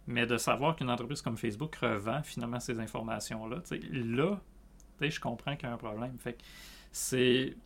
Mais 0.07 0.27
de 0.27 0.37
savoir 0.37 0.77
qu'une 0.77 0.91
entreprise 0.91 1.23
comme 1.23 1.37
Facebook 1.37 1.77
revend 1.77 2.23
finalement 2.23 2.61
ces 2.61 2.79
informations-là, 2.81 3.63
là, 3.93 4.39
je 5.01 5.21
comprends 5.21 5.57
qu'il 5.57 5.69
y 5.69 5.71
a 5.71 5.75
un 5.75 5.79
problème. 5.79 6.17
Fait 6.19 6.37
c'est 6.91 7.57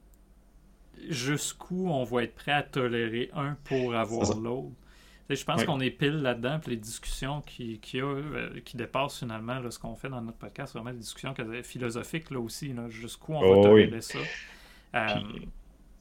jusqu'où 1.08 1.88
on 1.88 2.04
va 2.04 2.24
être 2.24 2.34
prêt 2.34 2.52
à 2.52 2.62
tolérer 2.62 3.30
un 3.34 3.56
pour 3.64 3.94
avoir 3.94 4.36
l'autre. 4.38 4.74
Je 5.28 5.44
pense 5.44 5.64
qu'on 5.64 5.80
est 5.80 5.90
pile 5.90 6.22
là-dedans, 6.22 6.60
puis 6.60 6.72
les 6.72 6.76
discussions 6.76 7.40
qui, 7.40 7.80
qui, 7.80 8.00
euh, 8.00 8.60
qui 8.64 8.76
dépassent 8.76 9.18
finalement 9.18 9.60
ce 9.70 9.78
qu'on 9.78 9.96
fait 9.96 10.08
dans 10.08 10.22
notre 10.22 10.38
podcast, 10.38 10.74
vraiment 10.74 10.92
des 10.92 11.00
discussions 11.00 11.34
philosophiques 11.64 12.30
là 12.30 12.38
aussi, 12.38 12.72
jusqu'où 12.90 13.34
on 13.34 13.40
va 13.40 13.46
oh 13.48 13.62
tolérer 13.62 14.00
ça. 14.00 14.18
Euh, 14.94 15.08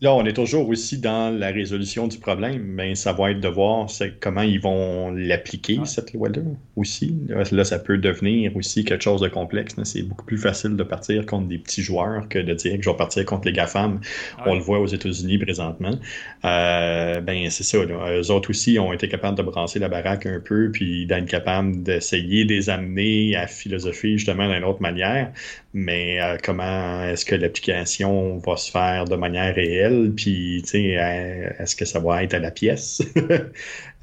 Là, 0.02 0.14
on 0.14 0.26
est 0.26 0.34
toujours 0.34 0.68
aussi 0.68 0.98
dans 0.98 1.34
la 1.34 1.52
résolution 1.52 2.08
du 2.10 2.18
problème, 2.18 2.62
mais 2.64 2.96
ça 2.96 3.14
va 3.14 3.32
être 3.32 3.40
de 3.40 3.48
voir 3.48 3.88
comment 4.20 4.42
ils 4.42 4.60
vont 4.60 5.12
l'appliquer, 5.12 5.80
cette 5.86 6.12
loi-là, 6.12 6.42
aussi. 6.76 7.16
Là, 7.30 7.64
ça 7.64 7.80
peut 7.80 7.98
devenir 7.98 8.58
aussi 8.58 8.84
quelque 8.84 9.04
chose 9.04 9.22
de 9.22 9.30
complexe. 9.30 9.76
C'est 9.84 10.02
beaucoup 10.02 10.26
plus 10.26 10.38
facile 10.38 10.76
de 10.76 10.84
partir 10.84 11.26
contre 11.26 11.48
des 11.48 11.58
petits 11.58 11.82
joueurs 11.82 12.28
que 12.28 12.40
de 12.40 12.54
dire 12.54 12.76
que 12.76 12.84
je 12.84 12.90
vais 12.90 12.98
partir 12.98 13.24
contre 13.24 13.48
les 13.48 13.54
GAFAM. 13.54 14.02
On 14.46 14.56
le 14.56 14.60
voit 14.60 14.80
aux 14.80 14.88
États-Unis 14.88 15.38
présentement. 15.38 15.98
Euh, 16.44 17.22
ben, 17.22 17.50
c'est 17.50 17.64
ça. 17.64 17.86
Là. 17.86 18.20
Eux 18.20 18.32
autres 18.32 18.50
aussi 18.50 18.78
ont 18.78 18.92
été 18.92 19.08
capables 19.08 19.38
de 19.38 19.44
brasser 19.44 19.80
la 19.80 19.88
baraque 19.88 20.26
un 20.26 20.42
peu, 20.42 20.72
puis 20.72 21.06
d'être 21.06 21.26
capables 21.26 21.84
d'essayer 21.84 22.44
de 22.44 22.54
les 22.54 22.70
amener 22.70 23.38
à 23.38 23.48
philosopher 23.48 24.18
justement 24.18 24.52
d'une 24.52 24.66
autre 24.66 24.82
manière. 24.82 25.32
Mais 25.78 26.22
euh, 26.22 26.38
comment 26.42 27.04
est-ce 27.04 27.26
que 27.26 27.36
l'application 27.36 28.38
va 28.38 28.56
se 28.56 28.72
faire 28.72 29.04
de 29.04 29.18
manière 29.18 29.54
réelle? 29.54 30.14
puis 30.16 30.64
euh, 30.74 31.50
est-ce 31.60 31.76
que 31.76 31.84
ça 31.84 32.00
va 32.00 32.24
être 32.24 32.34
à 32.34 32.40
la 32.40 32.50
pièce? 32.50 33.04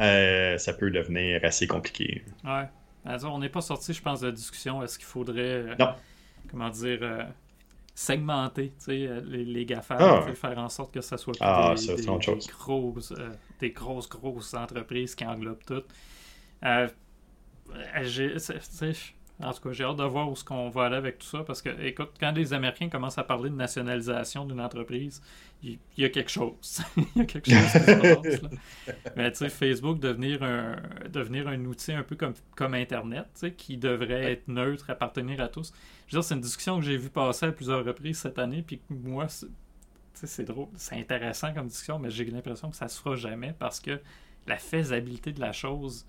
Euh, 0.01 0.59
ça 0.59 0.73
peut 0.73 0.91
devenir 0.91 1.45
assez 1.45 1.69
compliqué. 1.69 2.25
Ouais. 2.45 2.67
on 3.25 3.39
n'est 3.39 3.49
pas 3.49 3.61
sorti, 3.61 3.93
je 3.93 4.03
pense, 4.03 4.21
de 4.21 4.27
la 4.27 4.33
discussion. 4.33 4.83
Est-ce 4.83 4.99
qu'il 4.99 5.07
faudrait, 5.07 5.39
euh, 5.39 5.75
comment 6.51 6.71
dire, 6.71 7.29
segmenter 7.95 8.73
les, 8.89 9.45
les 9.45 9.65
GAFA, 9.65 9.99
ah. 10.01 10.35
faire 10.35 10.59
en 10.59 10.69
sorte 10.69 10.93
que 10.93 11.03
ça 11.03 11.19
soit 11.19 11.35
ah, 11.41 11.75
des, 11.77 12.05
grosses, 12.49 13.13
des 13.61 13.71
grosses, 13.71 14.09
grosses 14.09 14.55
entreprises 14.55 15.15
qui 15.15 15.25
englobent 15.25 15.65
tout. 15.65 15.85
En 19.43 19.53
tout 19.53 19.61
cas, 19.61 19.73
j'ai 19.73 19.85
hâte 19.85 19.97
de 19.97 20.05
voir 20.05 20.31
où 20.31 20.37
ce 20.37 20.45
qu'on 20.45 20.69
va 20.69 20.85
aller 20.85 20.97
avec 20.97 21.19
tout 21.19 21.27
ça 21.27 21.43
parce 21.45 21.63
que, 21.63 21.71
écoute, 21.83 22.11
quand 22.19 22.33
les 22.33 22.53
Américains 22.53 22.89
commencent 22.89 23.19
à 23.19 23.25
parler 23.25 23.51
de 23.51 23.55
nationalisation 23.55 24.45
d'une 24.47 24.61
entreprise, 24.61 25.23
il 25.63 25.79
y, 25.97 26.05
a 26.05 26.09
quelque 26.09 26.31
chose. 26.31 26.83
il 26.97 27.05
y 27.17 27.21
a 27.21 27.25
quelque 27.25 27.51
chose 27.51 27.73
qui 27.73 27.79
se 27.79 28.41
passe. 28.41 28.51
Mais 29.17 29.31
tu 29.31 29.39
sais, 29.39 29.49
Facebook 29.49 30.01
devenir 30.01 30.43
un, 30.43 30.77
devenir 31.09 31.49
un 31.49 31.65
outil 31.65 31.93
un 31.93 32.03
peu 32.03 32.17
comme, 32.17 32.35
comme 32.57 32.75
Internet, 32.75 33.27
tu 33.35 33.41
sais, 33.41 33.53
qui 33.53 33.77
devrait 33.77 34.33
être 34.33 34.49
neutre, 34.49 34.91
appartenir 34.91 35.41
à 35.41 35.49
tous. 35.49 35.73
Je 36.07 36.17
veux 36.17 36.21
dire, 36.21 36.29
c'est 36.29 36.35
une 36.35 36.41
discussion 36.41 36.79
que 36.79 36.85
j'ai 36.85 36.97
vu 36.97 37.11
passer 37.11 37.47
à 37.47 37.53
plusieurs 37.53 37.85
reprises 37.85 38.19
cette 38.19 38.39
année, 38.39 38.63
puis 38.63 38.81
moi, 38.91 39.27
c'est 40.15 40.45
drôle, 40.45 40.69
c'est 40.77 40.97
intéressant 40.97 41.53
comme 41.55 41.69
discussion, 41.69 41.99
mais 41.99 42.11
j'ai 42.11 42.25
l'impression 42.25 42.71
que 42.71 42.77
ça 42.77 42.89
se 42.89 43.01
fera 43.01 43.17
jamais 43.17 43.55
parce 43.59 43.81
que 43.81 44.01
la 44.47 44.57
faisabilité 44.57 45.33
de 45.33 45.41
la 45.41 45.53
chose 45.53 46.07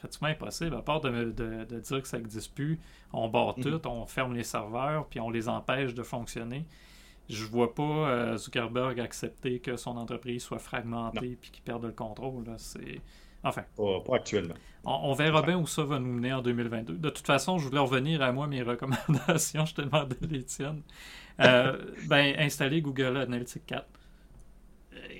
pratiquement 0.00 0.28
impossible, 0.28 0.74
à 0.76 0.82
part 0.82 1.00
de, 1.00 1.30
dire 1.30 2.02
que 2.02 2.08
ça 2.08 2.18
n'existe 2.18 2.54
plus. 2.54 2.80
On 3.12 3.28
barre 3.28 3.58
mhm. 3.58 3.64
tout, 3.64 3.86
on 3.86 4.06
ferme 4.06 4.34
les 4.34 4.44
serveurs, 4.44 5.06
puis 5.06 5.20
on 5.20 5.30
les 5.30 5.48
empêche 5.48 5.94
de 5.94 6.02
fonctionner. 6.02 6.66
Je 7.28 7.44
vois 7.44 7.74
pas 7.74 7.82
euh, 7.82 8.36
Zuckerberg 8.36 8.98
accepter 8.98 9.60
que 9.60 9.76
son 9.76 9.96
entreprise 9.96 10.42
soit 10.42 10.58
fragmentée 10.58 11.38
puis 11.40 11.50
qu'il 11.52 11.62
perde 11.62 11.84
le 11.84 11.92
contrôle. 11.92 12.44
C'est 12.56 13.00
Enfin. 13.42 13.64
Pas, 13.76 14.16
actuellement. 14.16 14.54
On, 14.84 15.12
verra 15.12 15.42
bien 15.42 15.58
où 15.58 15.66
ça 15.66 15.82
va 15.84 15.98
nous 15.98 16.12
mener 16.12 16.32
en 16.32 16.42
2022. 16.42 16.94
De 16.94 17.10
toute 17.10 17.26
façon, 17.26 17.58
je 17.58 17.68
voulais 17.68 17.80
revenir 17.80 18.22
à 18.22 18.32
moi, 18.32 18.46
mes 18.46 18.62
recommandations. 18.62 19.64
Je 19.66 19.74
te 19.74 19.82
demandais 19.82 20.16
les 20.28 20.44
tiennes. 20.44 20.82
Euh, 21.40 21.78
ben, 22.08 22.34
installez 22.38 22.80
Google 22.80 23.16
Analytics 23.16 23.66
4. 23.66 23.86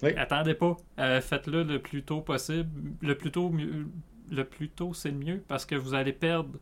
Euh, 0.03 0.13
attendez 0.17 0.55
pas. 0.55 0.77
Euh, 0.99 1.21
faites-le 1.21 1.63
le 1.63 1.81
plus 1.81 2.03
tôt 2.03 2.21
possible. 2.21 2.71
Le 3.01 3.15
plus 3.17 3.31
tôt, 3.31 3.53
le 4.31 4.45
plus 4.45 4.69
tôt, 4.69 4.95
c'est 4.95 5.11
le 5.11 5.19
mieux 5.19 5.45
parce 5.47 5.67
que 5.67 5.75
vous 5.75 5.95
allez 5.95 6.13
perdre 6.13 6.59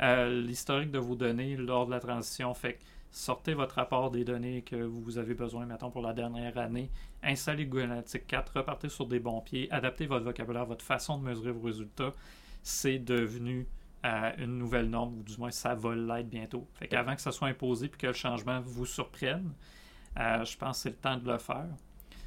l'historique 0.00 0.90
de 0.90 0.98
vos 0.98 1.14
données 1.14 1.56
lors 1.56 1.86
de 1.86 1.92
la 1.92 2.00
transition. 2.00 2.52
Fait 2.54 2.78
sortez 3.12 3.54
votre 3.54 3.76
rapport 3.76 4.10
des 4.10 4.24
données 4.24 4.62
que 4.62 4.76
vous 4.76 5.18
avez 5.18 5.34
besoin, 5.34 5.66
maintenant 5.66 5.90
pour 5.90 6.02
la 6.02 6.14
dernière 6.14 6.56
année, 6.58 6.90
installez 7.22 7.66
Google 7.66 7.84
Analytics 7.84 8.26
4, 8.26 8.52
repartez 8.56 8.88
sur 8.88 9.06
des 9.06 9.20
bons 9.20 9.42
pieds, 9.42 9.70
adaptez 9.70 10.06
votre 10.06 10.24
vocabulaire, 10.24 10.64
votre 10.64 10.84
façon 10.84 11.18
de 11.18 11.24
mesurer 11.24 11.52
vos 11.52 11.66
résultats. 11.66 12.12
C'est 12.62 12.98
devenu 12.98 13.66
euh, 14.04 14.32
une 14.38 14.58
nouvelle 14.58 14.88
norme, 14.88 15.18
ou 15.18 15.22
du 15.22 15.36
moins 15.36 15.50
ça 15.50 15.74
va 15.74 15.94
l'être 15.94 16.28
bientôt. 16.28 16.66
Fait 16.74 16.88
qu'avant 16.88 17.14
que 17.14 17.20
ça 17.20 17.32
soit 17.32 17.48
imposé 17.48 17.86
et 17.86 17.88
que 17.90 18.06
le 18.06 18.12
changement 18.14 18.60
vous 18.60 18.86
surprenne, 18.86 19.52
euh, 20.18 20.44
je 20.44 20.56
pense 20.56 20.78
que 20.78 20.82
c'est 20.82 20.90
le 20.90 20.96
temps 20.96 21.16
de 21.18 21.30
le 21.30 21.38
faire. 21.38 21.68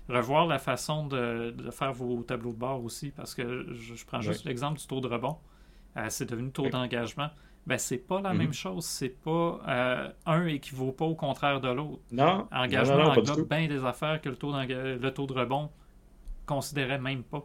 Revoir 0.08 0.46
la 0.46 0.60
façon 0.60 1.08
de, 1.08 1.56
faire 1.72 1.94
vos 1.94 2.22
tableaux 2.24 2.52
de 2.52 2.58
bord 2.58 2.84
aussi, 2.84 3.12
parce 3.12 3.34
que 3.34 3.74
je, 3.74 4.06
prends 4.06 4.22
juste 4.22 4.46
l'exemple 4.46 4.80
du 4.80 4.86
taux 4.86 5.02
de 5.02 5.08
rebond. 5.08 5.38
Euh, 5.98 6.08
c'est 6.10 6.30
devenu 6.30 6.52
taux 6.52 6.70
d'engagement 6.70 7.30
ben 7.66 7.78
c'est 7.78 7.98
pas 7.98 8.22
la 8.22 8.34
même 8.34 8.48
mhm. 8.48 8.54
chose. 8.54 8.86
C'est 8.86 9.10
pas 9.10 9.60
euh, 9.68 10.10
un 10.26 10.46
équivaut 10.48 10.92
pas 10.92 11.06
au 11.06 11.16
contraire 11.16 11.60
de 11.60 11.70
l'autre. 11.70 12.02
Non. 12.12 12.48
Engagement 12.52 13.10
englobe 13.10 13.48
bien 13.50 13.68
des 13.68 13.84
affaires 13.84 14.22
que 14.22 14.30
le 14.30 14.36
taux, 14.36 14.54
le 14.54 15.10
taux 15.10 15.26
de 15.26 15.34
rebond 15.34 15.70
considérait 16.46 17.00
même 17.00 17.24
pas. 17.24 17.44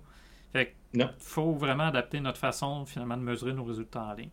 Fait 0.52 0.76
il 0.92 1.08
faut 1.18 1.52
vraiment 1.52 1.84
adapter 1.84 2.20
notre 2.20 2.38
façon 2.38 2.84
finalement 2.84 3.16
de 3.16 3.22
mesurer 3.22 3.52
nos 3.52 3.64
résultats 3.64 4.04
en 4.04 4.12
ligne. 4.14 4.30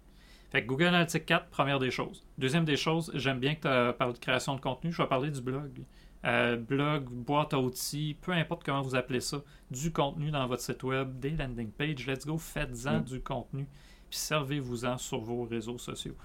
Fait 0.49 0.63
que 0.63 0.67
Google 0.67 0.85
Analytics 0.85 1.25
4, 1.25 1.47
première 1.47 1.77
des 1.77 1.91
choses. 1.91 2.25
Deuxième 2.37 2.65
des 2.65 2.77
choses, 2.77 3.11
j'aime 3.13 3.39
bien 3.39 3.55
que 3.55 3.91
tu 3.91 3.97
parlé 3.97 4.13
de 4.13 4.19
création 4.19 4.55
de 4.55 4.61
contenu. 4.61 4.91
Je 4.91 5.01
vais 5.01 5.07
parler 5.07 5.29
du 5.29 5.41
blog. 5.41 5.83
Euh, 6.27 6.57
blog, 6.57 7.05
boîte 7.09 7.53
à 7.53 7.59
outils, 7.59 8.17
peu 8.21 8.33
importe 8.33 8.63
comment 8.63 8.81
vous 8.81 8.95
appelez 8.95 9.21
ça, 9.21 9.41
du 9.71 9.91
contenu 9.91 10.29
dans 10.29 10.45
votre 10.45 10.61
site 10.61 10.83
web, 10.83 11.19
des 11.19 11.31
landing 11.31 11.71
pages. 11.71 12.05
Let's 12.05 12.25
go, 12.25 12.37
faites-en 12.37 12.99
mm. 12.99 13.03
du 13.03 13.21
contenu 13.21 13.67
puis 14.09 14.19
servez-vous-en 14.19 14.97
sur 14.97 15.19
vos 15.19 15.43
réseaux 15.43 15.77
sociaux. 15.77 16.15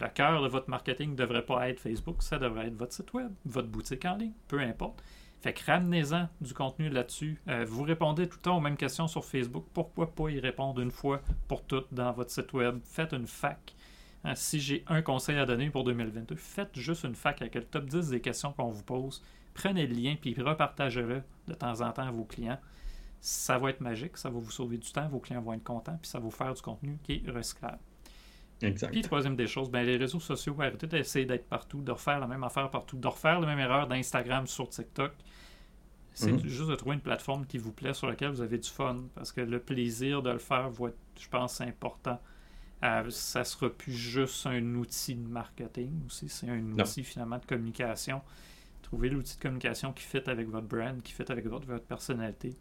Le 0.00 0.08
cœur 0.08 0.42
de 0.42 0.48
votre 0.48 0.68
marketing 0.68 1.10
ne 1.10 1.16
devrait 1.16 1.44
pas 1.44 1.68
être 1.68 1.80
Facebook, 1.80 2.22
ça 2.22 2.38
devrait 2.38 2.68
être 2.68 2.76
votre 2.76 2.92
site 2.92 3.12
web, 3.12 3.32
votre 3.44 3.68
boutique 3.68 4.04
en 4.04 4.16
ligne, 4.16 4.32
peu 4.48 4.60
importe. 4.60 5.02
Fait 5.40 5.52
que 5.52 5.64
ramenez-en 5.64 6.28
du 6.40 6.54
contenu 6.54 6.88
là-dessus. 6.88 7.40
Euh, 7.48 7.64
vous 7.66 7.82
répondez 7.82 8.28
tout 8.28 8.38
le 8.38 8.42
temps 8.42 8.56
aux 8.56 8.60
mêmes 8.60 8.76
questions 8.76 9.08
sur 9.08 9.24
Facebook. 9.24 9.66
Pourquoi 9.72 10.14
pas 10.14 10.28
y 10.30 10.38
répondre 10.38 10.80
une 10.80 10.92
fois 10.92 11.20
pour 11.48 11.64
toutes 11.64 11.92
dans 11.92 12.12
votre 12.12 12.30
site 12.30 12.52
web? 12.52 12.78
Faites 12.84 13.12
une 13.12 13.26
fac. 13.26 13.74
Hein, 14.24 14.36
si 14.36 14.60
j'ai 14.60 14.84
un 14.86 15.02
conseil 15.02 15.36
à 15.38 15.46
donner 15.46 15.68
pour 15.68 15.82
2022, 15.82 16.36
faites 16.36 16.78
juste 16.78 17.02
une 17.02 17.16
fac 17.16 17.42
avec 17.42 17.56
le 17.56 17.64
top 17.64 17.86
10 17.86 18.10
des 18.10 18.20
questions 18.20 18.52
qu'on 18.52 18.70
vous 18.70 18.84
pose. 18.84 19.20
Prenez 19.54 19.86
le 19.86 19.94
lien 19.94 20.16
puis 20.20 20.34
repartagez-le 20.40 21.22
de 21.48 21.54
temps 21.54 21.80
en 21.80 21.92
temps 21.92 22.06
à 22.06 22.10
vos 22.10 22.24
clients 22.24 22.58
ça 23.22 23.56
va 23.56 23.70
être 23.70 23.80
magique, 23.80 24.16
ça 24.16 24.28
va 24.28 24.40
vous 24.40 24.50
sauver 24.50 24.78
du 24.78 24.90
temps, 24.90 25.08
vos 25.08 25.20
clients 25.20 25.40
vont 25.40 25.52
être 25.52 25.62
contents, 25.62 25.96
puis 26.02 26.10
ça 26.10 26.18
va 26.18 26.24
vous 26.24 26.32
faire 26.32 26.52
du 26.52 26.60
contenu 26.60 26.98
qui 27.04 27.22
est 27.24 27.30
recyclable. 27.30 27.78
Exact. 28.60 28.90
Puis 28.90 29.02
troisième 29.02 29.36
des 29.36 29.46
choses, 29.46 29.70
ben, 29.70 29.86
les 29.86 29.96
réseaux 29.96 30.18
sociaux, 30.18 30.56
arrêtez 30.58 30.88
d'essayer 30.88 31.24
d'être 31.24 31.48
partout, 31.48 31.80
de 31.82 31.92
refaire 31.92 32.18
la 32.18 32.26
même 32.26 32.42
affaire 32.42 32.68
partout, 32.68 32.98
de 32.98 33.06
refaire 33.06 33.38
la 33.38 33.46
même 33.46 33.60
erreur 33.60 33.86
d'Instagram 33.86 34.48
sur 34.48 34.68
TikTok. 34.68 35.12
C'est 36.14 36.32
mhm. 36.32 36.46
juste 36.46 36.68
de 36.68 36.74
trouver 36.74 36.96
une 36.96 37.00
plateforme 37.00 37.46
qui 37.46 37.58
vous 37.58 37.72
plaît, 37.72 37.94
sur 37.94 38.08
laquelle 38.08 38.30
vous 38.30 38.42
avez 38.42 38.58
du 38.58 38.68
fun, 38.68 39.04
parce 39.14 39.30
que 39.30 39.40
le 39.40 39.60
plaisir 39.60 40.20
de 40.20 40.30
le 40.30 40.38
faire 40.38 40.68
va 40.70 40.88
être, 40.88 40.98
je 41.18 41.28
pense, 41.28 41.60
important. 41.60 42.20
Euh, 42.82 43.08
ça 43.10 43.44
sera 43.44 43.70
plus 43.70 43.92
juste 43.92 44.46
un 44.46 44.74
outil 44.74 45.14
de 45.14 45.28
marketing 45.28 46.04
aussi, 46.06 46.28
c'est 46.28 46.48
un 46.48 46.72
outil 46.72 47.04
finalement 47.04 47.38
de 47.38 47.46
communication. 47.46 48.20
Trouvez 48.92 49.08
l'outil 49.08 49.36
de 49.38 49.40
communication 49.40 49.90
qui 49.94 50.04
fit 50.04 50.20
avec 50.26 50.50
votre 50.50 50.66
brand, 50.66 51.00
qui 51.00 51.14
fit 51.14 51.24
avec 51.30 51.46
votre 51.46 51.66
personnalité. 51.78 52.54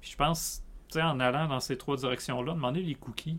Puis 0.00 0.10
je 0.10 0.16
pense, 0.16 0.64
tu 0.88 0.94
sais, 0.94 1.02
en 1.02 1.20
allant 1.20 1.46
dans 1.46 1.60
ces 1.60 1.78
trois 1.78 1.96
directions-là, 1.96 2.54
demander 2.54 2.82
les 2.82 2.96
cookies, 2.96 3.38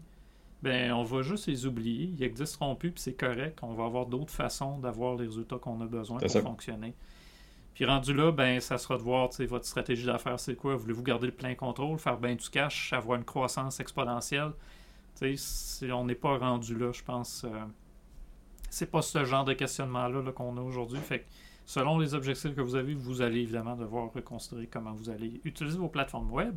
ben 0.62 0.94
on 0.94 1.04
va 1.04 1.22
juste 1.22 1.48
les 1.48 1.66
oublier. 1.66 2.06
Ils 2.06 2.22
n'existeront 2.22 2.78
plus, 2.78 2.92
puis 2.92 3.02
c'est 3.02 3.14
correct. 3.16 3.60
On 3.62 3.74
va 3.74 3.84
avoir 3.84 4.06
d'autres 4.06 4.32
façons 4.32 4.80
d'avoir 4.80 5.18
les 5.18 5.26
résultats 5.26 5.58
qu'on 5.58 5.82
a 5.82 5.86
besoin 5.86 6.20
pour 6.20 6.32
fonctionner. 6.32 6.96
Puis 7.74 7.84
rendu 7.84 8.14
là, 8.14 8.32
ben 8.32 8.62
ça 8.62 8.78
sera 8.78 8.96
de 8.96 9.02
voir 9.02 9.30
votre 9.50 9.66
stratégie 9.66 10.06
d'affaires, 10.06 10.40
c'est 10.40 10.56
quoi? 10.56 10.78
Voulez-vous 10.78 11.04
garder 11.04 11.26
le 11.26 11.34
plein 11.34 11.56
contrôle, 11.56 12.00
faire 12.00 12.18
bien 12.18 12.36
du 12.36 12.50
cash, 12.50 12.94
avoir 12.94 13.18
une 13.18 13.26
croissance 13.26 13.82
exponentielle? 13.82 14.54
Si 15.36 15.92
on 15.92 16.06
n'est 16.06 16.16
pas 16.16 16.38
rendu 16.38 16.78
là, 16.78 16.94
je 16.94 17.04
pense. 17.04 17.44
Euh, 17.44 17.50
c'est 18.70 18.90
pas 18.90 19.02
ce 19.02 19.26
genre 19.26 19.44
de 19.44 19.52
questionnement-là 19.52 20.22
-là, 20.22 20.32
qu'on 20.32 20.56
a 20.56 20.62
aujourd'hui. 20.62 21.00
Fait 21.00 21.20
que 21.20 21.26
Selon 21.66 21.98
les 21.98 22.14
objectifs 22.14 22.56
que 22.56 22.62
vous 22.62 22.76
avez, 22.76 22.94
vous 22.94 23.22
allez 23.22 23.40
évidemment 23.40 23.76
devoir 23.76 24.12
reconsidérer 24.12 24.68
comment 24.68 24.94
vous 24.94 25.10
allez 25.10 25.40
utiliser 25.44 25.78
vos 25.78 25.88
plateformes 25.88 26.32
web. 26.32 26.56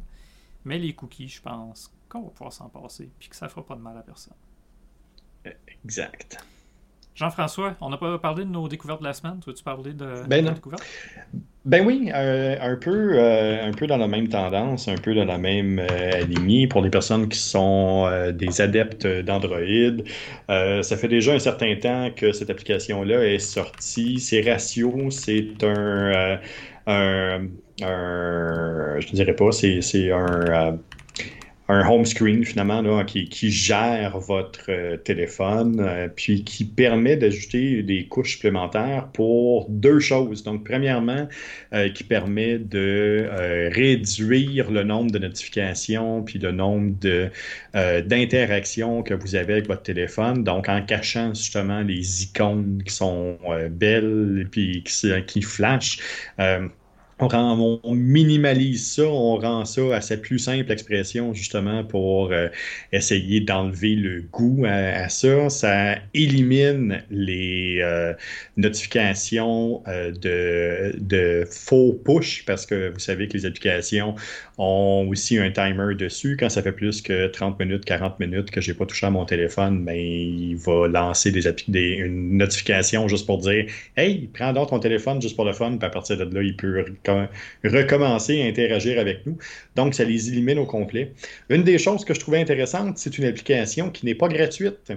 Mais 0.64 0.78
les 0.78 0.94
cookies, 0.94 1.28
je 1.28 1.40
pense 1.40 1.92
qu'on 2.08 2.22
va 2.22 2.30
pouvoir 2.30 2.52
s'en 2.52 2.68
passer 2.68 3.08
puis 3.18 3.28
que 3.28 3.36
ça 3.36 3.46
ne 3.46 3.50
fera 3.50 3.64
pas 3.64 3.76
de 3.76 3.80
mal 3.80 3.96
à 3.96 4.02
personne. 4.02 4.34
Exact. 5.84 6.44
Jean-François, 7.14 7.76
on 7.80 7.88
n'a 7.88 7.96
pas 7.96 8.18
parlé 8.18 8.44
de 8.44 8.50
nos 8.50 8.68
découvertes 8.68 9.00
de 9.00 9.06
la 9.06 9.14
semaine. 9.14 9.40
Tu 9.40 9.48
veux-tu 9.48 9.62
parler 9.62 9.94
de, 9.94 10.24
ben 10.26 10.44
nos 10.44 10.52
découvertes? 10.52 10.84
Ben 11.66 11.84
oui, 11.84 12.12
euh, 12.14 12.56
un, 12.60 12.76
peu, 12.76 13.18
euh, 13.18 13.66
un 13.66 13.72
peu 13.72 13.88
dans 13.88 13.96
la 13.96 14.06
même 14.06 14.28
tendance, 14.28 14.86
un 14.86 14.94
peu 14.94 15.16
dans 15.16 15.24
la 15.24 15.36
même 15.36 15.80
euh, 15.80 16.20
lignée 16.20 16.68
pour 16.68 16.80
les 16.80 16.90
personnes 16.90 17.28
qui 17.28 17.40
sont 17.40 18.08
des 18.32 18.60
adeptes 18.60 19.04
d'Android. 19.04 19.58
ça 20.48 20.96
fait 20.96 21.08
déjà 21.08 21.32
un 21.34 21.40
certain 21.40 21.74
temps 21.74 22.10
que 22.14 22.30
cette 22.30 22.50
application-là 22.50 23.24
est 23.26 23.40
sortie. 23.40 24.20
C'est 24.20 24.42
Ratio, 24.48 25.10
c'est 25.10 25.64
un, 25.64 26.38
un, 26.86 27.48
je 27.80 29.06
ne 29.08 29.12
dirais 29.12 29.34
pas, 29.34 29.50
c'est 29.50 30.12
un 30.12 30.78
un 31.68 31.86
home 31.88 32.04
screen 32.04 32.44
finalement 32.44 32.80
là, 32.80 33.04
qui, 33.04 33.28
qui 33.28 33.50
gère 33.50 34.18
votre 34.18 34.66
euh, 34.68 34.96
téléphone, 34.96 35.80
euh, 35.80 36.08
puis 36.14 36.44
qui 36.44 36.64
permet 36.64 37.16
d'ajouter 37.16 37.82
des 37.82 38.06
couches 38.06 38.32
supplémentaires 38.32 39.08
pour 39.12 39.66
deux 39.68 39.98
choses. 39.98 40.42
Donc, 40.44 40.64
premièrement, 40.64 41.28
euh, 41.72 41.88
qui 41.90 42.04
permet 42.04 42.58
de 42.58 43.28
réduire 43.72 44.70
le 44.70 44.84
nombre 44.84 45.10
de 45.10 45.18
notifications, 45.18 46.22
puis 46.22 46.38
le 46.38 46.52
nombre 46.52 46.94
d'interactions 47.74 49.02
que 49.02 49.14
vous 49.14 49.34
avez 49.34 49.54
avec 49.54 49.66
votre 49.66 49.82
téléphone. 49.82 50.44
Donc, 50.44 50.68
en 50.68 50.82
cachant 50.82 51.34
justement 51.34 51.80
les 51.80 52.24
icônes 52.24 52.82
qui 52.86 52.94
sont 52.94 53.38
belles, 53.70 54.48
puis 54.50 54.82
qui, 54.84 55.08
qui 55.26 55.42
flashent 55.42 55.98
on, 57.18 57.94
minimalise 57.94 58.94
ça, 58.94 59.04
on 59.04 59.36
rend 59.36 59.64
ça 59.64 59.94
à 59.94 60.00
sa 60.00 60.16
plus 60.16 60.38
simple 60.38 60.70
expression 60.70 61.32
justement 61.32 61.82
pour 61.84 62.30
euh, 62.30 62.48
essayer 62.92 63.40
d'enlever 63.40 63.94
le 63.94 64.22
goût 64.22 64.64
à, 64.66 65.08
ça. 65.08 65.48
Ça 65.48 65.96
élimine 66.12 67.02
les 67.10 67.78
euh, 67.80 68.12
notifications 68.56 69.82
euh, 69.88 70.12
de, 70.12 70.94
de, 70.98 71.46
faux 71.50 71.94
push 72.04 72.44
parce 72.44 72.66
que 72.66 72.90
vous 72.90 72.98
savez 72.98 73.28
que 73.28 73.34
les 73.34 73.46
applications 73.46 74.14
ont 74.58 75.06
aussi 75.08 75.38
un 75.38 75.50
timer 75.50 75.94
dessus. 75.94 76.36
Quand 76.38 76.48
ça 76.48 76.62
fait 76.62 76.72
plus 76.72 77.02
que 77.02 77.26
30 77.26 77.58
minutes, 77.58 77.84
40 77.84 78.18
minutes 78.18 78.50
que 78.50 78.60
j'ai 78.60 78.72
pas 78.72 78.86
touché 78.86 79.06
à 79.06 79.10
mon 79.10 79.24
téléphone, 79.26 79.84
ben, 79.84 79.96
il 79.96 80.56
va 80.56 80.88
lancer 80.88 81.30
des, 81.30 81.42
des, 81.68 81.90
une 81.90 82.38
notification 82.38 83.06
juste 83.06 83.26
pour 83.26 83.38
dire 83.38 83.66
Hey, 83.96 84.28
prends 84.32 84.52
donc 84.52 84.70
ton 84.70 84.78
téléphone 84.78 85.20
juste 85.20 85.36
pour 85.36 85.44
le 85.44 85.52
fun, 85.52 85.76
puis 85.76 85.86
à 85.86 85.90
partir 85.90 86.16
de 86.16 86.34
là, 86.34 86.42
il 86.42 86.56
peut 86.56 86.84
recommencer 87.64 88.42
à 88.42 88.46
interagir 88.46 88.98
avec 88.98 89.26
nous. 89.26 89.36
Donc, 89.74 89.94
ça 89.94 90.04
les 90.04 90.28
élimine 90.28 90.58
au 90.58 90.66
complet. 90.66 91.12
Une 91.50 91.62
des 91.62 91.78
choses 91.78 92.04
que 92.04 92.14
je 92.14 92.20
trouvais 92.20 92.40
intéressante, 92.40 92.96
c'est 92.98 93.18
une 93.18 93.24
application 93.24 93.90
qui 93.90 94.06
n'est 94.06 94.14
pas 94.14 94.28
gratuite. 94.28 94.92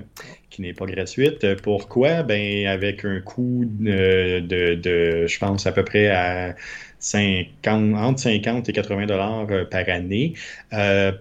Qui 0.50 0.62
n'est 0.62 0.74
pas 0.74 0.86
gratuite. 0.86 1.46
Pourquoi? 1.62 2.24
Ben, 2.24 2.66
avec 2.66 3.04
un 3.04 3.20
coût 3.20 3.66
de, 3.66 4.40
de, 4.40 4.76
de 4.76 5.28
je 5.28 5.40
pense, 5.40 5.68
à 5.68 5.72
peu 5.72 5.84
près 5.84 6.08
à 6.08 6.56
50, 7.00 7.96
entre 7.96 8.20
50 8.20 8.70
et 8.70 8.74
80 8.74 9.06
dollars 9.06 9.48
par 9.70 9.88
année 9.90 10.34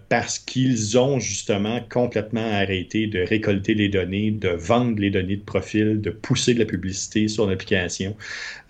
parce 0.09 0.39
qu'ils 0.39 0.99
ont 0.99 1.19
justement 1.19 1.81
complètement 1.89 2.53
arrêté 2.53 3.07
de 3.07 3.21
récolter 3.21 3.75
les 3.75 3.89
données, 3.89 4.31
de 4.31 4.49
vendre 4.49 4.99
les 4.99 5.11
données 5.11 5.37
de 5.37 5.45
profil, 5.45 6.01
de 6.01 6.11
pousser 6.11 6.55
de 6.55 6.59
la 6.59 6.65
publicité 6.65 7.29
sur 7.29 7.47
l'application. 7.49 8.17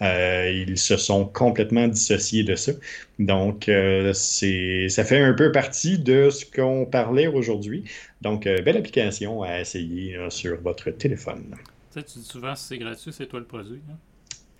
ils 0.01 0.79
se 0.79 0.97
sont 0.97 1.25
complètement 1.25 1.89
dissociés 1.89 2.45
de 2.45 2.55
ça. 2.55 2.73
Donc, 3.19 3.71
ça 4.13 5.05
fait 5.05 5.21
un 5.21 5.33
peu 5.33 5.51
partie 5.51 5.99
de 5.99 6.31
ce 6.31 6.45
qu'on 6.45 6.87
parlait 6.87 7.27
aujourd'hui. 7.27 7.85
Donc, 8.21 8.45
belle 8.45 8.77
application 8.77 9.43
à 9.43 9.61
essayer 9.61 10.17
sur 10.29 10.61
votre 10.61 10.91
téléphone. 10.91 11.55
Tu 11.91 12.01
sais, 12.01 12.03
tu 12.05 12.19
dis 12.19 12.25
souvent 12.25 12.55
si 12.55 12.67
c'est 12.67 12.79
gratuit, 12.79 13.13
c'est 13.13 13.27
toi 13.27 13.41
le 13.41 13.47
produit. 13.47 13.81
Hein? 13.91 13.97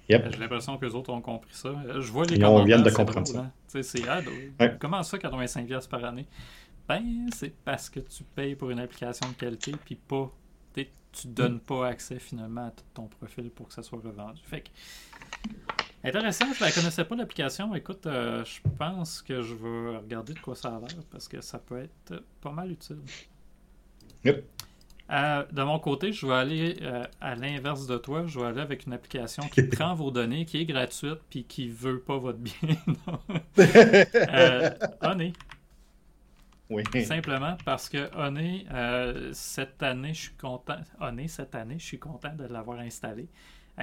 Yep. 0.09 0.29
J'ai 0.33 0.39
l'impression 0.39 0.79
que 0.79 0.87
les 0.87 0.95
autres 0.95 1.11
ont 1.13 1.21
compris 1.21 1.53
ça. 1.55 1.75
Je 2.01 2.11
vois 2.11 2.25
les 2.25 2.37
Ils 2.37 2.41
commentaires. 2.43 2.65
viennent 2.67 2.83
de 2.83 2.91
comprendre 2.91 3.27
ça. 3.27 3.41
Hein? 3.41 3.53
C'est 3.67 4.03
Comment 4.79 5.03
ça, 5.03 5.19
85$ 5.19 5.89
par 5.89 6.05
année? 6.05 6.27
Ben, 6.89 7.29
c'est 7.35 7.55
parce 7.65 7.91
que 7.91 8.01
tu 8.01 8.25
payes 8.25 8.55
pour 8.57 8.71
une 8.71 8.81
application 8.81 9.29
de 9.29 9.35
qualité, 9.35 9.73
puis 9.85 9.95
pas. 9.97 10.31
Tu 11.11 11.27
donnes 11.29 11.59
pas 11.59 11.89
accès 11.89 12.19
finalement 12.19 12.67
à 12.67 12.71
tout 12.71 12.85
ton 12.93 13.07
profil 13.07 13.51
pour 13.51 13.67
que 13.69 13.75
ça 13.75 13.83
soit 13.83 13.99
revendu. 13.99 14.41
Fait 14.45 14.61
que. 14.61 14.69
Intéressant, 16.05 16.53
je 16.53 16.63
la 16.63 16.71
connaissais 16.71 17.05
pas 17.05 17.17
l'application. 17.17 17.75
Écoute, 17.75 18.07
euh, 18.07 18.45
je 18.45 18.61
pense 18.79 19.23
que 19.23 19.43
je 19.43 19.55
vais 19.55 19.97
regarder 19.97 20.35
de 20.35 20.39
quoi 20.39 20.55
ça 20.55 20.69
a 20.69 20.79
l'air 20.79 21.03
parce 21.11 21.27
que 21.27 21.41
ça 21.41 21.59
peut 21.59 21.79
être 21.79 22.23
pas 22.41 22.53
mal 22.53 22.71
utile. 22.71 23.01
Yep. 24.23 24.45
Euh, 25.11 25.45
de 25.51 25.63
mon 25.63 25.79
côté, 25.79 26.13
je 26.13 26.27
vais 26.27 26.35
aller 26.35 26.77
euh, 26.83 27.05
à 27.21 27.35
l'inverse 27.35 27.87
de 27.87 27.97
toi. 27.97 28.27
Je 28.27 28.39
vais 28.39 28.47
aller 28.47 28.61
avec 28.61 28.87
une 28.87 28.93
application 28.93 29.43
qui 29.49 29.63
prend 29.77 29.95
vos 29.95 30.11
données, 30.11 30.45
qui 30.45 30.59
est 30.59 30.67
gratuite, 30.67 31.21
puis 31.31 31.45
qui 31.45 31.69
veut 31.69 32.01
pas 32.01 32.19
votre 32.19 32.39
bien. 32.39 32.55
euh, 33.59 34.71
Honey. 35.03 35.33
Oui. 36.71 36.83
Simplement 37.03 37.57
parce 37.65 37.89
que 37.89 38.15
Honey, 38.15 38.67
euh, 38.71 39.31
cette 39.33 39.83
année, 39.83 40.13
je 40.13 40.21
suis 40.21 40.35
content. 40.35 40.81
Honey, 41.01 41.27
cette 41.27 41.55
année, 41.55 41.79
je 41.79 41.85
suis 41.85 41.99
content 41.99 42.35
de 42.35 42.45
l'avoir 42.45 42.81
installé. 42.81 43.27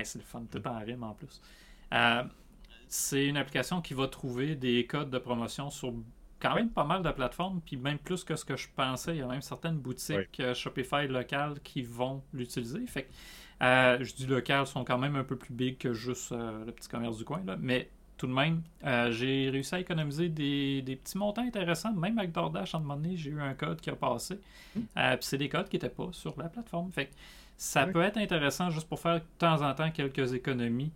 c'est 0.04 0.20
le 0.20 0.24
fun, 0.24 0.44
tout 0.52 0.66
en 0.68 0.80
rime 0.80 1.02
en 1.02 1.16
plus. 1.16 1.42
c'est 2.88 3.26
une 3.26 3.38
application 3.38 3.82
qui 3.82 3.96
va 3.96 4.08
trouver 4.08 4.56
des 4.56 4.86
codes 4.86 5.10
de 5.10 5.18
promotion 5.18 5.72
sur 5.72 5.94
quand 6.46 6.56
même 6.56 6.70
pas 6.70 6.84
mal 6.84 7.02
de 7.02 7.12
plateformes, 7.12 7.62
puis 7.66 7.78
même 7.78 7.98
plus 7.98 8.24
que 8.24 8.36
ce 8.36 8.46
que 8.46 8.56
je 8.56 8.68
pensais. 8.76 9.16
Il 9.16 9.20
y 9.20 9.22
a 9.22 9.28
même 9.28 9.42
certaines 9.42 9.78
boutiques 9.78 10.40
euh, 10.40 10.54
Shopify 10.54 11.08
locales 11.08 11.60
qui 11.64 11.82
vont 11.82 12.22
l'utiliser. 12.34 12.86
Fait 12.88 13.10
euh, 13.64 13.98
je 14.02 14.14
dis 14.14 14.28
locales 14.28 14.68
sont 14.68 14.84
quand 14.84 14.98
même 14.98 15.16
un 15.16 15.24
peu 15.24 15.38
plus 15.38 15.54
big 15.54 15.78
que 15.78 15.94
juste 15.94 16.32
euh, 16.32 16.66
le 16.66 16.72
petit 16.72 16.88
commerce 16.88 17.18
du 17.18 17.24
coin, 17.24 17.42
là. 17.46 17.56
mais 17.60 17.90
tout 18.18 18.28
de 18.28 18.32
même, 18.32 18.62
j'ai 19.12 19.50
réussi 19.50 19.76
à 19.76 19.80
économiser 19.82 20.30
des, 20.30 20.82
petits 21.04 21.18
montants 21.18 21.42
intéressants. 21.42 21.92
Même 21.92 22.18
avec 22.18 22.32
DoorDash, 22.32 22.74
à 22.74 22.78
un 22.78 22.80
moment 22.80 22.96
donné, 22.96 23.18
j'ai 23.18 23.30
eu 23.30 23.42
un 23.42 23.54
code 23.56 23.82
qui 23.82 23.90
a 23.90 23.96
passé. 23.98 24.40
Hmm. 24.74 24.84
puis 24.96 25.18
c'est 25.20 25.38
des 25.38 25.50
codes 25.50 25.68
qui 25.68 25.76
n'étaient 25.76 25.90
pas 25.90 26.08
sur 26.14 26.34
la 26.40 26.48
plateforme. 26.48 26.94
Fait 26.94 27.10
ça 27.58 27.86
peut 27.88 28.02
être 28.02 28.16
intéressant 28.16 28.70
juste 28.70 28.88
pour 28.88 29.02
faire 29.02 29.16
de 29.16 29.26
temps 29.38 29.62
en 29.62 29.74
temps 29.74 29.92
quelques 29.92 30.34
économies 30.34 30.94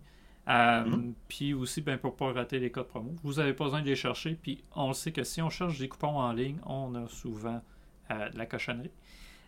euh, 0.50 0.84
mhm. 0.84 1.14
Puis 1.28 1.54
aussi, 1.54 1.80
ben, 1.80 1.96
pour 1.96 2.12
ne 2.12 2.16
pas 2.16 2.32
rater 2.32 2.58
les 2.58 2.70
codes 2.70 2.88
promo, 2.88 3.14
vous 3.22 3.34
n'avez 3.34 3.52
pas 3.52 3.64
besoin 3.64 3.82
de 3.82 3.86
les 3.86 3.96
chercher. 3.96 4.36
Puis 4.40 4.62
on 4.74 4.88
le 4.88 4.94
sait 4.94 5.12
que 5.12 5.22
si 5.22 5.40
on 5.40 5.50
cherche 5.50 5.78
des 5.78 5.88
coupons 5.88 6.18
en 6.18 6.32
ligne, 6.32 6.58
on 6.66 6.94
a 6.96 7.08
souvent 7.08 7.62
euh, 8.10 8.28
de 8.30 8.38
la 8.38 8.46
cochonnerie. 8.46 8.90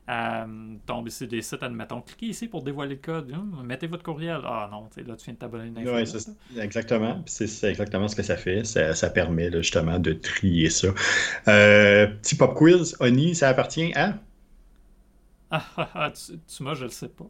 Euh, 0.08 0.74
tombe 0.84 1.06
ici 1.06 1.26
des 1.26 1.42
sites, 1.42 1.62
admettons. 1.62 2.00
Cliquez 2.02 2.26
ici 2.26 2.48
pour 2.48 2.62
dévoiler 2.62 2.94
le 2.96 3.00
code. 3.00 3.32
Hum, 3.32 3.62
mettez 3.64 3.86
votre 3.86 4.02
courriel. 4.02 4.40
Ah 4.44 4.68
non, 4.70 4.88
là, 4.96 5.16
tu 5.16 5.24
viens 5.24 5.34
de 5.34 5.38
t'abonner 5.38 5.68
une 5.68 6.58
exactement. 6.60 7.22
C'est 7.26 7.64
exactement 7.64 8.08
ce 8.08 8.16
que 8.16 8.22
ça 8.22 8.36
fait. 8.36 8.64
Ça, 8.64 9.10
permet 9.10 9.50
justement 9.52 9.98
de 9.98 10.12
trier 10.12 10.70
ça. 10.70 10.88
petit 11.44 12.36
pop 12.36 12.54
quiz. 12.54 12.96
Oni, 13.00 13.34
ça 13.34 13.48
appartient 13.48 13.92
à? 13.94 14.18
Ah, 15.50 15.64
ah, 15.76 15.90
ah 15.94 16.10
tu, 16.10 16.32
tu 16.38 16.62
moi, 16.62 16.74
je 16.74 16.84
le 16.84 16.90
sais 16.90 17.08
pas 17.08 17.28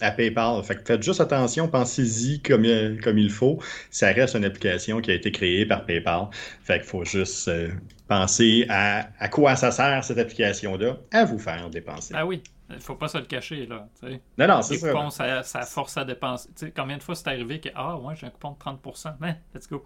à 0.00 0.10
PayPal. 0.10 0.62
Fait 0.62 0.76
que 0.76 0.82
faites 0.84 1.02
juste 1.02 1.20
attention, 1.20 1.68
pensez-y 1.68 2.40
comme, 2.40 2.64
comme 3.02 3.18
il 3.18 3.30
faut. 3.30 3.58
Ça 3.90 4.08
reste 4.08 4.34
une 4.34 4.44
application 4.44 5.00
qui 5.00 5.10
a 5.10 5.14
été 5.14 5.32
créée 5.32 5.66
par 5.66 5.84
PayPal. 5.84 6.28
Fait 6.62 6.78
qu'il 6.78 6.88
faut 6.88 7.04
juste 7.04 7.48
euh, 7.48 7.68
penser 8.06 8.66
à, 8.68 9.08
à 9.18 9.28
quoi 9.28 9.56
ça 9.56 9.70
sert 9.70 10.04
cette 10.04 10.18
application-là, 10.18 10.96
à 11.12 11.24
vous 11.24 11.38
faire 11.38 11.68
dépenser. 11.70 12.14
Ah 12.16 12.26
oui, 12.26 12.42
il 12.70 12.80
faut 12.80 12.94
pas 12.94 13.08
se 13.08 13.18
le 13.18 13.24
cacher, 13.24 13.66
là. 13.66 13.88
Non, 14.36 14.46
non, 14.46 14.62
c'est 14.62 14.76
ça. 14.76 14.92
Coupons, 14.92 15.10
ça, 15.10 15.42
ça 15.42 15.62
force 15.62 15.96
à 15.96 16.04
dépenser. 16.04 16.48
combien 16.74 16.98
de 16.98 17.02
fois 17.02 17.14
c'est 17.14 17.28
arrivé 17.28 17.60
que, 17.60 17.68
ah, 17.74 17.96
ouais, 17.98 18.14
j'ai 18.16 18.26
un 18.26 18.30
coupon 18.30 18.52
de 18.52 18.58
30%, 18.58 19.14
mais 19.20 19.40
let's 19.54 19.68
go. 19.68 19.84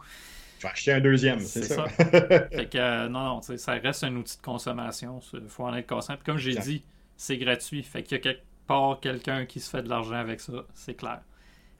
Je 0.58 0.66
vais 0.66 0.72
acheter 0.72 0.92
un 0.92 1.00
deuxième, 1.00 1.40
c'est 1.40 1.64
ça. 1.64 1.88
fait 1.88 2.70
que, 2.70 2.78
euh, 2.78 3.08
non, 3.08 3.24
non, 3.24 3.40
ça 3.42 3.72
reste 3.72 4.04
un 4.04 4.14
outil 4.14 4.36
de 4.36 4.42
consommation. 4.42 5.20
Il 5.32 5.48
faut 5.48 5.64
en 5.64 5.74
être 5.74 5.88
conscient. 5.88 6.14
Puis 6.14 6.24
comme 6.24 6.38
j'ai 6.38 6.54
dit, 6.54 6.84
c'est 7.16 7.36
gratuit. 7.36 7.82
Fait 7.82 8.02
qu'il 8.02 8.12
y 8.12 8.20
a 8.20 8.22
quelque 8.22 8.42
pas 8.66 8.98
quelqu'un 9.00 9.46
qui 9.46 9.60
se 9.60 9.70
fait 9.70 9.82
de 9.82 9.88
l'argent 9.88 10.16
avec 10.16 10.40
ça, 10.40 10.52
c'est 10.74 10.94
clair. 10.94 11.20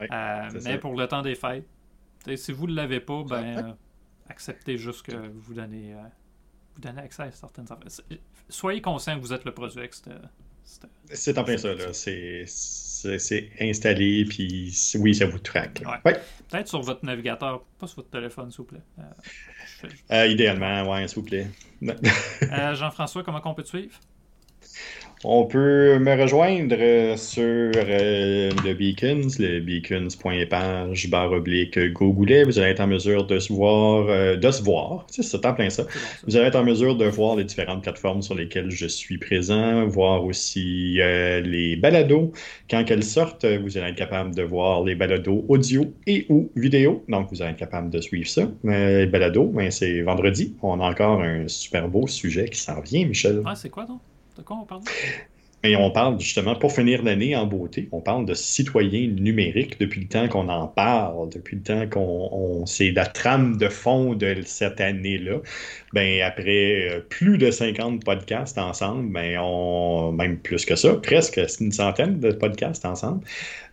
Euh, 0.01 0.49
mais 0.63 0.77
pour 0.77 0.95
le 0.95 1.07
temps 1.07 1.21
des 1.21 1.35
fêtes, 1.35 1.65
si 2.35 2.51
vous 2.51 2.67
ne 2.67 2.75
l'avez 2.75 2.99
pas, 2.99 3.23
ben, 3.23 3.57
euh, 3.57 3.71
acceptez 4.29 4.77
juste 4.77 5.03
que 5.03 5.15
vous 5.15 5.53
donnez, 5.53 5.93
euh, 5.93 5.97
vous 6.75 6.81
donnez 6.81 7.01
accès 7.01 7.23
à 7.23 7.31
certaines 7.31 7.71
affaires. 7.71 8.05
Soyez 8.49 8.81
conscient 8.81 9.15
que 9.15 9.21
vous 9.21 9.33
êtes 9.33 9.45
le 9.45 9.53
produit. 9.53 9.89
C'est 11.11 11.37
en 11.37 11.43
plein 11.43 11.57
ça, 11.57 11.73
là. 11.73 11.93
C'est 11.93 12.45
installé, 13.59 14.25
puis 14.25 14.73
oui, 14.95 15.15
ça 15.15 15.25
vous 15.25 15.39
traque. 15.39 15.83
Peut-être 16.49 16.67
sur 16.67 16.81
votre 16.81 17.05
navigateur, 17.05 17.63
pas 17.79 17.87
sur 17.87 17.97
votre 17.97 18.09
téléphone, 18.09 18.51
s'il 18.51 18.59
vous 18.59 18.65
plaît. 18.65 20.29
idéalement, 20.31 20.89
oui, 20.91 21.07
s'il 21.07 21.15
vous 21.15 21.23
plaît. 21.23 21.47
Jean-François, 22.73 23.23
comment 23.23 23.41
on 23.43 23.53
peut 23.53 23.63
te 23.63 23.69
suivre? 23.69 23.99
On 25.25 25.45
peut 25.45 25.99
me 25.99 26.21
rejoindre 26.21 26.75
euh, 26.77 27.15
sur 27.15 27.45
euh, 27.45 28.51
le 28.65 28.73
Beacons, 28.73 29.29
le 29.39 29.61
beacons.page 29.61 31.09
barre 31.09 31.31
oblique 31.31 31.79
Gogoulet. 31.79 32.43
Vous 32.43 32.59
allez 32.59 32.71
être 32.71 32.81
en 32.81 32.87
mesure 32.87 33.25
de 33.25 33.39
se 33.39 33.53
voir, 33.53 34.07
euh, 34.09 34.35
de 34.35 34.51
se 34.51 34.61
voir, 34.61 35.07
c'est 35.09 35.45
en 35.45 35.53
plein 35.53 35.69
ça. 35.69 35.85
Vous 36.27 36.35
allez 36.35 36.47
être 36.47 36.57
en 36.57 36.65
mesure 36.65 36.97
de 36.97 37.05
voir 37.05 37.37
les 37.37 37.45
différentes 37.45 37.83
plateformes 37.83 38.21
sur 38.21 38.35
lesquelles 38.35 38.69
je 38.69 38.85
suis 38.85 39.17
présent, 39.17 39.85
voir 39.85 40.25
aussi 40.25 40.95
les 40.95 41.77
balados. 41.77 42.33
Quand 42.69 42.83
elles 42.89 43.03
sortent, 43.03 43.45
vous 43.45 43.77
allez 43.77 43.91
être 43.91 43.95
capable 43.95 44.35
de 44.35 44.43
voir 44.43 44.83
les 44.83 44.95
balados 44.95 45.45
audio 45.47 45.85
et 46.05 46.25
ou 46.27 46.51
vidéo. 46.57 47.05
Donc, 47.07 47.29
vous 47.31 47.41
allez 47.41 47.51
être 47.51 47.57
capable 47.57 47.89
de 47.89 48.01
suivre 48.01 48.27
ça. 48.27 48.49
les 48.65 49.05
balados, 49.05 49.45
ben, 49.45 49.71
c'est 49.71 50.01
vendredi. 50.01 50.55
On 50.61 50.81
a 50.81 50.89
encore 50.89 51.21
un 51.21 51.47
super 51.47 51.87
beau 51.87 52.07
sujet 52.07 52.49
qui 52.49 52.59
s'en 52.59 52.81
vient, 52.81 53.05
Michel. 53.05 53.41
Ah, 53.45 53.55
c'est 53.55 53.69
quoi 53.69 53.85
donc? 53.85 54.01
De 54.37 54.41
quoi 54.41 54.57
on 54.57 54.65
parle? 54.65 54.81
Et 55.65 55.77
on 55.77 55.91
parle 55.91 56.19
justement, 56.19 56.55
pour 56.55 56.73
finir 56.73 57.03
l'année 57.03 57.37
en 57.37 57.45
beauté, 57.45 57.87
on 57.93 58.01
parle 58.01 58.25
de 58.25 58.33
citoyens 58.33 59.07
numériques 59.07 59.79
depuis 59.79 60.01
le 60.01 60.07
temps 60.07 60.27
qu'on 60.27 60.49
en 60.49 60.67
parle, 60.67 61.29
depuis 61.29 61.55
le 61.55 61.63
temps 61.63 61.87
qu'on. 61.89 62.65
C'est 62.65 62.91
la 62.91 63.05
trame 63.05 63.57
de 63.57 63.69
fond 63.69 64.13
de 64.13 64.41
cette 64.45 64.81
année-là. 64.81 65.37
Ben, 65.93 66.21
après 66.23 66.89
euh, 66.89 66.99
plus 67.01 67.37
de 67.37 67.51
50 67.51 68.03
podcasts 68.03 68.57
ensemble, 68.57 69.13
ben, 69.13 69.37
on, 69.39 70.11
même 70.11 70.39
plus 70.39 70.65
que 70.65 70.75
ça, 70.75 70.95
presque 70.95 71.39
une 71.59 71.71
centaine 71.71 72.19
de 72.19 72.31
podcasts 72.31 72.83
ensemble, 72.83 73.23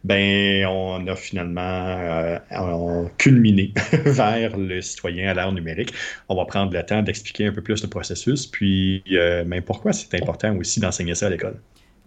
ben, 0.05 0.67
on 0.67 1.07
a 1.07 1.17
finalement 1.17 1.61
euh, 1.63 3.09
culminé 3.17 3.73
vers 4.05 4.57
le 4.59 4.83
citoyen 4.83 5.31
à 5.31 5.35
l'ère 5.35 5.53
numérique. 5.53 5.95
On 6.29 6.37
va 6.37 6.45
prendre 6.45 6.75
le 6.75 6.83
temps 6.85 7.03
d'expliquer 7.03 7.47
un 7.47 7.53
peu 7.53 7.63
plus 7.63 7.83
le 7.83 7.89
processus, 7.89 8.47
puis 8.47 9.03
euh, 9.13 9.61
pourquoi 9.65 9.95
c'est 9.95 10.15
important 10.21 10.55
aussi 10.57 10.79
d'enseigner 10.79 11.15
ça 11.15 11.27
à 11.27 11.31
l'école. 11.31 11.59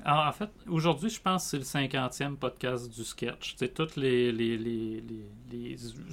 Ah, 0.05 0.29
en 0.29 0.31
fait, 0.31 0.49
aujourd'hui, 0.67 1.09
je 1.09 1.19
pense 1.19 1.43
que 1.43 1.63
c'est 1.63 1.79
le 1.79 1.87
50e 1.87 2.35
podcast 2.35 2.93
du 2.93 3.03
sketch. 3.03 3.55
C'est 3.57 3.73
toutes 3.73 3.95
les, 3.95 4.31
les, 4.31 5.01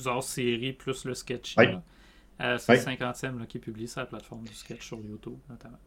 hors-séries 0.07 0.73
plus 0.73 1.05
le 1.05 1.15
sketch. 1.15 1.57
Euh, 2.41 2.59
c'est 2.59 2.75
le 2.75 2.97
50e 2.97 3.47
qui 3.47 3.59
est 3.59 3.61
publié 3.61 3.87
sur 3.87 4.01
la 4.01 4.07
plateforme 4.07 4.45
du 4.45 4.55
sketch 4.55 4.87
sur 4.87 4.99
YouTube, 4.99 5.39
notamment. 5.49 5.79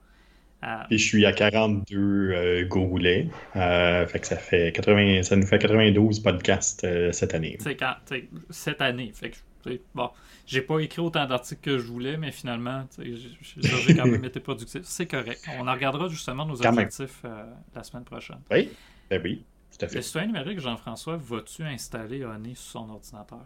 Euh, 0.63 0.83
Et 0.91 0.97
je 0.97 1.05
suis 1.05 1.25
à 1.25 1.33
42 1.33 1.97
euh, 1.97 2.65
goulets. 2.65 3.27
Euh, 3.55 4.07
fait 4.07 4.19
que 4.19 4.27
ça 4.27 4.37
fait 4.37 4.71
80, 4.71 5.23
ça 5.23 5.35
nous 5.35 5.45
fait 5.45 5.59
92 5.59 6.21
podcasts 6.21 6.87
cette 7.11 7.33
année. 7.33 7.57
Quand, 7.77 7.95
cette 8.49 8.81
année. 8.81 9.11
Fait 9.13 9.31
que 9.31 9.37
bon, 9.93 10.09
j'ai 10.45 10.61
pas 10.61 10.79
écrit 10.79 11.01
autant 11.01 11.25
d'articles 11.25 11.61
que 11.61 11.77
je 11.77 11.87
voulais, 11.87 12.17
mais 12.17 12.31
finalement, 12.31 12.85
j'ai 12.97 13.95
quand 13.95 14.05
même 14.05 14.25
été 14.25 14.39
productif. 14.39 14.81
C'est 14.83 15.05
correct. 15.05 15.41
On 15.59 15.67
en 15.67 15.73
regardera 15.73 16.07
justement 16.09 16.45
nos 16.45 16.65
objectifs 16.65 17.21
euh, 17.25 17.45
la 17.75 17.83
semaine 17.83 18.03
prochaine. 18.03 18.39
Oui, 18.51 18.69
ben 19.09 19.21
oui, 19.23 19.43
tout 19.71 19.85
à 19.85 19.87
fait. 19.87 19.95
Le 19.95 20.01
citoyen 20.01 20.27
numérique, 20.27 20.59
Jean-François, 20.59 21.17
vas-tu 21.17 21.63
installer 21.63 22.25
Honey 22.25 22.55
sur 22.55 22.81
son 22.81 22.89
ordinateur? 22.89 23.45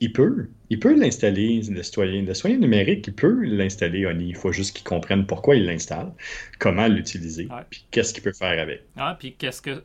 Il 0.00 0.12
peut. 0.12 0.48
Il 0.68 0.78
peut 0.78 0.94
l'installer, 0.94 1.62
le 1.62 1.82
citoyen. 1.82 2.22
Le 2.22 2.34
citoyen 2.34 2.58
numérique, 2.58 3.06
il 3.06 3.14
peut 3.14 3.44
l'installer, 3.44 4.06
Oni. 4.06 4.28
Il 4.28 4.36
faut 4.36 4.52
juste 4.52 4.76
qu'il 4.76 4.84
comprenne 4.84 5.26
pourquoi 5.26 5.56
il 5.56 5.64
l'installe, 5.64 6.12
comment 6.58 6.86
l'utiliser, 6.86 7.48
puis 7.70 7.86
qu'est-ce 7.90 8.12
qu'il 8.12 8.22
peut 8.22 8.32
faire 8.32 8.60
avec. 8.60 8.82
Ah, 8.96 9.16
puis 9.18 9.34
qu'est-ce 9.34 9.62
que, 9.62 9.82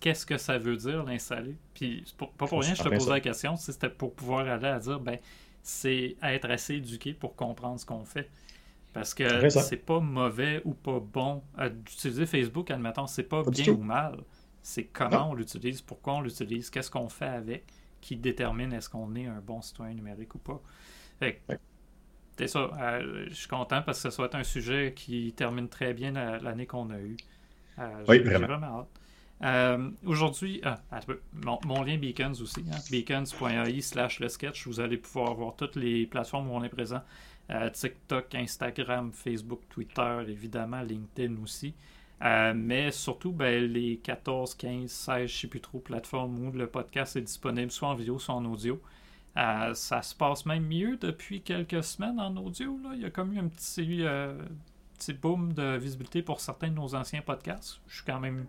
qu'est-ce 0.00 0.26
que 0.26 0.36
ça 0.36 0.58
veut 0.58 0.76
dire 0.76 1.04
l'installer? 1.04 1.54
Puis 1.72 2.04
pas 2.18 2.28
pour 2.36 2.60
rien, 2.60 2.74
je 2.74 2.82
te 2.82 2.88
posais 2.88 3.10
la 3.10 3.20
question, 3.20 3.56
c'était 3.56 3.88
pour 3.88 4.14
pouvoir 4.14 4.48
aller 4.48 4.66
à 4.66 4.78
dire, 4.78 5.00
ben, 5.00 5.18
c'est 5.62 6.16
être 6.22 6.50
assez 6.50 6.74
éduqué 6.74 7.14
pour 7.14 7.34
comprendre 7.34 7.80
ce 7.80 7.86
qu'on 7.86 8.04
fait. 8.04 8.28
Parce 8.92 9.12
que 9.12 9.48
c'est 9.48 9.84
pas 9.84 9.98
mauvais 9.98 10.62
ou 10.64 10.72
pas 10.72 11.00
bon 11.00 11.42
d'utiliser 11.84 12.26
Facebook, 12.26 12.70
admettons, 12.70 13.08
c'est 13.08 13.24
pas, 13.24 13.42
bien 13.42 13.72
ou 13.72 13.82
mal. 13.82 14.18
C'est 14.62 14.84
comment 14.84 15.30
on 15.30 15.34
l'utilise, 15.34 15.82
pourquoi 15.82 16.14
on 16.14 16.20
l'utilise, 16.20 16.70
qu'est-ce 16.70 16.90
qu'on 16.90 17.08
fait 17.08 17.24
avec, 17.24 17.64
qui 18.04 18.16
détermine 18.16 18.74
est-ce 18.74 18.90
qu'on 18.90 19.14
est 19.14 19.26
un 19.26 19.40
bon 19.40 19.62
citoyen 19.62 19.94
numérique 19.94 20.34
ou 20.34 20.38
pas. 20.38 20.60
c'est 22.36 22.48
ça. 22.48 22.70
Euh, 22.78 23.24
je 23.30 23.34
suis 23.34 23.48
content 23.48 23.80
parce 23.80 24.02
que 24.02 24.10
ce 24.10 24.14
soit 24.14 24.34
un 24.34 24.44
sujet 24.44 24.92
qui 24.94 25.32
termine 25.32 25.70
très 25.70 25.94
bien 25.94 26.12
l'année 26.12 26.66
qu'on 26.66 26.90
a 26.90 26.98
eue. 26.98 27.16
Euh, 27.78 28.04
oui, 28.06 28.18
vraiment 28.18 28.80
hâte. 28.80 28.88
Euh, 29.42 29.90
aujourd'hui, 30.04 30.60
ah, 30.64 30.80
mon, 31.64 31.82
lien 31.82 31.96
Beacons 31.96 32.40
aussi, 32.42 32.64
hein, 32.70 32.78
beacons.ai 32.90 33.80
slash 33.80 34.20
le 34.20 34.28
sketch, 34.28 34.66
vous 34.66 34.80
allez 34.80 34.98
pouvoir 34.98 35.34
voir 35.34 35.56
toutes 35.56 35.76
les 35.76 36.06
plateformes 36.06 36.50
où 36.50 36.54
on 36.54 36.62
est 36.62 36.68
présent. 36.68 37.02
TikTok, 37.72 38.34
Instagram, 38.34 39.12
Facebook, 39.12 39.62
Twitter, 39.70 40.24
évidemment, 40.28 40.82
LinkedIn 40.82 41.42
aussi. 41.42 41.74
Euh, 42.22 42.54
mais 42.54 42.90
surtout, 42.90 43.32
ben, 43.32 43.64
les 43.64 43.98
14, 43.98 44.54
15, 44.54 44.90
16, 44.90 45.16
je 45.16 45.22
ne 45.22 45.26
sais 45.26 45.48
plus 45.48 45.60
trop, 45.60 45.78
plateformes 45.78 46.46
où 46.46 46.52
le 46.52 46.66
podcast 46.66 47.16
est 47.16 47.22
disponible, 47.22 47.70
soit 47.70 47.88
en 47.88 47.94
vidéo, 47.94 48.18
soit 48.18 48.34
en 48.34 48.44
audio. 48.44 48.80
ça 49.36 50.02
se 50.02 50.14
passe 50.14 50.46
même 50.46 50.66
mieux 50.66 50.96
depuis 50.96 51.42
quelques 51.42 51.82
semaines 51.82 52.20
en 52.20 52.36
audio. 52.36 52.78
Là. 52.82 52.90
Il 52.94 53.02
y 53.02 53.04
a 53.04 53.10
comme 53.10 53.32
eu 53.32 53.38
un 53.38 53.48
petit, 53.48 54.04
petit 54.98 55.12
boom 55.12 55.52
de 55.52 55.76
visibilité 55.76 56.22
pour 56.22 56.40
certains 56.40 56.68
de 56.68 56.74
nos 56.74 56.94
anciens 56.94 57.22
podcasts. 57.22 57.80
Je 57.88 57.96
suis 57.96 58.04
quand 58.04 58.20
même 58.20 58.46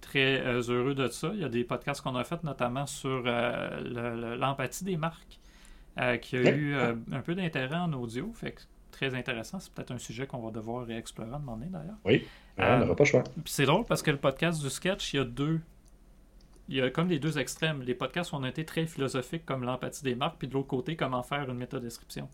très 0.00 0.40
euh, 0.40 0.62
heureux 0.68 0.94
de 0.94 1.08
ça. 1.08 1.30
Il 1.34 1.40
y 1.40 1.44
a 1.44 1.48
des 1.48 1.64
podcasts 1.64 2.00
qu'on 2.00 2.16
a 2.16 2.24
fait 2.24 2.42
notamment 2.44 2.86
sur 2.86 3.22
euh, 3.26 4.36
l'empathie 4.36 4.84
des 4.84 4.96
marques, 4.96 5.38
euh, 5.98 6.16
qui 6.16 6.36
a 6.36 6.50
eu 6.50 6.74
un 6.74 7.20
peu 7.20 7.34
d'intérêt 7.34 7.76
en 7.76 7.92
audio. 7.92 8.30
Fait 8.32 8.52
que 8.52 8.62
très 8.90 9.14
intéressant. 9.14 9.60
C'est 9.60 9.72
peut-être 9.72 9.92
un 9.92 9.98
sujet 9.98 10.26
qu'on 10.26 10.40
va 10.40 10.50
devoir 10.50 10.86
réexplorer 10.86 11.30
à 11.30 11.36
un 11.36 11.38
moment 11.38 11.56
donné 11.56 11.70
d'ailleurs. 11.70 11.98
Oui, 12.04 12.26
on 12.58 12.78
n'aura 12.78 12.96
pas 12.96 13.04
le 13.04 13.08
choix. 13.08 13.24
C'est 13.44 13.66
drôle 13.66 13.84
parce 13.84 14.02
que 14.02 14.10
le 14.10 14.16
podcast 14.16 14.60
du 14.60 14.70
sketch, 14.70 15.14
il 15.14 15.16
y 15.16 15.20
a 15.20 15.24
deux. 15.24 15.60
Il 16.68 16.76
y 16.76 16.82
a 16.82 16.90
comme 16.90 17.08
les 17.08 17.18
deux 17.18 17.38
extrêmes. 17.38 17.82
Les 17.82 17.94
podcasts 17.94 18.34
ont 18.34 18.44
été 18.44 18.64
très 18.64 18.86
philosophiques 18.86 19.46
comme 19.46 19.64
l'empathie 19.64 20.02
des 20.04 20.14
marques, 20.14 20.36
puis 20.38 20.48
de 20.48 20.54
l'autre 20.54 20.68
côté, 20.68 20.96
comment 20.96 21.22
faire 21.22 21.48
une 21.48 21.56
métadescription. 21.56 22.28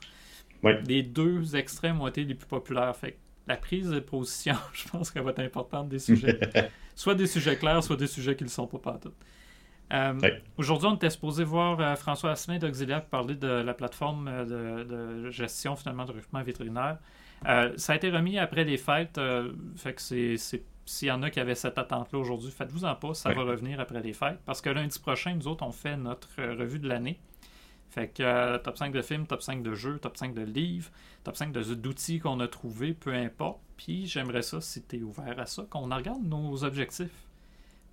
Oui. 0.62 0.72
Les 0.86 1.02
deux 1.02 1.54
extrêmes 1.56 2.00
ont 2.00 2.08
été 2.08 2.24
les 2.24 2.34
plus 2.34 2.48
populaires. 2.48 2.96
Fait 2.96 3.18
la 3.46 3.56
prise 3.56 3.90
de 3.90 4.00
position, 4.00 4.56
je 4.72 4.88
pense 4.88 5.10
qu'elle 5.10 5.22
va 5.22 5.30
être 5.30 5.40
importante 5.40 5.88
des 5.88 5.98
sujets. 5.98 6.38
soit 6.94 7.14
des 7.14 7.26
sujets 7.26 7.56
clairs, 7.56 7.82
soit 7.84 7.96
des 7.96 8.06
sujets 8.06 8.34
qui 8.34 8.44
ne 8.44 8.48
le 8.48 8.52
sont 8.52 8.66
pas 8.66 8.78
partout. 8.78 9.12
Euh, 9.92 10.18
Aujourd'hui, 10.56 10.88
on 10.88 10.94
était 10.94 11.10
supposé 11.10 11.44
voir 11.44 11.78
euh, 11.80 11.94
François 11.96 12.30
Asselin 12.30 12.58
d'Auxiliaire 12.58 13.04
parler 13.04 13.34
de 13.34 13.46
la 13.46 13.74
plateforme 13.74 14.28
euh, 14.28 15.24
de, 15.24 15.30
gestion 15.30 15.76
finalement 15.76 16.04
de 16.04 16.12
recrutement 16.12 16.42
vétérinaire. 16.42 16.98
Euh, 17.46 17.72
ça 17.76 17.92
a 17.92 17.96
été 17.96 18.10
remis 18.10 18.38
après 18.38 18.64
les 18.64 18.78
fêtes. 18.78 19.20
fait 19.76 19.94
que 19.94 20.00
c'est, 20.00 20.36
s'il 20.86 21.08
y 21.08 21.10
en 21.10 21.22
a 21.22 21.30
qui 21.30 21.40
avaient 21.40 21.54
cette 21.54 21.78
attente-là 21.78 22.18
aujourd'hui, 22.18 22.50
faites-vous 22.50 22.84
en 22.84 22.94
pas, 22.94 23.14
ça 23.14 23.32
va 23.32 23.42
revenir 23.42 23.80
après 23.80 24.00
les 24.00 24.12
fêtes. 24.12 24.38
Parce 24.46 24.60
que 24.60 24.70
lundi 24.70 24.98
prochain, 24.98 25.34
nous 25.34 25.46
autres, 25.48 25.64
on 25.64 25.72
fait 25.72 25.96
notre 25.96 26.28
revue 26.38 26.78
de 26.78 26.88
l'année. 26.88 27.20
Fait 27.90 28.08
que 28.08 28.56
top 28.56 28.76
5 28.76 28.92
de 28.92 29.02
films, 29.02 29.26
top 29.26 29.42
5 29.42 29.62
de 29.62 29.74
jeux, 29.74 29.98
top 29.98 30.16
5 30.16 30.34
de 30.34 30.42
livres, 30.42 30.90
top 31.22 31.36
5 31.36 31.52
d'outils 31.52 32.18
qu'on 32.18 32.40
a 32.40 32.48
trouvés, 32.48 32.92
peu 32.92 33.12
importe. 33.12 33.60
Puis 33.76 34.06
j'aimerais 34.06 34.42
ça, 34.42 34.60
si 34.60 34.82
tu 34.82 34.96
es 34.96 35.02
ouvert 35.02 35.38
à 35.38 35.46
ça, 35.46 35.64
qu'on 35.68 35.94
regarde 35.94 36.24
nos 36.24 36.64
objectifs. 36.64 37.23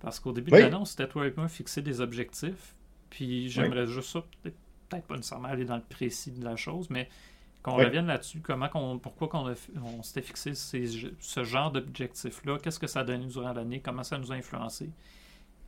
Parce 0.02 0.18
qu'au 0.18 0.32
début 0.32 0.50
de 0.50 0.56
l'année, 0.56 0.84
c'était 0.84 1.08
toi 1.08 1.26
et 1.26 1.32
moi 1.36 1.48
fixer 1.48 1.80
des 1.80 2.00
objectifs. 2.00 2.74
Puis 3.08 3.48
j'aimerais 3.48 3.86
juste 3.86 4.10
ça, 4.10 4.24
peut-être 4.42 5.06
pas 5.06 5.16
nécessairement 5.16 5.48
aller 5.48 5.64
dans 5.64 5.76
le 5.76 5.82
précis 5.82 6.32
de 6.32 6.44
la 6.44 6.56
chose, 6.56 6.90
mais 6.90 7.08
qu'on 7.62 7.76
revienne 7.76 8.06
là-dessus, 8.06 8.40
comment 8.40 8.68
qu'on, 8.68 8.98
pourquoi 8.98 9.28
qu'on 9.28 9.54
on 9.76 10.02
s'était 10.02 10.22
fixé 10.22 10.54
ce 10.54 11.44
genre 11.44 11.70
d'objectifs-là, 11.70 12.58
qu'est-ce 12.58 12.80
que 12.80 12.88
ça 12.88 13.00
a 13.00 13.04
donné 13.04 13.26
durant 13.26 13.52
l'année, 13.52 13.80
comment 13.80 14.02
ça 14.02 14.18
nous 14.18 14.32
a 14.32 14.34
influencé. 14.34 14.90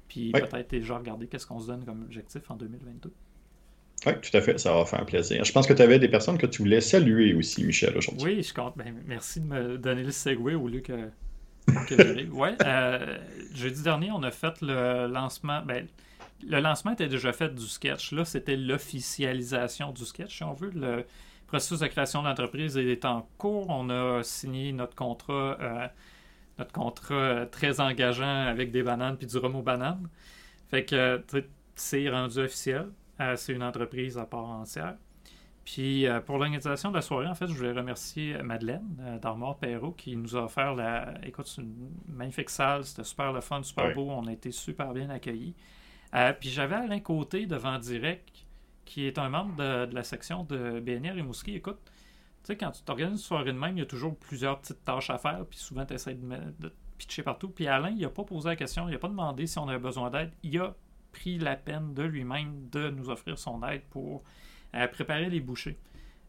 Puis 0.08 0.32
peut-être 0.32 0.70
déjà 0.70 0.98
regarder 0.98 1.28
qu'est-ce 1.28 1.46
qu'on 1.46 1.60
se 1.60 1.68
donne 1.68 1.84
comme 1.84 2.02
objectif 2.02 2.50
en 2.50 2.56
2022. 2.56 3.12
Oui, 4.06 4.12
tout 4.20 4.36
à 4.36 4.40
fait, 4.40 4.58
ça 4.58 4.74
va 4.74 4.84
faire 4.84 5.06
plaisir. 5.06 5.44
Je 5.44 5.52
pense 5.52 5.66
que 5.66 5.72
tu 5.72 5.80
avais 5.80 5.98
des 5.98 6.08
personnes 6.08 6.36
que 6.36 6.46
tu 6.46 6.62
voulais 6.62 6.80
saluer 6.80 7.32
aussi, 7.34 7.64
Michel, 7.64 7.96
aujourd'hui. 7.96 8.36
Oui, 8.36 8.42
je 8.42 8.52
compte. 8.52 8.76
Ben, 8.76 8.94
merci 9.06 9.40
de 9.40 9.46
me 9.46 9.78
donner 9.78 10.02
le 10.02 10.10
segue 10.10 10.40
au 10.40 10.68
lieu 10.68 10.80
que, 10.80 11.08
que 11.66 12.30
Oui, 12.30 12.48
euh, 12.64 13.18
jeudi 13.54 13.82
dernier, 13.82 14.10
on 14.12 14.22
a 14.22 14.30
fait 14.30 14.60
le 14.60 15.06
lancement. 15.06 15.62
Ben, 15.62 15.86
le 16.46 16.60
lancement 16.60 16.92
était 16.92 17.08
déjà 17.08 17.32
fait 17.32 17.54
du 17.54 17.66
sketch. 17.66 18.12
Là, 18.12 18.24
c'était 18.24 18.56
l'officialisation 18.56 19.92
du 19.92 20.04
sketch, 20.04 20.36
si 20.36 20.44
on 20.44 20.52
veut. 20.52 20.70
Le 20.74 21.04
processus 21.46 21.80
de 21.80 21.86
création 21.86 22.22
d'entreprise 22.22 22.76
est 22.76 23.04
en 23.04 23.28
cours. 23.38 23.68
On 23.70 23.88
a 23.90 24.22
signé 24.22 24.72
notre 24.72 24.94
contrat, 24.94 25.56
euh, 25.60 25.88
notre 26.58 26.72
contrat 26.72 27.46
très 27.46 27.80
engageant 27.80 28.46
avec 28.46 28.70
des 28.72 28.82
bananes 28.82 29.16
puis 29.16 29.26
du 29.26 29.38
rhum 29.38 29.56
aux 29.56 29.62
bananes. 29.62 30.08
Fait 30.70 30.84
que 30.84 31.22
c'est 31.76 32.08
rendu 32.08 32.38
officiel. 32.38 32.88
Euh, 33.20 33.36
c'est 33.36 33.52
une 33.52 33.62
entreprise 33.62 34.18
à 34.18 34.26
part 34.26 34.48
entière. 34.48 34.96
Puis 35.64 36.06
euh, 36.06 36.20
pour 36.20 36.36
l'organisation 36.36 36.90
de 36.90 36.96
la 36.96 37.02
soirée, 37.02 37.26
en 37.26 37.34
fait, 37.34 37.46
je 37.46 37.54
voulais 37.54 37.72
remercier 37.72 38.36
Madeleine 38.42 38.96
euh, 39.00 39.18
d'Armor 39.18 39.56
Perrault 39.56 39.92
qui 39.92 40.16
nous 40.16 40.36
a 40.36 40.44
offert 40.44 40.74
la. 40.74 41.14
Écoute, 41.24 41.46
c'est 41.46 41.62
une 41.62 41.90
magnifique 42.06 42.50
salle, 42.50 42.84
c'était 42.84 43.04
super 43.04 43.32
le 43.32 43.40
fun, 43.40 43.62
super 43.62 43.94
beau, 43.94 44.10
on 44.10 44.26
a 44.26 44.32
été 44.32 44.50
super 44.50 44.92
bien 44.92 45.08
accueillis. 45.10 45.54
puis 46.40 46.50
j'avais 46.50 46.76
Alain 46.76 47.00
Côté 47.00 47.46
devant 47.46 47.78
Direct, 47.78 48.46
qui 48.84 49.06
est 49.06 49.18
un 49.18 49.30
membre 49.30 49.56
de, 49.56 49.94
la 49.94 50.02
section 50.04 50.44
de 50.44 50.80
BNR 50.80 51.18
et 51.18 51.22
Mouski. 51.22 51.54
Écoute, 51.54 51.78
tu 51.84 52.48
sais, 52.48 52.56
quand 52.56 52.70
tu 52.72 52.82
t'organises 52.82 53.12
une 53.12 53.18
soirée 53.18 53.52
de 53.52 53.58
même, 53.58 53.76
il 53.76 53.80
y 53.80 53.84
a 53.84 53.86
toujours 53.86 54.16
plusieurs 54.16 54.60
petites 54.60 54.84
tâches 54.84 55.08
à 55.08 55.16
faire, 55.16 55.46
puis 55.48 55.58
souvent 55.58 55.86
tu 55.86 55.94
essaies 55.94 56.14
de, 56.14 56.36
de 56.58 56.72
pitcher 56.98 57.22
partout. 57.22 57.48
Puis 57.48 57.66
Alain, 57.68 57.90
il 57.90 58.00
n'a 58.00 58.10
pas 58.10 58.24
posé 58.24 58.50
la 58.50 58.56
question, 58.56 58.88
il 58.88 58.92
n'a 58.92 58.98
pas 58.98 59.08
demandé 59.08 59.46
si 59.46 59.58
on 59.58 59.68
avait 59.68 59.78
besoin 59.78 60.10
d'aide. 60.10 60.32
Il 60.42 60.58
a 60.60 60.74
pris 61.12 61.38
la 61.38 61.56
peine 61.56 61.94
de 61.94 62.02
lui-même 62.02 62.68
de 62.70 62.90
nous 62.90 63.08
offrir 63.08 63.38
son 63.38 63.62
aide 63.62 63.82
pour 63.90 64.22
euh, 64.74 64.88
préparer 64.88 65.28
les 65.30 65.40
bouchées 65.40 65.78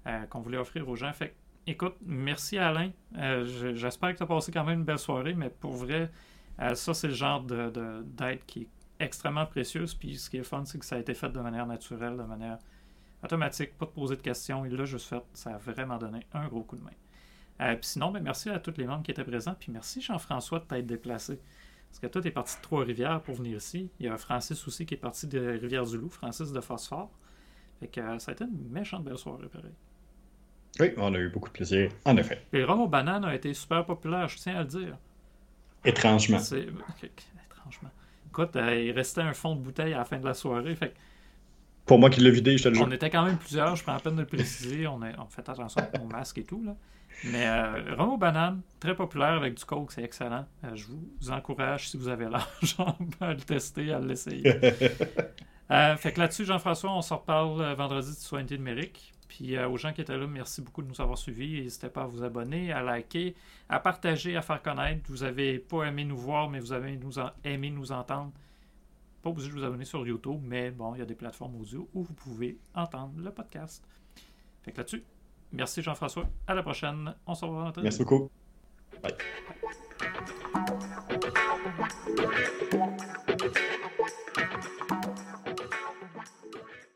euh, 0.07 0.25
qu'on 0.27 0.39
voulait 0.39 0.57
offrir 0.57 0.87
aux 0.87 0.95
gens. 0.95 1.11
Fait 1.13 1.35
écoute, 1.65 1.95
merci 2.05 2.57
Alain. 2.57 2.91
Euh, 3.17 3.73
j'espère 3.73 4.11
que 4.13 4.17
tu 4.17 4.23
as 4.23 4.27
passé 4.27 4.51
quand 4.51 4.63
même 4.63 4.79
une 4.79 4.85
belle 4.85 4.99
soirée, 4.99 5.33
mais 5.33 5.49
pour 5.49 5.73
vrai, 5.73 6.11
ça, 6.73 6.93
c'est 6.93 7.07
le 7.07 7.13
genre 7.13 7.41
d'aide 7.41 7.73
de, 7.73 8.39
qui 8.47 8.61
est 8.61 8.69
extrêmement 8.99 9.45
précieuse. 9.45 9.93
Puis 9.93 10.17
ce 10.17 10.29
qui 10.29 10.37
est 10.37 10.43
fun, 10.43 10.63
c'est 10.65 10.79
que 10.79 10.85
ça 10.85 10.95
a 10.95 10.99
été 10.99 11.13
fait 11.13 11.29
de 11.29 11.39
manière 11.39 11.65
naturelle, 11.65 12.15
de 12.15 12.23
manière 12.23 12.59
automatique, 13.23 13.77
pas 13.77 13.85
de 13.85 13.91
poser 13.91 14.15
de 14.15 14.21
questions. 14.21 14.65
Il 14.65 14.75
l'a 14.75 14.85
juste 14.85 15.07
fait. 15.07 15.23
Ça 15.33 15.55
a 15.55 15.57
vraiment 15.57 15.97
donné 15.97 16.19
un 16.33 16.47
gros 16.47 16.63
coup 16.63 16.77
de 16.77 16.83
main. 16.83 17.75
puis 17.75 17.77
sinon, 17.81 18.11
ben, 18.11 18.23
merci 18.23 18.49
à 18.49 18.59
tous 18.59 18.77
les 18.77 18.85
membres 18.85 19.03
qui 19.03 19.11
étaient 19.11 19.25
présents. 19.25 19.55
Puis 19.59 19.71
merci 19.71 20.01
Jean-François 20.01 20.59
de 20.59 20.65
t'être 20.65 20.85
déplacé. 20.85 21.41
Parce 21.89 21.99
que 21.99 22.07
toi, 22.07 22.21
tu 22.21 22.27
es 22.27 22.31
parti 22.31 22.55
de 22.57 22.61
Trois-Rivières 22.61 23.21
pour 23.21 23.35
venir 23.35 23.57
ici. 23.57 23.89
Il 23.99 24.05
y 24.05 24.09
a 24.09 24.17
Francis 24.17 24.67
aussi 24.67 24.85
qui 24.85 24.93
est 24.93 24.97
parti 24.97 25.27
de 25.27 25.39
Rivière-du-Loup, 25.39 26.09
Francis 26.09 26.51
de 26.51 26.61
Phosphore. 26.61 27.09
Fait 27.79 27.87
que 27.87 27.99
euh, 27.99 28.19
ça 28.19 28.31
a 28.31 28.33
été 28.33 28.45
une 28.45 28.69
méchante 28.71 29.03
belle 29.03 29.17
soirée, 29.17 29.47
pareil. 29.47 29.71
Oui, 30.79 30.91
on 30.97 31.13
a 31.13 31.17
eu 31.17 31.29
beaucoup 31.29 31.49
de 31.49 31.53
plaisir, 31.53 31.89
en 32.03 32.17
effet. 32.17 32.41
Les 32.51 32.63
rhum 32.63 32.81
aux 32.81 32.87
bananes 32.87 33.23
a 33.25 33.33
été 33.33 33.53
super 33.53 33.85
populaire, 33.85 34.27
je 34.27 34.37
tiens 34.37 34.57
à 34.57 34.61
le 34.61 34.67
dire. 34.67 34.97
Étrangement. 35.85 36.37
Étrangement. 37.03 37.89
Écoute, 38.27 38.55
euh, 38.55 38.83
il 38.83 38.91
restait 38.91 39.21
un 39.21 39.33
fond 39.33 39.55
de 39.55 39.61
bouteille 39.61 39.93
à 39.93 39.99
la 39.99 40.05
fin 40.05 40.17
de 40.19 40.25
la 40.25 40.33
soirée. 40.33 40.75
Fait 40.75 40.93
Pour 41.85 41.99
moi 41.99 42.09
qui 42.09 42.19
l'ai 42.19 42.31
vidé, 42.31 42.57
je 42.57 42.63
te 42.63 42.69
le 42.69 42.75
jure. 42.75 42.85
On 42.85 42.91
était 42.91 43.09
quand 43.09 43.23
même 43.23 43.37
plusieurs, 43.37 43.75
je 43.75 43.83
prends 43.83 43.93
la 43.93 43.99
peine 43.99 44.15
de 44.15 44.21
le 44.21 44.27
préciser. 44.27 44.87
On, 44.87 44.99
on 44.99 45.25
fait 45.29 45.47
attention 45.47 45.81
à 45.81 45.97
nos 45.97 46.05
masques 46.05 46.39
et 46.39 46.43
tout. 46.43 46.61
Là. 46.63 46.75
Mais 47.23 47.47
euh, 47.47 47.95
rhum 47.95 48.09
aux 48.09 48.17
bananes, 48.17 48.61
très 48.79 48.95
populaire 48.95 49.33
avec 49.33 49.55
du 49.55 49.63
coke, 49.63 49.91
c'est 49.91 50.03
excellent. 50.03 50.45
Euh, 50.63 50.75
je 50.75 50.85
vous 50.87 51.31
encourage, 51.31 51.89
si 51.89 51.97
vous 51.97 52.07
avez 52.07 52.25
l'argent, 52.25 52.97
à 53.21 53.33
le 53.33 53.39
tester, 53.39 53.93
à 53.93 53.99
l'essayer. 53.99 54.43
euh, 55.71 55.95
fait 55.97 56.13
que 56.13 56.19
là-dessus, 56.19 56.45
Jean-François, 56.45 56.91
on 56.91 57.01
se 57.01 57.13
reparle 57.13 57.61
euh, 57.61 57.75
vendredi 57.75 58.09
de 58.09 58.15
citoyenneté 58.15 58.57
numérique. 58.57 59.13
Puis 59.27 59.57
aux 59.59 59.75
gens 59.75 59.91
qui 59.91 59.99
étaient 59.99 60.15
là, 60.15 60.27
merci 60.27 60.61
beaucoup 60.61 60.81
de 60.81 60.87
nous 60.87 61.01
avoir 61.01 61.17
suivis. 61.17 61.61
N'hésitez 61.61 61.89
pas 61.89 62.03
à 62.03 62.05
vous 62.05 62.23
abonner, 62.23 62.71
à 62.71 62.81
liker, 62.81 63.35
à 63.67 63.79
partager, 63.81 64.37
à 64.37 64.41
faire 64.41 64.61
connaître. 64.61 65.01
Vous 65.09 65.23
avez 65.23 65.59
pas 65.59 65.83
aimé 65.83 66.05
nous 66.05 66.15
voir, 66.15 66.49
mais 66.49 66.59
vous 66.59 66.71
avez 66.71 66.97
aimé 67.43 67.69
nous 67.69 67.91
entendre. 67.91 68.31
Pas 69.21 69.29
obligé 69.31 69.49
de 69.49 69.53
vous 69.53 69.63
abonner 69.65 69.83
sur 69.83 70.07
YouTube, 70.07 70.39
mais 70.41 70.71
bon, 70.71 70.95
il 70.95 70.99
y 70.99 71.01
a 71.01 71.05
des 71.05 71.15
plateformes 71.15 71.59
audio 71.59 71.89
où 71.93 72.03
vous 72.03 72.13
pouvez 72.13 72.59
entendre 72.75 73.13
le 73.17 73.31
podcast. 73.31 73.83
Fait 74.61 74.71
que 74.71 74.77
là-dessus, 74.77 75.03
Merci 75.55 75.81
Jean-François. 75.81 76.25
À 76.47 76.53
la 76.53 76.63
prochaine. 76.63 77.15
On 77.25 77.33
se 77.33 77.45
revoit. 77.45 77.71
Merci 77.81 77.99
beaucoup. 77.99 78.29
Bye. 79.01 79.15